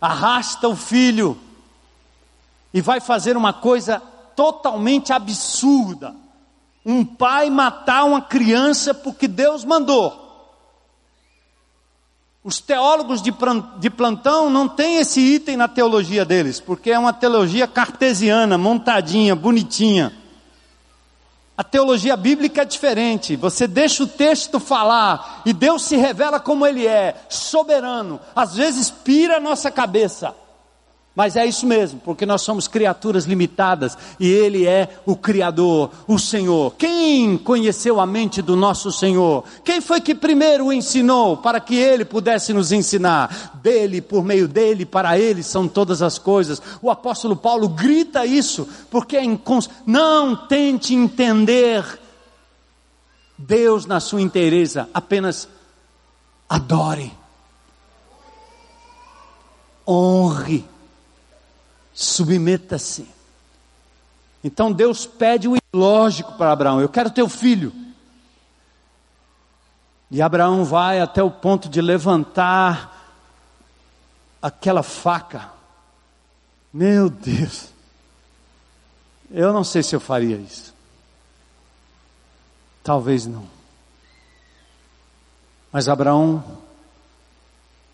arrasta 0.00 0.68
o 0.68 0.76
filho 0.76 1.38
e 2.72 2.80
vai 2.80 3.00
fazer 3.00 3.36
uma 3.36 3.52
coisa 3.52 4.02
totalmente 4.36 5.12
absurda, 5.12 6.14
um 6.84 7.04
pai 7.04 7.50
matar 7.50 8.04
uma 8.04 8.22
criança 8.22 8.94
porque 8.94 9.26
Deus 9.26 9.64
mandou. 9.64 10.26
Os 12.44 12.60
teólogos 12.60 13.20
de 13.20 13.90
plantão 13.90 14.48
não 14.48 14.68
têm 14.68 14.96
esse 14.96 15.20
item 15.20 15.56
na 15.56 15.68
teologia 15.68 16.24
deles, 16.24 16.60
porque 16.60 16.90
é 16.90 16.98
uma 16.98 17.12
teologia 17.12 17.66
cartesiana, 17.66 18.56
montadinha, 18.56 19.34
bonitinha. 19.34 20.12
A 21.58 21.64
teologia 21.64 22.16
bíblica 22.16 22.62
é 22.62 22.64
diferente. 22.64 23.34
Você 23.34 23.66
deixa 23.66 24.04
o 24.04 24.06
texto 24.06 24.60
falar 24.60 25.42
e 25.44 25.52
Deus 25.52 25.82
se 25.82 25.96
revela 25.96 26.38
como 26.38 26.64
Ele 26.64 26.86
é, 26.86 27.16
soberano. 27.28 28.20
Às 28.34 28.54
vezes 28.54 28.88
pira 28.88 29.38
a 29.38 29.40
nossa 29.40 29.68
cabeça. 29.68 30.32
Mas 31.18 31.34
é 31.34 31.44
isso 31.44 31.66
mesmo, 31.66 31.98
porque 32.04 32.24
nós 32.24 32.42
somos 32.42 32.68
criaturas 32.68 33.24
limitadas 33.24 33.98
e 34.20 34.30
Ele 34.30 34.68
é 34.68 35.00
o 35.04 35.16
Criador, 35.16 35.90
o 36.06 36.16
Senhor. 36.16 36.72
Quem 36.78 37.36
conheceu 37.36 37.98
a 37.98 38.06
mente 38.06 38.40
do 38.40 38.54
nosso 38.54 38.92
Senhor? 38.92 39.42
Quem 39.64 39.80
foi 39.80 40.00
que 40.00 40.14
primeiro 40.14 40.66
o 40.66 40.72
ensinou 40.72 41.36
para 41.36 41.58
que 41.58 41.74
Ele 41.74 42.04
pudesse 42.04 42.52
nos 42.52 42.70
ensinar? 42.70 43.58
Dele, 43.60 44.00
por 44.00 44.22
meio 44.22 44.46
dele, 44.46 44.86
para 44.86 45.18
Ele 45.18 45.42
são 45.42 45.66
todas 45.66 46.02
as 46.02 46.18
coisas. 46.20 46.62
O 46.80 46.88
apóstolo 46.88 47.34
Paulo 47.34 47.68
grita 47.68 48.24
isso, 48.24 48.68
porque 48.88 49.16
é 49.16 49.24
incons... 49.24 49.68
não 49.84 50.36
tente 50.36 50.94
entender 50.94 51.84
Deus 53.36 53.86
na 53.86 53.98
sua 53.98 54.22
inteireza, 54.22 54.88
apenas 54.94 55.48
adore, 56.48 57.12
honre 59.84 60.77
submeta-se. 61.98 63.08
Então 64.44 64.72
Deus 64.72 65.04
pede 65.04 65.48
o 65.48 65.56
ilógico 65.74 66.34
para 66.34 66.52
Abraão: 66.52 66.80
Eu 66.80 66.88
quero 66.88 67.10
teu 67.10 67.28
filho. 67.28 67.72
E 70.08 70.22
Abraão 70.22 70.64
vai 70.64 71.00
até 71.00 71.22
o 71.22 71.30
ponto 71.30 71.68
de 71.68 71.80
levantar 71.80 73.12
aquela 74.40 74.84
faca. 74.84 75.50
Meu 76.72 77.10
Deus, 77.10 77.70
eu 79.28 79.52
não 79.52 79.64
sei 79.64 79.82
se 79.82 79.96
eu 79.96 80.00
faria 80.00 80.36
isso. 80.36 80.72
Talvez 82.84 83.26
não. 83.26 83.44
Mas 85.72 85.88
Abraão 85.88 86.58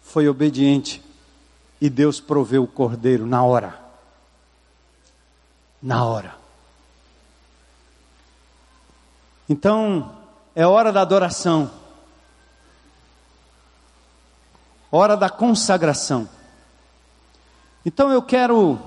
foi 0.03 0.29
obediente 0.29 1.03
e 1.81 1.89
Deus 1.89 2.21
proveu 2.21 2.65
o 2.65 2.69
cordeiro 2.69 3.27
na 3.27 3.43
hora 3.43 3.84
na 5.85 6.03
hora. 6.03 6.35
Então, 9.47 10.17
é 10.55 10.67
hora 10.67 10.91
da 10.91 11.03
adoração, 11.03 11.71
hora 14.91 15.15
da 15.15 15.29
consagração. 15.29 16.27
Então 17.85 18.11
eu 18.11 18.23
quero, 18.23 18.79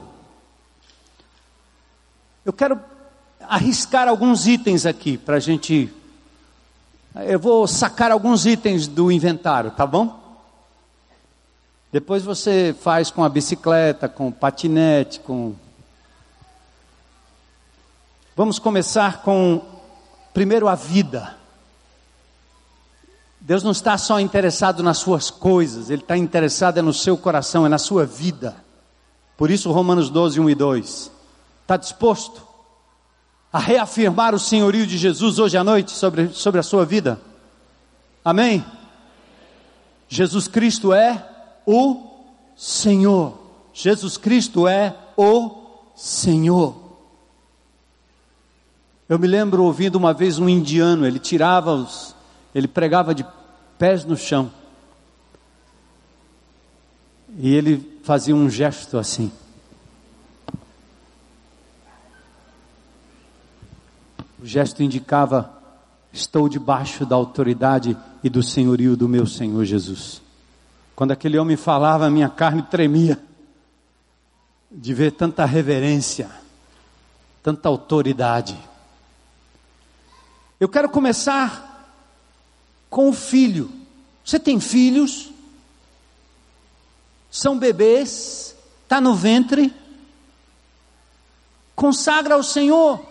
eu 2.44 2.52
quero 2.52 2.82
arriscar 3.42 4.08
alguns 4.08 4.48
itens 4.48 4.88
aqui 4.88 5.20
para 5.20 5.36
a 5.36 5.40
gente. 5.40 5.94
Eu 7.28 7.40
vou 7.40 7.68
sacar 7.68 8.12
alguns 8.12 8.48
itens 8.48 8.88
do 8.88 9.12
inventário, 9.12 9.70
tá 9.70 9.86
bom? 9.86 10.20
Depois 11.92 12.24
você 12.24 12.76
faz 12.82 13.12
com 13.12 13.24
a 13.24 13.30
bicicleta, 13.30 14.10
com 14.10 14.30
o 14.30 14.34
patinete, 14.34 15.20
com 15.20 15.54
Vamos 18.38 18.60
começar 18.60 19.24
com, 19.24 19.64
primeiro, 20.32 20.68
a 20.68 20.76
vida. 20.76 21.36
Deus 23.42 23.64
não 23.64 23.72
está 23.72 23.98
só 23.98 24.20
interessado 24.20 24.84
nas 24.84 25.00
suas 25.00 25.32
coisas, 25.32 25.90
Ele 25.90 26.04
está 26.04 26.16
interessado 26.16 26.78
é 26.78 26.82
no 26.84 26.94
seu 26.94 27.18
coração, 27.18 27.66
é 27.66 27.70
na 27.70 27.80
sua 27.80 28.06
vida. 28.06 28.56
Por 29.36 29.50
isso, 29.50 29.72
Romanos 29.72 30.12
12, 30.12 30.40
1 30.40 30.52
e 30.52 30.54
2. 30.54 31.12
Está 31.64 31.78
disposto 31.78 32.44
a 33.52 33.58
reafirmar 33.58 34.36
o 34.36 34.40
senhorio 34.40 34.86
de 34.86 35.00
Jesus 35.00 35.40
hoje 35.40 35.58
à 35.58 35.64
noite 35.64 35.90
sobre, 35.90 36.30
sobre 36.30 36.60
a 36.60 36.64
sua 36.64 36.86
vida? 36.86 37.20
Amém? 38.24 38.64
Jesus 40.08 40.48
Cristo 40.48 40.94
é 40.94 41.28
o 41.66 42.06
Senhor. 42.56 43.36
Jesus 43.74 44.16
Cristo 44.16 44.68
é 44.68 44.96
o 45.18 45.56
Senhor. 45.96 46.87
Eu 49.10 49.18
me 49.18 49.28
lembro 49.28 49.64
ouvindo 49.64 49.96
uma 49.96 50.14
vez 50.14 50.38
um 50.38 50.50
indiano, 50.50 51.06
ele 51.06 51.20
tirava 51.20 51.74
os, 51.74 52.14
ele 52.54 52.68
pregava 52.68 53.16
de 53.16 53.26
pés 53.78 54.04
no 54.04 54.18
chão. 54.18 54.52
E 57.38 57.54
ele 57.54 58.00
fazia 58.04 58.36
um 58.36 58.50
gesto 58.50 58.98
assim. 58.98 59.32
O 64.42 64.46
gesto 64.46 64.84
indicava: 64.84 65.52
estou 66.12 66.50
debaixo 66.50 67.06
da 67.06 67.16
autoridade 67.16 67.96
e 68.24 68.30
do 68.30 68.44
senhorio 68.44 68.98
do 68.98 69.08
meu 69.08 69.26
Senhor 69.26 69.64
Jesus. 69.64 70.22
Quando 70.96 71.12
aquele 71.12 71.38
homem 71.38 71.56
falava, 71.56 72.10
minha 72.10 72.28
carne 72.30 72.64
tremia 72.64 73.22
de 74.72 74.94
ver 74.94 75.12
tanta 75.12 75.46
reverência, 75.46 76.30
tanta 77.42 77.70
autoridade. 77.70 78.58
Eu 80.60 80.68
quero 80.68 80.90
começar 80.90 81.96
com 82.90 83.10
o 83.10 83.14
filho. 83.14 83.72
Você 84.24 84.40
tem 84.40 84.60
filhos? 84.60 85.30
São 87.30 87.58
bebês? 87.58 88.56
Está 88.84 89.00
no 89.00 89.14
ventre? 89.14 89.74
Consagra 91.76 92.36
ao 92.36 92.44
Senhor. 92.44 93.06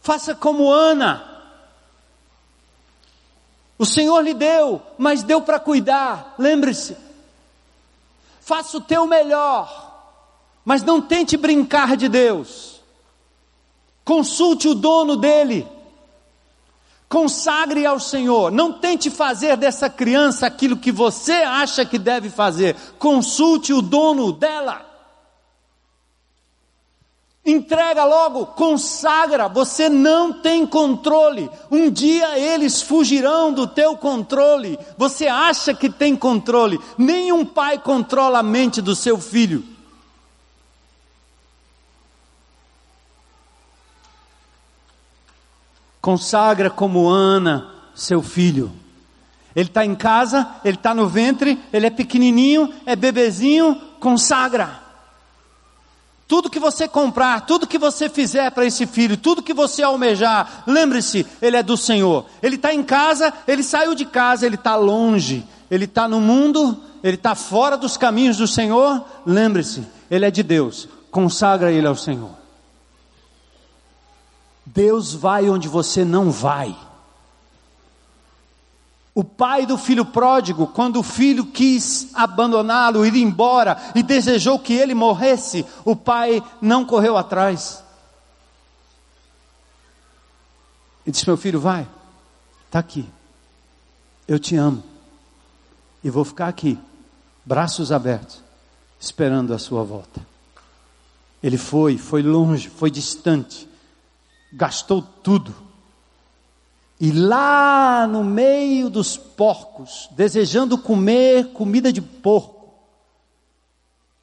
Faça 0.00 0.34
como 0.34 0.70
Ana. 0.70 1.36
O 3.78 3.84
Senhor 3.84 4.20
lhe 4.20 4.32
deu, 4.32 4.80
mas 4.96 5.22
deu 5.22 5.42
para 5.42 5.58
cuidar. 5.58 6.34
Lembre-se. 6.38 6.96
Faça 8.40 8.76
o 8.76 8.80
teu 8.80 9.08
melhor, 9.08 10.14
mas 10.64 10.84
não 10.84 11.02
tente 11.02 11.36
brincar 11.36 11.96
de 11.96 12.08
Deus. 12.08 12.80
Consulte 14.04 14.68
o 14.68 14.74
dono 14.74 15.16
dele. 15.16 15.66
Consagre 17.08 17.86
ao 17.86 18.00
Senhor. 18.00 18.50
Não 18.50 18.72
tente 18.72 19.10
fazer 19.10 19.56
dessa 19.56 19.88
criança 19.88 20.46
aquilo 20.46 20.76
que 20.76 20.90
você 20.90 21.32
acha 21.32 21.84
que 21.84 21.98
deve 21.98 22.30
fazer. 22.30 22.74
Consulte 22.98 23.72
o 23.72 23.80
dono 23.80 24.32
dela. 24.32 24.84
Entrega 27.44 28.04
logo, 28.04 28.46
consagra. 28.46 29.46
Você 29.46 29.88
não 29.88 30.32
tem 30.32 30.66
controle. 30.66 31.48
Um 31.70 31.88
dia 31.88 32.36
eles 32.36 32.82
fugirão 32.82 33.52
do 33.52 33.68
teu 33.68 33.96
controle. 33.96 34.76
Você 34.98 35.28
acha 35.28 35.72
que 35.72 35.88
tem 35.88 36.16
controle. 36.16 36.80
Nenhum 36.98 37.44
pai 37.44 37.78
controla 37.78 38.40
a 38.40 38.42
mente 38.42 38.82
do 38.82 38.96
seu 38.96 39.16
filho. 39.16 39.75
Consagra 46.06 46.70
como 46.70 47.08
Ana, 47.08 47.66
seu 47.92 48.22
filho. 48.22 48.70
Ele 49.56 49.68
está 49.68 49.84
em 49.84 49.96
casa, 49.96 50.48
ele 50.64 50.76
está 50.76 50.94
no 50.94 51.08
ventre, 51.08 51.58
ele 51.72 51.84
é 51.84 51.90
pequenininho, 51.90 52.72
é 52.86 52.94
bebezinho, 52.94 53.74
consagra. 53.98 54.80
Tudo 56.28 56.48
que 56.48 56.60
você 56.60 56.86
comprar, 56.86 57.40
tudo 57.40 57.66
que 57.66 57.76
você 57.76 58.08
fizer 58.08 58.52
para 58.52 58.64
esse 58.64 58.86
filho, 58.86 59.16
tudo 59.16 59.42
que 59.42 59.52
você 59.52 59.82
almejar, 59.82 60.62
lembre-se, 60.64 61.26
ele 61.42 61.56
é 61.56 61.62
do 61.64 61.76
Senhor. 61.76 62.26
Ele 62.40 62.54
está 62.54 62.72
em 62.72 62.84
casa, 62.84 63.34
ele 63.44 63.64
saiu 63.64 63.92
de 63.92 64.04
casa, 64.04 64.46
ele 64.46 64.54
está 64.54 64.76
longe, 64.76 65.44
ele 65.68 65.86
está 65.86 66.06
no 66.06 66.20
mundo, 66.20 66.80
ele 67.02 67.16
está 67.16 67.34
fora 67.34 67.76
dos 67.76 67.96
caminhos 67.96 68.36
do 68.36 68.46
Senhor. 68.46 69.04
Lembre-se, 69.26 69.84
ele 70.08 70.24
é 70.24 70.30
de 70.30 70.44
Deus. 70.44 70.88
Consagra 71.10 71.72
ele 71.72 71.88
ao 71.88 71.96
Senhor. 71.96 72.45
Deus 74.66 75.14
vai 75.14 75.48
onde 75.48 75.68
você 75.68 76.04
não 76.04 76.30
vai. 76.30 76.76
O 79.14 79.24
pai 79.24 79.64
do 79.64 79.78
filho 79.78 80.04
pródigo, 80.04 80.66
quando 80.66 80.98
o 80.98 81.02
filho 81.02 81.46
quis 81.46 82.08
abandoná-lo, 82.12 83.06
ir 83.06 83.16
embora 83.16 83.78
e 83.94 84.02
desejou 84.02 84.58
que 84.58 84.74
ele 84.74 84.92
morresse, 84.92 85.64
o 85.86 85.96
pai 85.96 86.42
não 86.60 86.84
correu 86.84 87.16
atrás. 87.16 87.82
E 91.06 91.10
disse: 91.10 91.26
Meu 91.26 91.36
filho, 91.38 91.58
vai, 91.58 91.88
está 92.66 92.80
aqui, 92.80 93.08
eu 94.28 94.38
te 94.38 94.56
amo, 94.56 94.82
e 96.04 96.10
vou 96.10 96.24
ficar 96.24 96.48
aqui, 96.48 96.78
braços 97.42 97.90
abertos, 97.90 98.42
esperando 99.00 99.54
a 99.54 99.58
sua 99.58 99.82
volta. 99.82 100.20
Ele 101.42 101.56
foi, 101.56 101.96
foi 101.96 102.22
longe, 102.22 102.68
foi 102.68 102.90
distante, 102.90 103.66
gastou 104.56 105.02
tudo, 105.22 105.54
E 106.98 107.12
lá 107.12 108.06
no 108.06 108.24
meio 108.24 108.88
dos 108.88 109.18
porcos, 109.18 110.08
desejando 110.12 110.78
comer 110.78 111.48
comida 111.48 111.92
de 111.92 112.00
porco, 112.00 112.70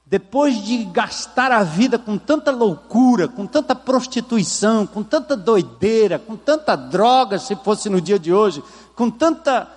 depois 0.07 0.63
de 0.63 0.83
gastar 0.85 1.51
a 1.51 1.63
vida 1.63 1.99
com 1.99 2.17
tanta 2.17 2.49
loucura, 2.49 3.27
com 3.27 3.45
tanta 3.45 3.75
prostituição, 3.75 4.87
com 4.87 5.03
tanta 5.03 5.37
doideira, 5.37 6.17
com 6.17 6.35
tanta 6.35 6.75
droga, 6.75 7.37
se 7.37 7.55
fosse 7.57 7.91
no 7.91 8.01
dia 8.01 8.17
de 8.17 8.33
hoje, 8.33 8.63
com 8.95 9.07
tanta, 9.07 9.67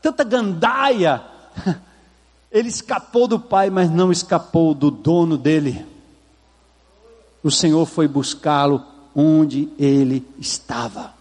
tanta 0.00 0.22
gandaia, 0.22 1.24
ele 2.52 2.68
escapou 2.68 3.26
do 3.26 3.40
pai, 3.40 3.70
mas 3.70 3.90
não 3.90 4.12
escapou 4.12 4.72
do 4.72 4.88
dono 4.88 5.36
dele. 5.36 5.84
O 7.42 7.50
Senhor 7.50 7.86
foi 7.86 8.06
buscá-lo 8.06 8.94
onde 9.16 9.68
ele 9.78 10.24
estava. 10.38 11.16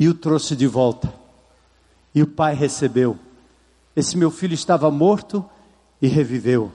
e 0.00 0.08
o 0.08 0.14
trouxe 0.14 0.56
de 0.56 0.66
volta. 0.66 1.12
E 2.14 2.22
o 2.22 2.26
pai 2.26 2.54
recebeu. 2.54 3.18
Esse 3.94 4.16
meu 4.16 4.30
filho 4.30 4.54
estava 4.54 4.90
morto 4.90 5.44
e 6.00 6.08
reviveu. 6.08 6.72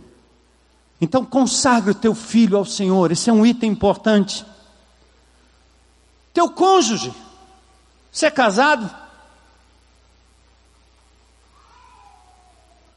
Então 1.02 1.26
consagre 1.26 1.90
o 1.90 1.96
teu 1.96 2.14
filho 2.14 2.56
ao 2.56 2.64
Senhor, 2.64 3.12
esse 3.12 3.32
é 3.32 3.34
um 3.34 3.44
item 3.44 3.72
importante. 3.72 4.46
Teu 6.32 6.52
cônjuge, 6.52 7.12
você 8.12 8.28
é 8.28 8.32
casado? 8.32 8.94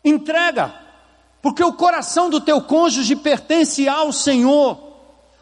Entrega, 0.05 0.75
porque 1.41 1.63
o 1.63 1.73
coração 1.73 2.29
do 2.29 2.41
teu 2.41 2.61
cônjuge 2.61 3.15
pertence 3.15 3.89
ao 3.89 4.13
Senhor. 4.13 4.79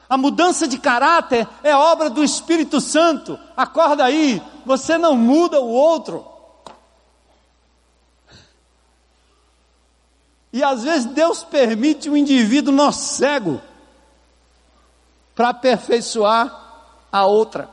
A 0.08 0.16
mudança 0.16 0.68
de 0.68 0.78
caráter 0.78 1.48
é 1.62 1.74
obra 1.74 2.08
do 2.08 2.22
Espírito 2.22 2.80
Santo. 2.80 3.38
Acorda 3.56 4.04
aí, 4.04 4.40
você 4.64 4.96
não 4.96 5.16
muda 5.16 5.60
o 5.60 5.68
outro. 5.68 6.24
E 10.52 10.62
às 10.62 10.84
vezes 10.84 11.06
Deus 11.06 11.42
permite 11.42 12.08
um 12.08 12.16
indivíduo 12.16 12.72
nó 12.72 12.92
cego 12.92 13.60
para 15.34 15.50
aperfeiçoar 15.50 16.86
a 17.10 17.26
outra. 17.26 17.68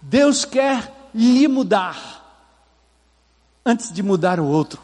Deus 0.00 0.44
quer 0.44 0.92
lhe 1.14 1.46
mudar 1.46 2.23
antes 3.64 3.92
de 3.92 4.02
mudar 4.02 4.38
o 4.38 4.46
outro. 4.46 4.80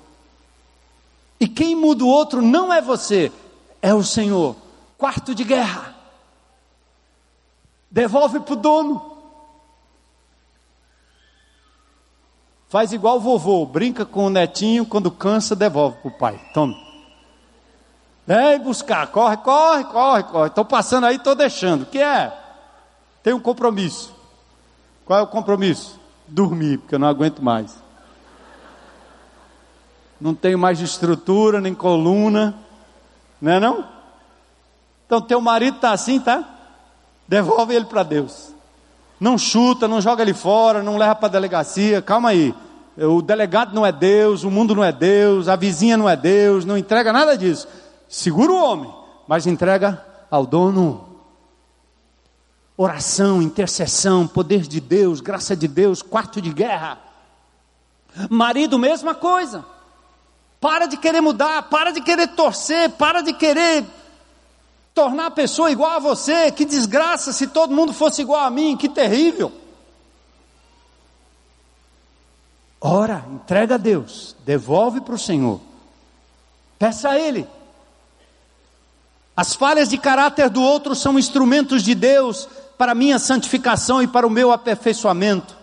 E 1.39 1.49
quem 1.49 1.75
muda 1.75 2.05
o 2.05 2.09
outro 2.09 2.41
não 2.41 2.73
é 2.73 2.81
você, 2.81 3.33
é 3.81 3.95
o 3.95 4.03
Senhor. 4.03 4.57
Quarto 4.97 5.35
de 5.35 5.45
guerra. 5.45 5.95
Devolve 7.91 8.41
para 8.41 8.53
o 8.53 8.57
dono. 8.57 9.11
Faz 12.69 12.93
igual 12.93 13.17
o 13.17 13.21
vovô, 13.21 13.67
brinca 13.67 14.07
com 14.07 14.27
o 14.27 14.31
netinho, 14.31 14.87
quando 14.87 15.11
cansa, 15.11 15.57
devolve 15.57 15.97
para 15.99 16.09
o 16.09 16.19
pai. 16.19 16.41
Toma. 16.55 16.79
Vem 18.27 18.61
buscar, 18.61 19.09
corre, 19.09 19.39
corre, 19.39 19.85
corre, 19.85 20.23
corre. 20.25 20.49
Estou 20.49 20.65
passando 20.65 21.07
aí, 21.07 21.17
estou 21.17 21.35
deixando. 21.35 21.83
O 21.83 21.87
que 21.87 21.99
é? 21.99 22.33
Tem 23.25 23.33
um 23.33 23.41
compromisso. 23.41 24.15
Qual 25.05 25.19
é 25.19 25.23
o 25.23 25.27
compromisso? 25.27 25.99
Dormir, 26.29 26.79
porque 26.79 26.95
eu 26.95 26.99
não 26.99 27.09
aguento 27.09 27.43
mais 27.43 27.90
não 30.21 30.35
tenho 30.35 30.59
mais 30.59 30.81
estrutura, 30.81 31.61
nem 31.61 31.75
coluna, 31.75 32.55
não 33.41 33.53
é 33.53 33.61
não? 33.61 33.85
Então 35.07 35.21
teu 35.21 35.41
marido 35.41 35.77
está 35.77 35.93
assim, 35.93 36.21
tá? 36.21 36.45
Devolve 37.27 37.75
ele 37.75 37.87
para 37.87 38.03
Deus. 38.03 38.55
Não 39.19 39.39
chuta, 39.39 39.89
não 39.89 40.01
joga 40.01 40.23
ele 40.23 40.35
fora, 40.35 40.83
não 40.83 40.97
leva 40.97 41.15
para 41.15 41.27
a 41.27 41.33
delegacia, 41.33 42.03
calma 42.03 42.31
aí. 42.31 42.55
O 42.97 43.23
delegado 43.23 43.75
não 43.75 43.87
é 43.87 43.93
Deus, 43.93 44.45
o 44.45 44.51
mundo 44.51 44.75
não 44.75 44.85
é 44.85 44.93
Deus, 44.93 45.49
a 45.49 45.57
vizinha 45.57 45.97
não 45.97 46.09
é 46.09 46.17
Deus, 46.17 46.65
não 46.65 46.77
entrega 46.77 47.13
nada 47.13 47.37
disso. 47.37 47.67
Segura 48.09 48.53
o 48.53 48.63
homem, 48.63 48.93
mas 49.27 49.47
entrega 49.47 50.05
ao 50.31 50.45
dono. 50.45 51.09
Oração, 52.77 53.41
intercessão, 53.41 54.27
poder 54.27 54.63
de 54.63 54.81
Deus, 54.81 55.21
graça 55.21 55.55
de 55.55 55.69
Deus, 55.69 56.03
quarto 56.03 56.41
de 56.41 56.51
guerra. 56.51 56.99
Marido, 58.29 58.79
mesma 58.79 59.15
coisa. 59.15 59.65
Para 60.61 60.87
de 60.87 60.97
querer 60.97 61.21
mudar, 61.23 61.63
para 61.65 61.91
de 61.91 62.01
querer 62.01 62.29
torcer, 62.29 62.91
para 62.91 63.23
de 63.23 63.33
querer 63.33 63.85
tornar 64.95 65.27
a 65.27 65.31
pessoa 65.31 65.71
igual 65.71 65.93
a 65.93 65.99
você. 65.99 66.53
Que 66.53 66.67
desgraça 66.67 67.33
se 67.33 67.47
todo 67.47 67.75
mundo 67.75 67.93
fosse 67.93 68.21
igual 68.21 68.45
a 68.45 68.51
mim, 68.51 68.77
que 68.77 68.89
terrível. 68.89 69.51
Ora, 72.81 73.25
entrega 73.31 73.75
a 73.75 73.79
Deus, 73.79 74.35
devolve 74.45 75.03
para 75.03 75.15
o 75.15 75.19
Senhor, 75.19 75.61
peça 76.79 77.11
a 77.11 77.19
Ele. 77.19 77.47
As 79.37 79.55
falhas 79.55 79.89
de 79.89 79.99
caráter 79.99 80.49
do 80.49 80.63
outro 80.63 80.95
são 80.95 81.19
instrumentos 81.19 81.83
de 81.83 81.95
Deus 81.95 82.49
para 82.79 82.95
minha 82.95 83.19
santificação 83.19 84.03
e 84.03 84.07
para 84.07 84.27
o 84.27 84.31
meu 84.31 84.51
aperfeiçoamento. 84.51 85.57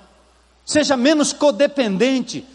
Seja 0.64 0.96
menos 0.96 1.34
codependente, 1.34 2.46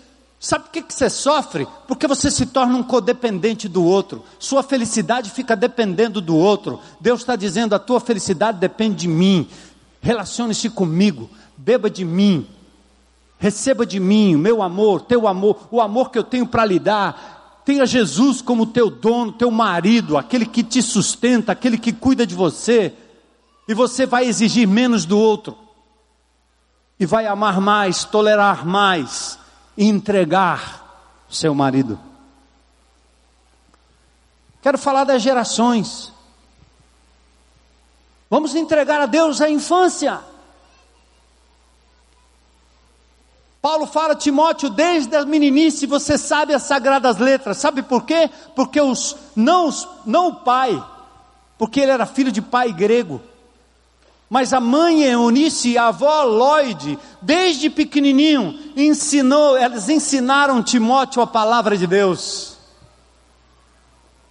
Sabe 0.43 0.65
por 0.65 0.73
que, 0.73 0.83
que 0.83 0.93
você 0.93 1.09
sofre? 1.09 1.69
Porque 1.87 2.09
você 2.09 2.29
se 2.29 2.47
torna 2.47 2.77
um 2.77 2.83
codependente 2.83 3.69
do 3.69 3.85
outro. 3.85 4.25
Sua 4.41 4.61
felicidade 4.61 5.31
fica 5.31 5.55
dependendo 5.55 6.21
do 6.21 6.37
outro. 6.37 6.81
Deus 6.99 7.21
está 7.21 7.37
dizendo: 7.37 7.77
a 7.77 7.79
tua 7.79 8.01
felicidade 8.01 8.59
depende 8.59 8.97
de 8.97 9.09
mim. 9.09 9.49
Relacione-se 10.01 10.69
comigo. 10.69 11.31
Beba 11.57 11.89
de 11.89 12.05
mim. 12.05 12.45
Receba 13.39 13.87
de 13.87 14.01
mim 14.01 14.35
o 14.35 14.39
meu 14.39 14.63
amor, 14.63 15.03
teu 15.03 15.29
amor, 15.29 15.69
o 15.71 15.81
amor 15.81 16.11
que 16.11 16.19
eu 16.19 16.25
tenho 16.25 16.45
para 16.45 16.65
lhe 16.65 16.81
dar. 16.81 17.63
Tenha 17.65 17.87
Jesus 17.87 18.43
como 18.43 18.67
teu 18.67 18.91
dono, 18.91 19.31
teu 19.31 19.51
marido, 19.51 20.19
aquele 20.19 20.45
que 20.45 20.65
te 20.65 20.83
sustenta, 20.83 21.53
aquele 21.53 21.79
que 21.79 21.93
cuida 21.93 22.27
de 22.27 22.35
você. 22.35 22.93
E 23.69 23.75
você 23.75 24.07
vai 24.07 24.25
exigir 24.25 24.67
menos 24.67 25.05
do 25.05 25.17
outro. 25.17 25.57
E 26.99 27.07
vai 27.07 27.29
amar 27.29 27.61
mais, 27.61 28.05
tolerar 28.05 28.67
mais 28.67 29.41
entregar 29.77 30.83
seu 31.29 31.55
marido. 31.55 31.99
Quero 34.61 34.79
falar 34.79 35.05
das 35.05 35.23
gerações. 35.23 36.13
Vamos 38.31 38.55
entregar 38.55 39.01
a 39.01 39.07
Deus 39.07 39.41
a 39.41 39.51
infância. 39.51 40.21
Paulo 43.61 43.87
fala, 43.87 44.17
Timóteo, 44.17 44.69
desde 44.69 45.15
a 45.17 45.25
meninice 45.25 45.87
você 45.87 46.19
sabe 46.19 46.53
as 46.53 46.65
sagradas 46.65 47.19
letras. 47.19 47.59
Sabe 47.59 47.83
por 47.83 48.05
quê? 48.05 48.29
Porque 48.57 48.81
os 48.81 49.17
não, 49.37 49.71
não 50.05 50.29
o 50.29 50.35
pai, 50.37 50.85
porque 51.57 51.81
ele 51.81 51.93
era 51.93 52.05
filho 52.05 52.33
de 52.33 52.43
pai 52.43 52.73
grego. 52.73 53.23
Mas 54.33 54.55
a 54.55 54.61
mãe 54.61 55.03
Eunice 55.03 55.73
e 55.73 55.77
a 55.77 55.89
avó 55.89 56.23
Lloyd, 56.23 56.99
desde 57.21 57.69
pequenininho, 57.69 58.59
ensinou, 58.75 59.59
elas 59.59 59.91
ensinaram 59.91 60.63
Timóteo 60.63 61.21
a 61.21 61.27
palavra 61.27 61.77
de 61.77 61.87
Deus. 61.87 62.57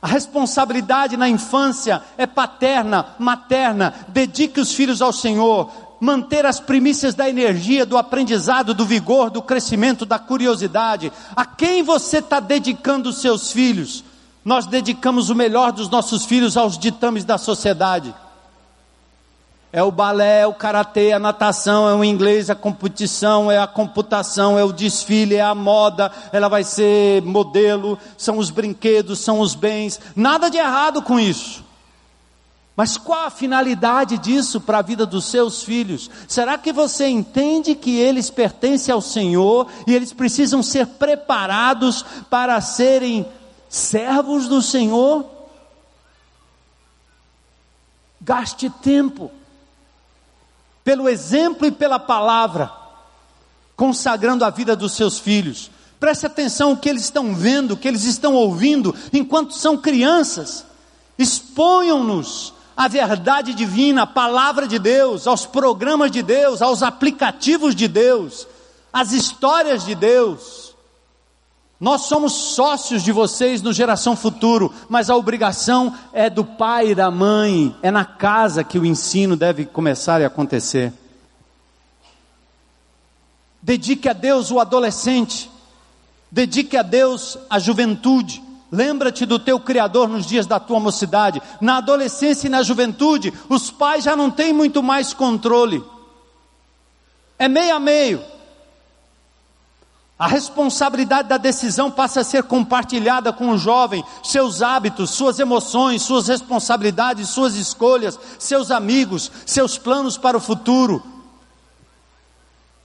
A 0.01 0.07
responsabilidade 0.07 1.15
na 1.15 1.29
infância 1.29 2.01
é 2.17 2.25
paterna, 2.25 3.13
materna. 3.19 3.93
Dedique 4.07 4.59
os 4.59 4.73
filhos 4.73 5.03
ao 5.03 5.13
Senhor. 5.13 5.69
Manter 5.99 6.47
as 6.47 6.59
primícias 6.59 7.13
da 7.13 7.29
energia, 7.29 7.85
do 7.85 7.95
aprendizado, 7.95 8.73
do 8.73 8.83
vigor, 8.83 9.29
do 9.29 9.43
crescimento, 9.43 10.03
da 10.03 10.17
curiosidade. 10.17 11.13
A 11.35 11.45
quem 11.45 11.83
você 11.83 12.17
está 12.17 12.39
dedicando 12.39 13.09
os 13.09 13.21
seus 13.21 13.51
filhos? 13.51 14.03
Nós 14.43 14.65
dedicamos 14.65 15.29
o 15.29 15.35
melhor 15.35 15.71
dos 15.71 15.89
nossos 15.89 16.25
filhos 16.25 16.57
aos 16.57 16.75
ditames 16.75 17.23
da 17.23 17.37
sociedade. 17.37 18.11
É 19.73 19.81
o 19.81 19.89
balé, 19.89 20.41
é 20.41 20.47
o 20.47 20.53
karatê, 20.53 21.13
a 21.13 21.19
natação, 21.19 21.87
é 21.87 21.95
o 21.95 22.03
inglês, 22.03 22.49
a 22.49 22.55
competição, 22.55 23.49
é 23.49 23.57
a 23.57 23.65
computação, 23.65 24.59
é 24.59 24.63
o 24.65 24.73
desfile, 24.73 25.35
é 25.35 25.41
a 25.41 25.55
moda, 25.55 26.11
ela 26.33 26.49
vai 26.49 26.65
ser 26.65 27.21
modelo, 27.21 27.97
são 28.17 28.37
os 28.37 28.49
brinquedos, 28.49 29.19
são 29.19 29.39
os 29.39 29.55
bens. 29.55 29.97
Nada 30.13 30.49
de 30.49 30.57
errado 30.57 31.01
com 31.01 31.17
isso. 31.17 31.63
Mas 32.75 32.97
qual 32.97 33.25
a 33.25 33.29
finalidade 33.29 34.17
disso 34.17 34.59
para 34.59 34.79
a 34.79 34.81
vida 34.81 35.05
dos 35.05 35.25
seus 35.25 35.63
filhos? 35.63 36.09
Será 36.27 36.57
que 36.57 36.73
você 36.73 37.07
entende 37.07 37.73
que 37.73 37.97
eles 37.97 38.29
pertencem 38.29 38.93
ao 38.93 39.01
Senhor 39.01 39.67
e 39.87 39.95
eles 39.95 40.11
precisam 40.11 40.61
ser 40.61 40.85
preparados 40.85 42.03
para 42.29 42.59
serem 42.59 43.25
servos 43.69 44.49
do 44.49 44.61
Senhor? 44.61 45.25
Gaste 48.19 48.69
tempo 48.69 49.31
pelo 50.83 51.07
exemplo 51.07 51.67
e 51.67 51.71
pela 51.71 51.99
palavra, 51.99 52.71
consagrando 53.75 54.43
a 54.43 54.49
vida 54.49 54.75
dos 54.75 54.93
seus 54.93 55.19
filhos. 55.19 55.69
Preste 55.99 56.25
atenção 56.25 56.71
o 56.71 56.77
que 56.77 56.89
eles 56.89 57.03
estão 57.03 57.35
vendo, 57.35 57.71
o 57.71 57.77
que 57.77 57.87
eles 57.87 58.03
estão 58.05 58.33
ouvindo 58.33 58.95
enquanto 59.13 59.53
são 59.53 59.77
crianças. 59.77 60.65
exponham-nos 61.17 62.53
à 62.75 62.87
verdade 62.87 63.53
divina, 63.53 64.03
à 64.03 64.07
palavra 64.07 64.67
de 64.67 64.79
Deus, 64.79 65.27
aos 65.27 65.45
programas 65.45 66.09
de 66.09 66.23
Deus, 66.23 66.63
aos 66.63 66.81
aplicativos 66.81 67.75
de 67.75 67.87
Deus, 67.87 68.47
às 68.91 69.11
histórias 69.11 69.85
de 69.85 69.93
Deus. 69.93 70.70
Nós 71.81 72.01
somos 72.01 72.33
sócios 72.33 73.01
de 73.01 73.11
vocês 73.11 73.59
no 73.63 73.73
Geração 73.73 74.15
Futuro, 74.15 74.71
mas 74.87 75.09
a 75.09 75.15
obrigação 75.15 75.91
é 76.13 76.29
do 76.29 76.45
pai 76.45 76.89
e 76.89 76.95
da 76.95 77.09
mãe, 77.09 77.75
é 77.81 77.89
na 77.89 78.05
casa 78.05 78.63
que 78.63 78.77
o 78.77 78.85
ensino 78.85 79.35
deve 79.35 79.65
começar 79.65 80.21
a 80.21 80.27
acontecer. 80.27 80.93
Dedique 83.59 84.07
a 84.07 84.13
Deus 84.13 84.51
o 84.51 84.59
adolescente, 84.59 85.49
dedique 86.29 86.77
a 86.77 86.83
Deus 86.83 87.39
a 87.49 87.57
juventude. 87.57 88.43
Lembra-te 88.71 89.25
do 89.25 89.39
teu 89.39 89.59
Criador 89.59 90.07
nos 90.07 90.27
dias 90.27 90.45
da 90.45 90.59
tua 90.59 90.79
mocidade. 90.79 91.41
Na 91.59 91.77
adolescência 91.77 92.45
e 92.45 92.51
na 92.51 92.61
juventude, 92.61 93.33
os 93.49 93.71
pais 93.71 94.03
já 94.03 94.15
não 94.15 94.29
têm 94.29 94.53
muito 94.53 94.83
mais 94.83 95.15
controle. 95.15 95.83
É 97.39 97.47
meio 97.47 97.75
a 97.75 97.79
meio. 97.79 98.30
A 100.21 100.27
responsabilidade 100.27 101.29
da 101.29 101.37
decisão 101.37 101.89
passa 101.89 102.19
a 102.19 102.23
ser 102.23 102.43
compartilhada 102.43 103.33
com 103.33 103.49
o 103.49 103.57
jovem, 103.57 104.03
seus 104.23 104.61
hábitos, 104.61 105.09
suas 105.09 105.39
emoções, 105.39 106.03
suas 106.03 106.27
responsabilidades, 106.27 107.29
suas 107.29 107.55
escolhas, 107.55 108.19
seus 108.37 108.69
amigos, 108.69 109.31
seus 109.47 109.79
planos 109.79 110.19
para 110.19 110.37
o 110.37 110.39
futuro. 110.39 111.01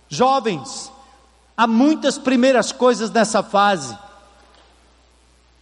Jovens, 0.09 0.91
há 1.55 1.67
muitas 1.67 2.17
primeiras 2.17 2.73
coisas 2.73 3.11
nessa 3.11 3.43
fase. 3.43 3.95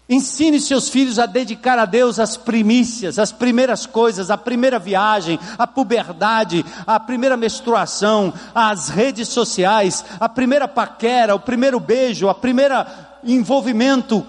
Ensine 0.06 0.60
seus 0.60 0.90
filhos 0.90 1.18
a 1.18 1.24
dedicar 1.24 1.78
a 1.78 1.86
Deus 1.86 2.18
as 2.18 2.36
primícias, 2.36 3.18
as 3.18 3.32
primeiras 3.32 3.86
coisas, 3.86 4.30
a 4.30 4.36
primeira 4.36 4.78
viagem, 4.78 5.38
a 5.58 5.66
puberdade, 5.66 6.64
a 6.86 7.00
primeira 7.00 7.38
menstruação, 7.38 8.32
as 8.54 8.90
redes 8.90 9.28
sociais, 9.28 10.04
a 10.20 10.28
primeira 10.28 10.68
paquera, 10.68 11.34
o 11.34 11.40
primeiro 11.40 11.80
beijo, 11.80 12.28
a 12.28 12.34
primeira 12.34 13.18
envolvimento, 13.24 14.26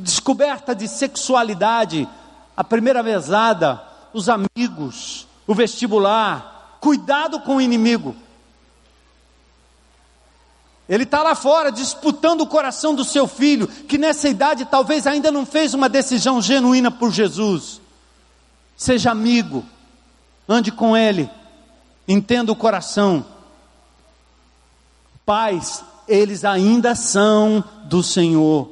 descoberta 0.00 0.74
de 0.74 0.88
sexualidade, 0.88 2.08
a 2.56 2.64
primeira 2.64 3.02
mesada, 3.02 3.82
os 4.14 4.28
amigos, 4.30 5.26
o 5.46 5.54
vestibular. 5.54 6.78
Cuidado 6.80 7.40
com 7.40 7.56
o 7.56 7.60
inimigo. 7.60 8.16
Ele 10.90 11.04
está 11.04 11.22
lá 11.22 11.36
fora 11.36 11.70
disputando 11.70 12.40
o 12.40 12.46
coração 12.48 12.92
do 12.92 13.04
seu 13.04 13.28
filho, 13.28 13.68
que 13.68 13.96
nessa 13.96 14.28
idade 14.28 14.64
talvez 14.64 15.06
ainda 15.06 15.30
não 15.30 15.46
fez 15.46 15.72
uma 15.72 15.88
decisão 15.88 16.42
genuína 16.42 16.90
por 16.90 17.12
Jesus. 17.12 17.80
Seja 18.76 19.12
amigo, 19.12 19.64
ande 20.48 20.72
com 20.72 20.96
ele, 20.96 21.30
entenda 22.08 22.50
o 22.50 22.56
coração. 22.56 23.24
Pais, 25.24 25.84
eles 26.08 26.44
ainda 26.44 26.96
são 26.96 27.62
do 27.84 28.02
Senhor. 28.02 28.68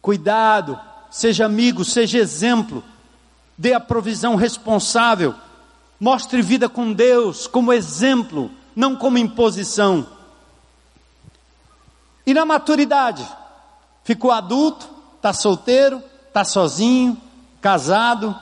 Cuidado, 0.00 0.78
seja 1.10 1.46
amigo, 1.46 1.84
seja 1.84 2.18
exemplo, 2.18 2.80
dê 3.58 3.72
a 3.72 3.80
provisão 3.80 4.36
responsável, 4.36 5.34
mostre 5.98 6.40
vida 6.42 6.68
com 6.68 6.92
Deus 6.92 7.48
como 7.48 7.72
exemplo, 7.72 8.52
não 8.76 8.94
como 8.94 9.18
imposição. 9.18 10.13
E 12.26 12.32
na 12.32 12.44
maturidade? 12.44 13.26
Ficou 14.02 14.30
adulto, 14.30 14.88
está 15.16 15.32
solteiro, 15.32 16.02
está 16.28 16.44
sozinho, 16.44 17.16
casado. 17.60 18.34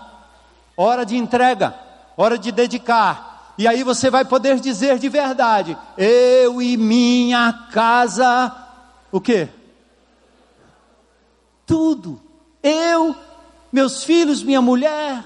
Hora 0.77 1.05
de 1.05 1.17
entrega, 1.17 1.75
hora 2.17 2.39
de 2.39 2.51
dedicar. 2.51 3.55
E 3.59 3.69
aí 3.69 3.85
você 3.85 4.11
vai 4.11 4.25
poder 4.25 4.59
dizer 4.59 4.99
de 4.99 5.09
verdade: 5.09 5.77
Eu 5.97 6.61
e 6.61 6.77
minha 6.77 7.53
casa, 7.71 8.55
o 9.11 9.21
que? 9.21 9.49
Tudo. 11.67 12.21
Eu, 12.63 13.15
meus 13.73 14.05
filhos, 14.05 14.43
minha 14.43 14.61
mulher, 14.61 15.23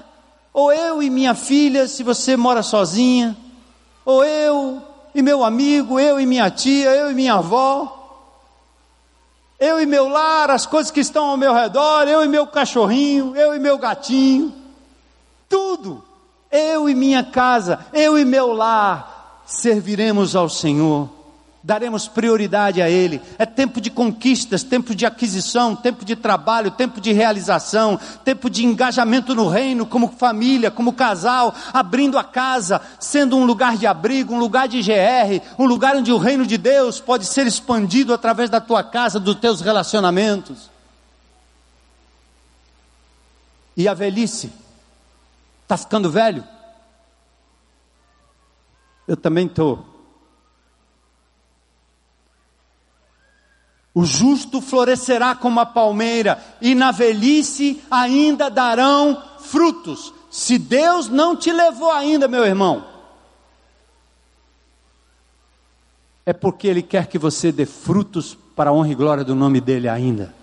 ou 0.53 0.71
eu 0.71 1.01
e 1.01 1.09
minha 1.09 1.33
filha, 1.35 1.87
se 1.87 2.03
você 2.03 2.35
mora 2.35 2.61
sozinha, 2.63 3.37
ou 4.03 4.23
eu 4.23 4.81
e 5.13 5.21
meu 5.21 5.43
amigo, 5.43 5.99
eu 5.99 6.19
e 6.19 6.25
minha 6.25 6.49
tia, 6.49 6.91
eu 6.91 7.11
e 7.11 7.13
minha 7.15 7.35
avó. 7.35 7.96
Eu 9.59 9.81
e 9.81 9.85
meu 9.85 10.07
lar, 10.07 10.51
as 10.51 10.65
coisas 10.65 10.91
que 10.91 10.99
estão 10.99 11.25
ao 11.25 11.37
meu 11.37 11.53
redor, 11.53 12.07
eu 12.07 12.23
e 12.23 12.27
meu 12.27 12.45
cachorrinho, 12.45 13.35
eu 13.35 13.55
e 13.55 13.59
meu 13.59 13.77
gatinho, 13.77 14.53
tudo. 15.49 16.03
Eu 16.51 16.87
e 16.87 16.95
minha 16.95 17.23
casa, 17.23 17.85
eu 17.91 18.17
e 18.17 18.23
meu 18.23 18.53
lar, 18.53 19.41
serviremos 19.45 20.35
ao 20.35 20.47
Senhor 20.47 21.16
daremos 21.67 22.07
prioridade 22.07 22.81
a 22.81 22.89
Ele. 22.89 23.21
É 23.37 23.45
tempo 23.45 23.81
de 23.81 23.89
conquistas, 23.89 24.63
tempo 24.63 24.95
de 24.95 25.05
aquisição, 25.05 25.75
tempo 25.75 26.05
de 26.05 26.15
trabalho, 26.15 26.71
tempo 26.71 27.01
de 27.01 27.11
realização, 27.11 27.99
tempo 28.23 28.49
de 28.49 28.65
engajamento 28.65 29.35
no 29.35 29.49
reino, 29.49 29.85
como 29.85 30.07
família, 30.07 30.71
como 30.71 30.93
casal, 30.93 31.53
abrindo 31.73 32.17
a 32.17 32.23
casa, 32.23 32.79
sendo 33.01 33.35
um 33.35 33.43
lugar 33.43 33.75
de 33.75 33.85
abrigo, 33.85 34.33
um 34.33 34.39
lugar 34.39 34.69
de 34.69 34.81
GR, 34.81 35.43
um 35.59 35.65
lugar 35.65 35.97
onde 35.97 36.09
o 36.09 36.17
reino 36.17 36.45
de 36.45 36.57
Deus 36.57 37.01
pode 37.01 37.25
ser 37.25 37.45
expandido 37.45 38.13
através 38.13 38.49
da 38.49 38.61
tua 38.61 38.81
casa, 38.81 39.19
dos 39.19 39.35
teus 39.35 39.59
relacionamentos. 39.59 40.69
E 43.75 43.89
a 43.89 43.93
velhice? 43.93 44.53
Está 45.63 45.75
ficando 45.75 46.09
velho? 46.09 46.45
Eu 49.05 49.17
também 49.17 49.47
estou. 49.47 49.96
O 53.97 54.05
justo 54.05 54.61
florescerá 54.61 55.33
como 55.33 55.59
a 55.59 55.65
palmeira, 55.65 56.37
e 56.61 56.75
na 56.75 56.91
velhice 56.91 57.81
ainda 57.89 58.47
darão 58.47 59.19
frutos. 59.39 60.13
Se 60.29 60.59
Deus 60.59 61.09
não 61.09 61.35
te 61.35 61.51
levou 61.51 61.91
ainda, 61.91 62.27
meu 62.27 62.45
irmão, 62.45 62.85
é 66.23 66.31
porque 66.31 66.67
Ele 66.67 66.83
quer 66.83 67.07
que 67.07 67.17
você 67.17 67.51
dê 67.51 67.65
frutos 67.65 68.37
para 68.55 68.69
a 68.69 68.73
honra 68.73 68.89
e 68.89 68.93
glória 68.93 69.23
do 69.23 69.33
nome 69.33 69.59
dEle 69.59 69.89
ainda 69.89 70.36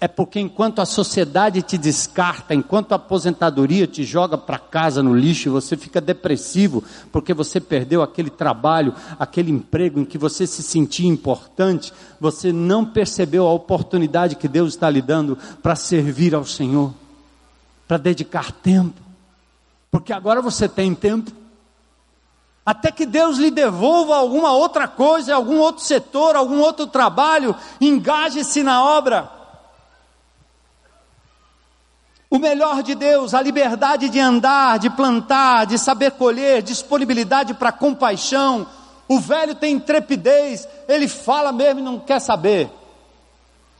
é 0.00 0.06
porque 0.06 0.38
enquanto 0.38 0.80
a 0.80 0.86
sociedade 0.86 1.60
te 1.60 1.76
descarta, 1.76 2.54
enquanto 2.54 2.92
a 2.92 2.96
aposentadoria 2.96 3.84
te 3.84 4.04
joga 4.04 4.38
para 4.38 4.58
casa 4.58 5.02
no 5.02 5.12
lixo, 5.12 5.50
você 5.50 5.76
fica 5.76 6.00
depressivo 6.00 6.84
porque 7.10 7.34
você 7.34 7.60
perdeu 7.60 8.00
aquele 8.00 8.30
trabalho, 8.30 8.94
aquele 9.18 9.50
emprego 9.50 9.98
em 9.98 10.04
que 10.04 10.16
você 10.16 10.46
se 10.46 10.62
sentia 10.62 11.08
importante, 11.08 11.92
você 12.20 12.52
não 12.52 12.84
percebeu 12.84 13.44
a 13.44 13.52
oportunidade 13.52 14.36
que 14.36 14.46
Deus 14.46 14.74
está 14.74 14.88
lhe 14.88 15.02
dando 15.02 15.36
para 15.60 15.74
servir 15.74 16.32
ao 16.32 16.44
Senhor, 16.44 16.94
para 17.88 17.96
dedicar 17.96 18.52
tempo, 18.52 19.00
porque 19.90 20.12
agora 20.12 20.40
você 20.40 20.68
tem 20.68 20.94
tempo. 20.94 21.32
Até 22.64 22.92
que 22.92 23.06
Deus 23.06 23.38
lhe 23.38 23.50
devolva 23.50 24.14
alguma 24.14 24.52
outra 24.52 24.86
coisa, 24.86 25.34
algum 25.34 25.58
outro 25.58 25.82
setor, 25.82 26.36
algum 26.36 26.60
outro 26.60 26.86
trabalho, 26.86 27.56
engaje-se 27.80 28.62
na 28.62 28.84
obra. 28.84 29.37
O 32.30 32.38
melhor 32.38 32.82
de 32.82 32.94
Deus, 32.94 33.32
a 33.32 33.40
liberdade 33.40 34.10
de 34.10 34.20
andar, 34.20 34.78
de 34.78 34.90
plantar, 34.90 35.64
de 35.64 35.78
saber 35.78 36.12
colher, 36.12 36.62
disponibilidade 36.62 37.54
para 37.54 37.72
compaixão. 37.72 38.66
O 39.08 39.18
velho 39.18 39.54
tem 39.54 39.74
intrepidez, 39.74 40.68
ele 40.86 41.08
fala 41.08 41.50
mesmo 41.52 41.80
e 41.80 41.82
não 41.82 41.98
quer 41.98 42.20
saber. 42.20 42.70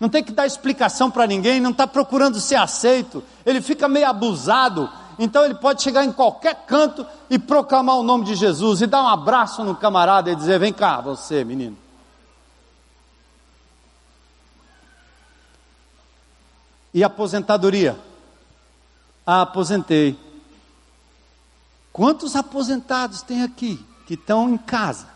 Não 0.01 0.09
tem 0.09 0.25
que 0.25 0.33
dar 0.33 0.47
explicação 0.47 1.11
para 1.11 1.27
ninguém, 1.27 1.61
não 1.61 1.73
está 1.73 1.87
procurando 1.87 2.41
ser 2.41 2.55
aceito. 2.55 3.23
Ele 3.45 3.61
fica 3.61 3.87
meio 3.87 4.09
abusado, 4.09 4.89
então 5.19 5.45
ele 5.45 5.55
pode 5.55 5.83
chegar 5.83 6.05
em 6.05 6.13
qualquer 6.13 6.55
canto 6.67 7.05
e 7.29 7.39
proclamar 7.39 7.97
o 7.97 8.03
nome 8.03 8.25
de 8.25 8.35
Jesus 8.35 8.81
e 8.81 8.87
dar 8.87 9.03
um 9.03 9.09
abraço 9.09 9.63
no 9.63 9.77
camarada 9.77 10.31
e 10.31 10.37
dizer: 10.37 10.59
Vem 10.59 10.73
cá, 10.73 11.03
você, 11.03 11.45
menino. 11.45 11.77
E 16.95 17.05
aposentadoria? 17.05 18.08
Ah, 19.31 19.43
aposentei. 19.43 20.19
Quantos 21.93 22.35
aposentados 22.35 23.21
tem 23.21 23.43
aqui 23.43 23.79
que 24.07 24.15
estão 24.15 24.49
em 24.49 24.57
casa? 24.57 25.07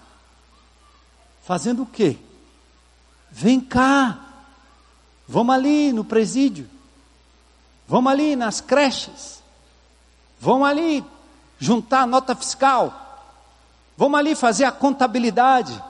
Fazendo 1.43 1.85
o 1.85 1.87
quê? 1.87 2.19
Vem 3.31 3.59
cá. 3.59 4.21
Vamos 5.27 5.55
ali 5.55 5.95
no 5.95 6.05
presídio. 6.05 6.69
Vamos 7.89 8.13
ali 8.13 8.37
nas 8.37 8.61
creches. 8.61 9.43
Vamos 10.39 10.69
ali 10.69 11.03
juntar 11.59 12.03
a 12.03 12.07
nota 12.07 12.37
fiscal. 12.37 13.33
Vamos 13.97 14.19
ali 14.19 14.35
fazer 14.35 14.65
a 14.65 14.73
contabilidade. 14.73 15.83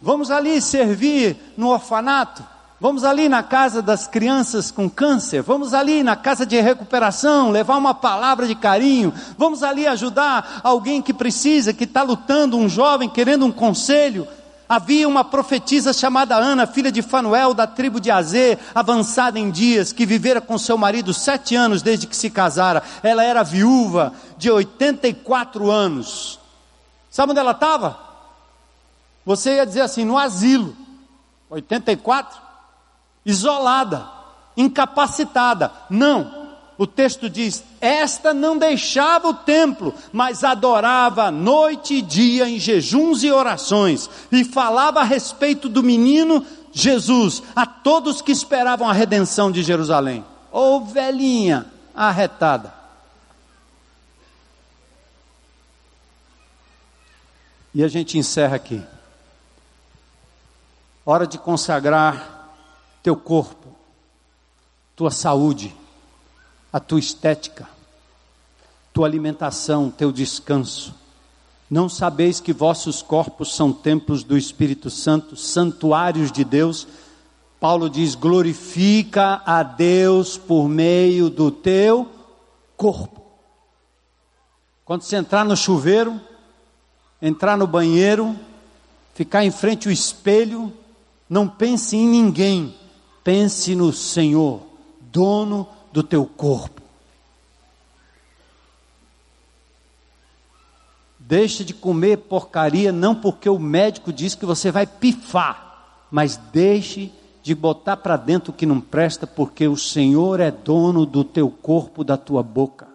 Vamos 0.00 0.30
ali 0.30 0.62
servir 0.62 1.36
no 1.56 1.70
orfanato. 1.70 2.46
Vamos 2.78 3.04
ali 3.04 3.26
na 3.26 3.42
casa 3.42 3.80
das 3.80 4.06
crianças 4.06 4.70
com 4.70 4.88
câncer, 4.88 5.40
vamos 5.40 5.72
ali 5.72 6.02
na 6.02 6.14
casa 6.14 6.44
de 6.44 6.60
recuperação, 6.60 7.50
levar 7.50 7.78
uma 7.78 7.94
palavra 7.94 8.46
de 8.46 8.54
carinho, 8.54 9.14
vamos 9.38 9.62
ali 9.62 9.86
ajudar 9.86 10.60
alguém 10.62 11.00
que 11.00 11.14
precisa, 11.14 11.72
que 11.72 11.84
está 11.84 12.02
lutando, 12.02 12.58
um 12.58 12.68
jovem 12.68 13.08
querendo 13.08 13.46
um 13.46 13.52
conselho. 13.52 14.28
Havia 14.68 15.08
uma 15.08 15.24
profetisa 15.24 15.92
chamada 15.92 16.36
Ana, 16.36 16.66
filha 16.66 16.92
de 16.92 17.00
Fanuel, 17.00 17.54
da 17.54 17.66
tribo 17.66 17.98
de 17.98 18.10
Azê, 18.10 18.58
avançada 18.74 19.38
em 19.38 19.50
dias, 19.50 19.92
que 19.92 20.04
vivera 20.04 20.40
com 20.40 20.58
seu 20.58 20.76
marido 20.76 21.14
sete 21.14 21.54
anos 21.54 21.82
desde 21.82 22.06
que 22.06 22.16
se 22.16 22.28
casara. 22.28 22.82
Ela 23.02 23.24
era 23.24 23.44
viúva 23.44 24.12
de 24.36 24.50
84 24.50 25.70
anos. 25.70 26.38
Sabe 27.10 27.30
onde 27.30 27.40
ela 27.40 27.52
estava? 27.52 27.98
Você 29.24 29.54
ia 29.54 29.64
dizer 29.64 29.82
assim, 29.82 30.04
no 30.04 30.18
asilo. 30.18 30.76
84? 31.48 32.45
Isolada, 33.26 34.06
incapacitada. 34.56 35.72
Não. 35.90 36.46
O 36.78 36.86
texto 36.86 37.28
diz: 37.28 37.64
Esta 37.80 38.32
não 38.32 38.56
deixava 38.56 39.28
o 39.28 39.34
templo, 39.34 39.92
mas 40.12 40.44
adorava 40.44 41.30
noite 41.30 41.94
e 41.94 42.02
dia 42.02 42.48
em 42.48 42.58
jejuns 42.58 43.24
e 43.24 43.32
orações, 43.32 44.08
e 44.30 44.44
falava 44.44 45.00
a 45.00 45.04
respeito 45.04 45.68
do 45.68 45.82
menino 45.82 46.46
Jesus 46.72 47.42
a 47.54 47.66
todos 47.66 48.22
que 48.22 48.30
esperavam 48.30 48.88
a 48.88 48.92
redenção 48.92 49.50
de 49.50 49.62
Jerusalém. 49.62 50.24
Ô 50.52 50.76
oh, 50.76 50.80
velhinha 50.80 51.66
arretada. 51.94 52.72
E 57.74 57.82
a 57.82 57.88
gente 57.88 58.16
encerra 58.16 58.56
aqui. 58.56 58.82
Hora 61.04 61.26
de 61.26 61.38
consagrar 61.38 62.35
teu 63.06 63.14
corpo, 63.14 63.68
tua 64.96 65.12
saúde, 65.12 65.72
a 66.72 66.80
tua 66.80 66.98
estética, 66.98 67.68
tua 68.92 69.06
alimentação, 69.06 69.92
teu 69.92 70.10
descanso. 70.10 70.92
Não 71.70 71.88
sabeis 71.88 72.40
que 72.40 72.52
vossos 72.52 73.02
corpos 73.02 73.54
são 73.54 73.72
templos 73.72 74.24
do 74.24 74.36
Espírito 74.36 74.90
Santo, 74.90 75.36
santuários 75.36 76.32
de 76.32 76.42
Deus? 76.42 76.88
Paulo 77.60 77.88
diz: 77.88 78.16
glorifica 78.16 79.40
a 79.46 79.62
Deus 79.62 80.36
por 80.36 80.68
meio 80.68 81.30
do 81.30 81.52
teu 81.52 82.10
corpo. 82.76 83.22
Quando 84.84 85.02
você 85.02 85.14
entrar 85.14 85.44
no 85.44 85.56
chuveiro, 85.56 86.20
entrar 87.22 87.56
no 87.56 87.68
banheiro, 87.68 88.34
ficar 89.14 89.44
em 89.44 89.52
frente 89.52 89.86
ao 89.86 89.92
espelho, 89.92 90.72
não 91.30 91.46
pense 91.46 91.96
em 91.96 92.08
ninguém, 92.08 92.74
Pense 93.26 93.74
no 93.74 93.92
Senhor, 93.92 94.62
dono 95.00 95.68
do 95.90 96.00
teu 96.00 96.24
corpo. 96.24 96.80
Deixe 101.18 101.64
de 101.64 101.74
comer 101.74 102.18
porcaria, 102.18 102.92
não 102.92 103.16
porque 103.16 103.48
o 103.48 103.58
médico 103.58 104.12
diz 104.12 104.36
que 104.36 104.46
você 104.46 104.70
vai 104.70 104.86
pifar, 104.86 106.06
mas 106.08 106.36
deixe 106.36 107.12
de 107.42 107.52
botar 107.52 107.96
para 107.96 108.16
dentro 108.16 108.52
o 108.52 108.54
que 108.54 108.64
não 108.64 108.80
presta, 108.80 109.26
porque 109.26 109.66
o 109.66 109.76
Senhor 109.76 110.38
é 110.38 110.52
dono 110.52 111.04
do 111.04 111.24
teu 111.24 111.50
corpo, 111.50 112.04
da 112.04 112.16
tua 112.16 112.44
boca. 112.44 112.86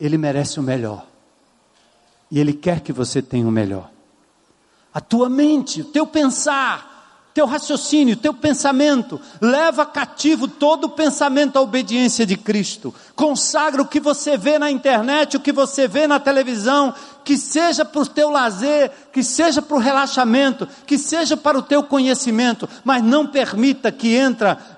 Ele 0.00 0.18
merece 0.18 0.58
o 0.58 0.64
melhor. 0.64 1.06
E 2.28 2.40
Ele 2.40 2.54
quer 2.54 2.80
que 2.80 2.92
você 2.92 3.22
tenha 3.22 3.46
o 3.46 3.52
melhor. 3.52 3.88
A 4.92 5.00
tua 5.00 5.28
mente, 5.28 5.82
o 5.82 5.84
teu 5.84 6.04
pensar, 6.04 6.93
teu 7.34 7.46
raciocínio, 7.46 8.16
teu 8.16 8.32
pensamento, 8.32 9.20
leva 9.40 9.84
cativo 9.84 10.46
todo 10.46 10.84
o 10.84 10.90
pensamento 10.90 11.56
à 11.56 11.60
obediência 11.60 12.24
de 12.24 12.36
Cristo. 12.36 12.94
Consagra 13.16 13.82
o 13.82 13.88
que 13.88 13.98
você 13.98 14.36
vê 14.36 14.56
na 14.56 14.70
internet, 14.70 15.36
o 15.36 15.40
que 15.40 15.50
você 15.50 15.88
vê 15.88 16.06
na 16.06 16.20
televisão, 16.20 16.94
que 17.24 17.36
seja 17.36 17.84
para 17.84 18.02
o 18.02 18.06
teu 18.06 18.30
lazer, 18.30 18.92
que 19.12 19.24
seja 19.24 19.60
para 19.60 19.76
o 19.76 19.80
relaxamento, 19.80 20.68
que 20.86 20.96
seja 20.96 21.36
para 21.36 21.58
o 21.58 21.62
teu 21.62 21.82
conhecimento, 21.82 22.68
mas 22.84 23.02
não 23.02 23.26
permita 23.26 23.90
que, 23.90 24.16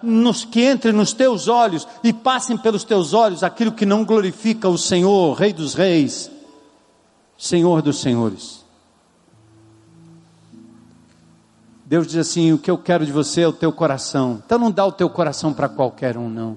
nos, 0.02 0.46
que 0.46 0.62
entre 0.62 0.92
nos 0.92 1.12
teus 1.12 1.48
olhos 1.48 1.86
e 2.02 2.10
passem 2.10 2.56
pelos 2.56 2.84
teus 2.84 3.12
olhos 3.12 3.44
aquilo 3.44 3.72
que 3.72 3.84
não 3.84 4.02
glorifica 4.02 4.66
o 4.66 4.78
Senhor, 4.78 5.34
Rei 5.34 5.52
dos 5.52 5.74
Reis, 5.74 6.30
Senhor 7.36 7.82
dos 7.82 8.00
Senhores. 8.00 8.65
Deus 11.86 12.08
diz 12.08 12.16
assim: 12.16 12.52
o 12.52 12.58
que 12.58 12.70
eu 12.70 12.76
quero 12.76 13.06
de 13.06 13.12
você 13.12 13.42
é 13.42 13.48
o 13.48 13.52
teu 13.52 13.72
coração. 13.72 14.42
Então 14.44 14.58
não 14.58 14.72
dá 14.72 14.84
o 14.84 14.90
teu 14.90 15.08
coração 15.08 15.54
para 15.54 15.68
qualquer 15.68 16.18
um, 16.18 16.28
não. 16.28 16.56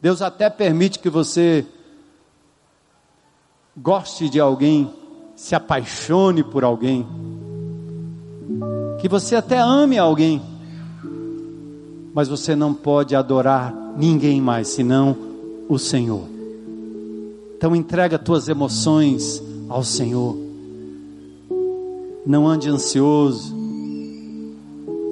Deus 0.00 0.22
até 0.22 0.48
permite 0.48 0.98
que 0.98 1.10
você 1.10 1.66
goste 3.76 4.30
de 4.30 4.40
alguém, 4.40 4.90
se 5.36 5.54
apaixone 5.54 6.42
por 6.42 6.64
alguém, 6.64 7.06
que 8.98 9.08
você 9.08 9.36
até 9.36 9.58
ame 9.58 9.98
alguém, 9.98 10.40
mas 12.14 12.26
você 12.26 12.56
não 12.56 12.72
pode 12.72 13.14
adorar 13.14 13.74
ninguém 13.96 14.40
mais 14.40 14.68
senão 14.68 15.16
o 15.68 15.78
Senhor. 15.78 16.24
Então 17.56 17.76
entrega 17.76 18.18
tuas 18.18 18.48
emoções 18.48 19.42
ao 19.68 19.82
Senhor. 19.84 20.36
Não 22.26 22.46
ande 22.46 22.70
ansioso 22.70 23.63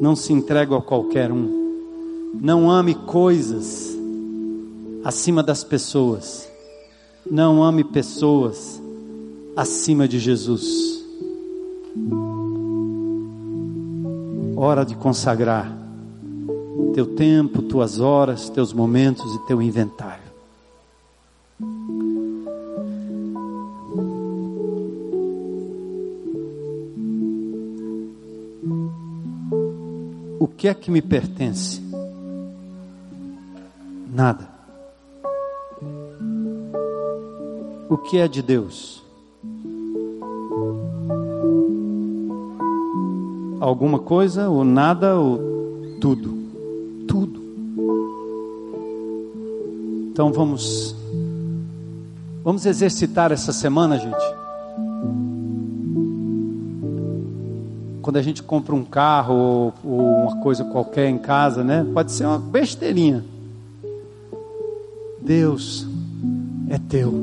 não 0.03 0.17
se 0.17 0.33
entregue 0.33 0.75
a 0.75 0.81
qualquer 0.81 1.31
um. 1.31 2.35
Não 2.35 2.69
ame 2.69 2.93
coisas 2.93 3.97
acima 5.05 5.45
das 5.45 5.63
pessoas. 5.63 6.51
Não 7.25 7.63
ame 7.63 7.85
pessoas 7.85 8.83
acima 9.55 10.09
de 10.09 10.19
Jesus. 10.19 11.05
Hora 14.57 14.85
de 14.85 14.97
consagrar 14.97 15.73
teu 16.95 17.07
tempo, 17.15 17.63
tuas 17.63 18.01
horas, 18.01 18.51
teus 18.51 18.73
momentos 18.73 19.33
e 19.37 19.47
teu 19.47 19.63
inventário. 19.63 20.22
Que 30.63 30.69
é 30.69 30.75
que 30.75 30.93
me 30.93 31.03
pertence? 31.03 31.83
Nada. 34.15 34.49
O 37.89 37.99
que 37.99 38.17
é 38.17 38.29
de 38.29 38.41
Deus? 38.43 39.03
Alguma 43.59 43.99
coisa, 43.99 44.49
ou 44.49 44.63
nada, 44.63 45.17
ou 45.17 45.41
tudo. 46.01 46.33
Tudo. 47.09 47.43
Então 50.13 50.33
vamos. 50.33 50.95
Vamos 52.45 52.67
exercitar 52.67 53.33
essa 53.33 53.53
semana, 53.53 53.99
gente 53.99 54.42
quando 58.03 58.17
a 58.17 58.23
gente 58.23 58.43
compra 58.43 58.75
um 58.75 58.85
carro 58.85 59.35
ou, 59.35 59.75
ou 59.85 60.17
uma 60.25 60.37
coisa 60.43 60.65
qualquer 60.65 61.09
em 61.09 61.19
casa, 61.19 61.63
né? 61.63 61.87
Pode 61.95 62.11
ser 62.11 62.27
uma 62.27 62.39
besteirinha. 62.39 63.25
Deus 65.21 65.87
é 66.69 66.79
teu. 66.79 67.15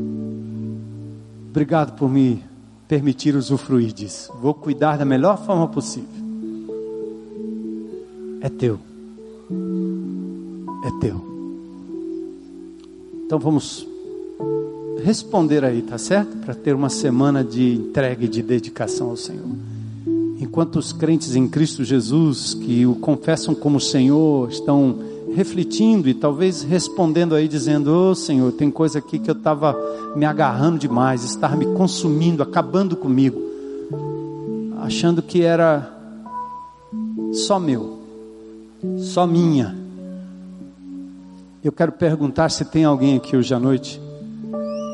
Obrigado 1.49 1.97
por 1.97 2.10
me 2.10 2.41
permitir 2.88 3.35
usufruir 3.35 3.91
disso. 3.91 4.31
Vou 4.41 4.53
cuidar 4.53 4.97
da 4.97 5.03
melhor 5.03 5.38
forma 5.45 5.68
possível. 5.68 6.07
É 8.39 8.47
teu. 8.47 8.80
É 10.85 10.99
teu. 11.01 11.22
Então 13.26 13.38
vamos 13.38 13.85
responder 15.03 15.65
aí, 15.65 15.81
tá 15.81 15.97
certo? 15.97 16.38
Para 16.38 16.56
ter 16.56 16.73
uma 16.73 16.89
semana 16.89 17.43
de 17.43 17.76
entrega 17.76 18.23
e 18.23 18.27
de 18.30 18.41
dedicação 18.41 19.10
ao 19.10 19.18
Senhor 19.18 19.45
enquanto 20.39 20.77
os 20.77 20.93
crentes 20.93 21.35
em 21.35 21.47
Cristo 21.47 21.83
Jesus, 21.83 22.53
que 22.53 22.85
o 22.85 22.95
confessam 22.95 23.53
como 23.53 23.79
Senhor, 23.79 24.49
estão 24.49 24.97
refletindo 25.35 26.07
e 26.07 26.13
talvez 26.13 26.63
respondendo 26.63 27.35
aí, 27.35 27.47
dizendo: 27.47 27.91
Ô 27.91 28.11
oh, 28.11 28.15
Senhor, 28.15 28.51
tem 28.53 28.71
coisa 28.71 28.99
aqui 28.99 29.19
que 29.19 29.29
eu 29.29 29.35
estava 29.35 29.75
me 30.15 30.25
agarrando 30.25 30.79
demais, 30.79 31.23
estar 31.23 31.57
me 31.57 31.65
consumindo, 31.75 32.41
acabando 32.41 32.95
comigo, 32.95 33.39
achando 34.79 35.21
que 35.21 35.41
era 35.41 35.93
só 37.33 37.59
meu, 37.59 37.99
só 38.97 39.27
minha. 39.27 39.77
Eu 41.61 41.73
quero 41.73 41.91
perguntar 41.91 42.49
se 42.49 42.63
tem 42.63 42.85
alguém 42.85 43.17
aqui 43.17 43.35
hoje 43.35 43.53
à 43.53 43.59
noite 43.59 44.01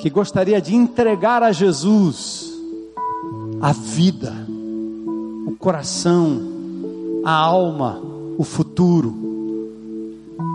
que 0.01 0.09
gostaria 0.09 0.59
de 0.59 0.75
entregar 0.75 1.43
a 1.43 1.51
Jesus 1.51 2.51
a 3.61 3.71
vida 3.71 4.44
coração, 5.65 6.43
a 7.25 7.31
alma, 7.31 7.99
o 8.37 8.43
futuro. 8.43 9.15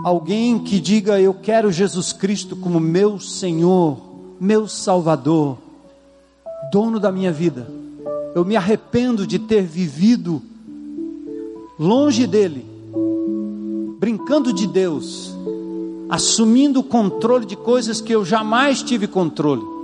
Alguém 0.05 0.57
que 0.57 0.79
diga: 0.79 1.19
Eu 1.19 1.33
quero 1.33 1.69
Jesus 1.69 2.13
Cristo 2.13 2.55
como 2.55 2.79
meu 2.79 3.19
Senhor, 3.19 3.97
meu 4.39 4.69
Salvador, 4.69 5.57
dono 6.71 6.97
da 6.97 7.11
minha 7.11 7.29
vida. 7.29 7.69
Eu 8.33 8.45
me 8.45 8.55
arrependo 8.55 9.27
de 9.27 9.37
ter 9.37 9.63
vivido 9.63 10.41
longe 11.77 12.25
dele, 12.25 12.65
brincando 13.99 14.53
de 14.53 14.65
Deus, 14.65 15.35
assumindo 16.07 16.79
o 16.79 16.83
controle 16.85 17.45
de 17.45 17.57
coisas 17.57 17.99
que 17.99 18.15
eu 18.15 18.23
jamais 18.23 18.81
tive 18.81 19.07
controle. 19.07 19.80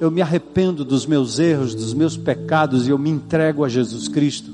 Eu 0.00 0.10
me 0.10 0.20
arrependo 0.20 0.84
dos 0.84 1.06
meus 1.06 1.38
erros, 1.38 1.74
dos 1.74 1.94
meus 1.94 2.16
pecados 2.16 2.86
e 2.86 2.90
eu 2.90 2.98
me 2.98 3.10
entrego 3.10 3.64
a 3.64 3.68
Jesus 3.68 4.08
Cristo. 4.08 4.50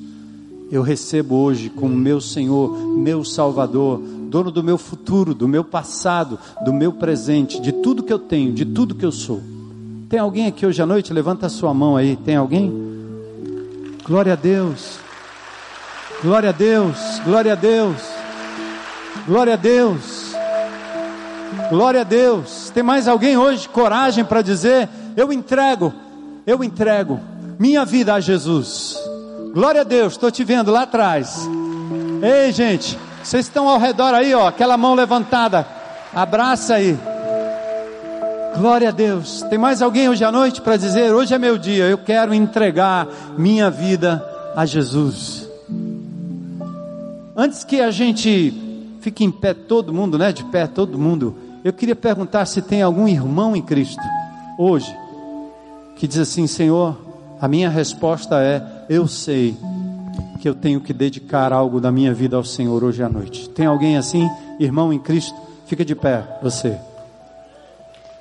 Eu 0.71 0.83
recebo 0.83 1.35
hoje 1.35 1.69
como 1.69 1.95
meu 1.95 2.21
Senhor, 2.21 2.77
meu 2.97 3.25
Salvador, 3.25 3.99
dono 3.99 4.51
do 4.51 4.63
meu 4.63 4.79
futuro, 4.79 5.35
do 5.35 5.49
meu 5.49 5.65
passado, 5.65 6.39
do 6.65 6.73
meu 6.73 6.93
presente, 6.93 7.61
de 7.61 7.73
tudo 7.73 8.03
que 8.03 8.13
eu 8.13 8.19
tenho, 8.19 8.53
de 8.53 8.65
tudo 8.65 8.95
que 8.95 9.05
eu 9.05 9.13
sou. 9.13 9.43
Tem 10.09 10.21
alguém 10.21 10.47
aqui 10.47 10.65
hoje 10.65 10.81
à 10.81 10.87
noite? 10.87 11.13
Levanta 11.13 11.47
a 11.47 11.51
sua 11.51 11.75
mão 11.75 11.97
aí. 11.97 12.17
Tem 12.17 12.37
alguém? 12.37 12.73
Glória 14.05 14.35
a 14.35 14.37
Deus. 14.37 15.01
Glória 16.23 16.51
a 16.51 16.53
Deus, 16.53 16.99
glória 17.25 17.53
a 17.53 17.55
Deus, 17.55 17.97
glória 19.27 19.55
a 19.55 19.57
Deus, 19.57 20.35
glória 21.71 22.03
a 22.03 22.05
Deus. 22.05 22.71
Tem 22.75 22.83
mais 22.83 23.09
alguém 23.09 23.39
hoje 23.39 23.67
coragem 23.67 24.23
para 24.23 24.43
dizer: 24.43 24.87
Eu 25.21 25.31
entrego, 25.31 25.93
eu 26.47 26.65
entrego 26.65 27.21
minha 27.59 27.85
vida 27.85 28.15
a 28.15 28.21
Jesus. 28.21 28.97
Glória 29.53 29.83
a 29.83 29.85
Deus, 29.85 30.15
estou 30.15 30.31
te 30.31 30.43
vendo 30.43 30.71
lá 30.71 30.85
atrás. 30.85 31.47
Ei, 32.23 32.51
gente, 32.53 32.99
vocês 33.23 33.45
estão 33.45 33.69
ao 33.69 33.79
redor 33.79 34.15
aí, 34.15 34.35
ó, 34.35 34.49
aquela 34.49 34.79
mão 34.79 34.95
levantada. 34.95 35.67
Abraça 36.15 36.77
aí. 36.77 36.99
Glória 38.57 38.89
a 38.89 38.93
Deus. 38.93 39.43
Tem 39.51 39.59
mais 39.59 39.83
alguém 39.83 40.09
hoje 40.09 40.25
à 40.25 40.33
noite 40.33 40.63
para 40.63 40.79
dizer: 40.79 41.13
Hoje 41.13 41.35
é 41.35 41.39
meu 41.39 41.59
dia, 41.59 41.85
eu 41.85 41.99
quero 41.99 42.33
entregar 42.33 43.07
minha 43.37 43.71
vida 43.71 44.27
a 44.57 44.65
Jesus. 44.65 45.47
Antes 47.37 47.63
que 47.63 47.79
a 47.79 47.91
gente 47.91 48.55
fique 49.03 49.23
em 49.23 49.31
pé 49.31 49.53
todo 49.53 49.93
mundo, 49.93 50.17
né? 50.17 50.33
De 50.33 50.45
pé 50.45 50.67
todo 50.67 50.99
mundo. 50.99 51.37
Eu 51.63 51.75
queria 51.75 51.95
perguntar 51.95 52.47
se 52.47 52.63
tem 52.63 52.81
algum 52.81 53.07
irmão 53.07 53.55
em 53.55 53.61
Cristo 53.61 54.01
hoje 54.57 54.99
que 56.01 56.09
diz 56.09 56.19
assim, 56.19 56.47
Senhor, 56.47 56.97
a 57.39 57.47
minha 57.47 57.69
resposta 57.69 58.41
é: 58.41 58.63
eu 58.89 59.07
sei 59.07 59.55
que 60.41 60.49
eu 60.49 60.55
tenho 60.55 60.81
que 60.81 60.95
dedicar 60.95 61.53
algo 61.53 61.79
da 61.79 61.93
minha 61.93 62.15
vida 62.15 62.39
ao 62.39 62.43
Senhor 62.43 62.83
hoje 62.83 63.03
à 63.03 63.09
noite. 63.09 63.51
Tem 63.51 63.67
alguém 63.67 63.99
assim, 63.99 64.27
irmão 64.59 64.95
em 64.95 64.99
Cristo? 64.99 65.39
Fica 65.67 65.85
de 65.85 65.95
pé, 65.95 66.25
você. 66.43 66.75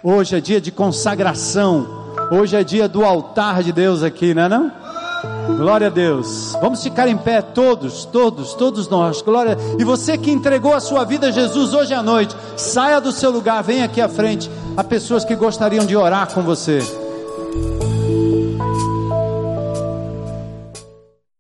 Hoje 0.04 0.36
é 0.36 0.42
dia 0.42 0.60
de 0.60 0.74
consagração. 0.74 1.88
Hoje 2.30 2.58
é 2.58 2.66
dia 2.66 2.90
do 2.90 3.06
altar 3.06 3.64
de 3.64 3.72
Deus 3.72 4.04
aqui, 4.04 4.34
não 4.34 4.44
é 4.44 4.50
não? 4.50 4.72
Glória 5.56 5.88
a 5.88 5.90
Deus. 5.90 6.58
Vamos 6.62 6.84
ficar 6.84 7.08
em 7.08 7.18
pé 7.18 7.42
todos, 7.42 8.04
todos, 8.04 8.56
todos 8.56 8.90
nós. 8.90 9.22
Glória. 9.22 9.58
E 9.80 9.86
você 9.86 10.18
que 10.18 10.32
entregou 10.32 10.74
a 10.74 10.82
sua 10.82 11.06
vida 11.06 11.28
a 11.28 11.32
Jesus 11.32 11.74
hoje 11.74 11.94
à 11.94 12.04
noite, 12.04 12.36
saia 12.58 13.00
do 13.00 13.14
seu 13.14 13.32
lugar, 13.32 13.64
venha 13.64 13.86
aqui 13.86 14.02
à 14.02 14.10
frente. 14.10 14.52
Há 14.76 14.84
pessoas 14.84 15.24
que 15.24 15.34
gostariam 15.34 15.86
de 15.86 15.96
orar 15.96 16.34
com 16.34 16.42
você. 16.42 16.82
you 17.52 17.89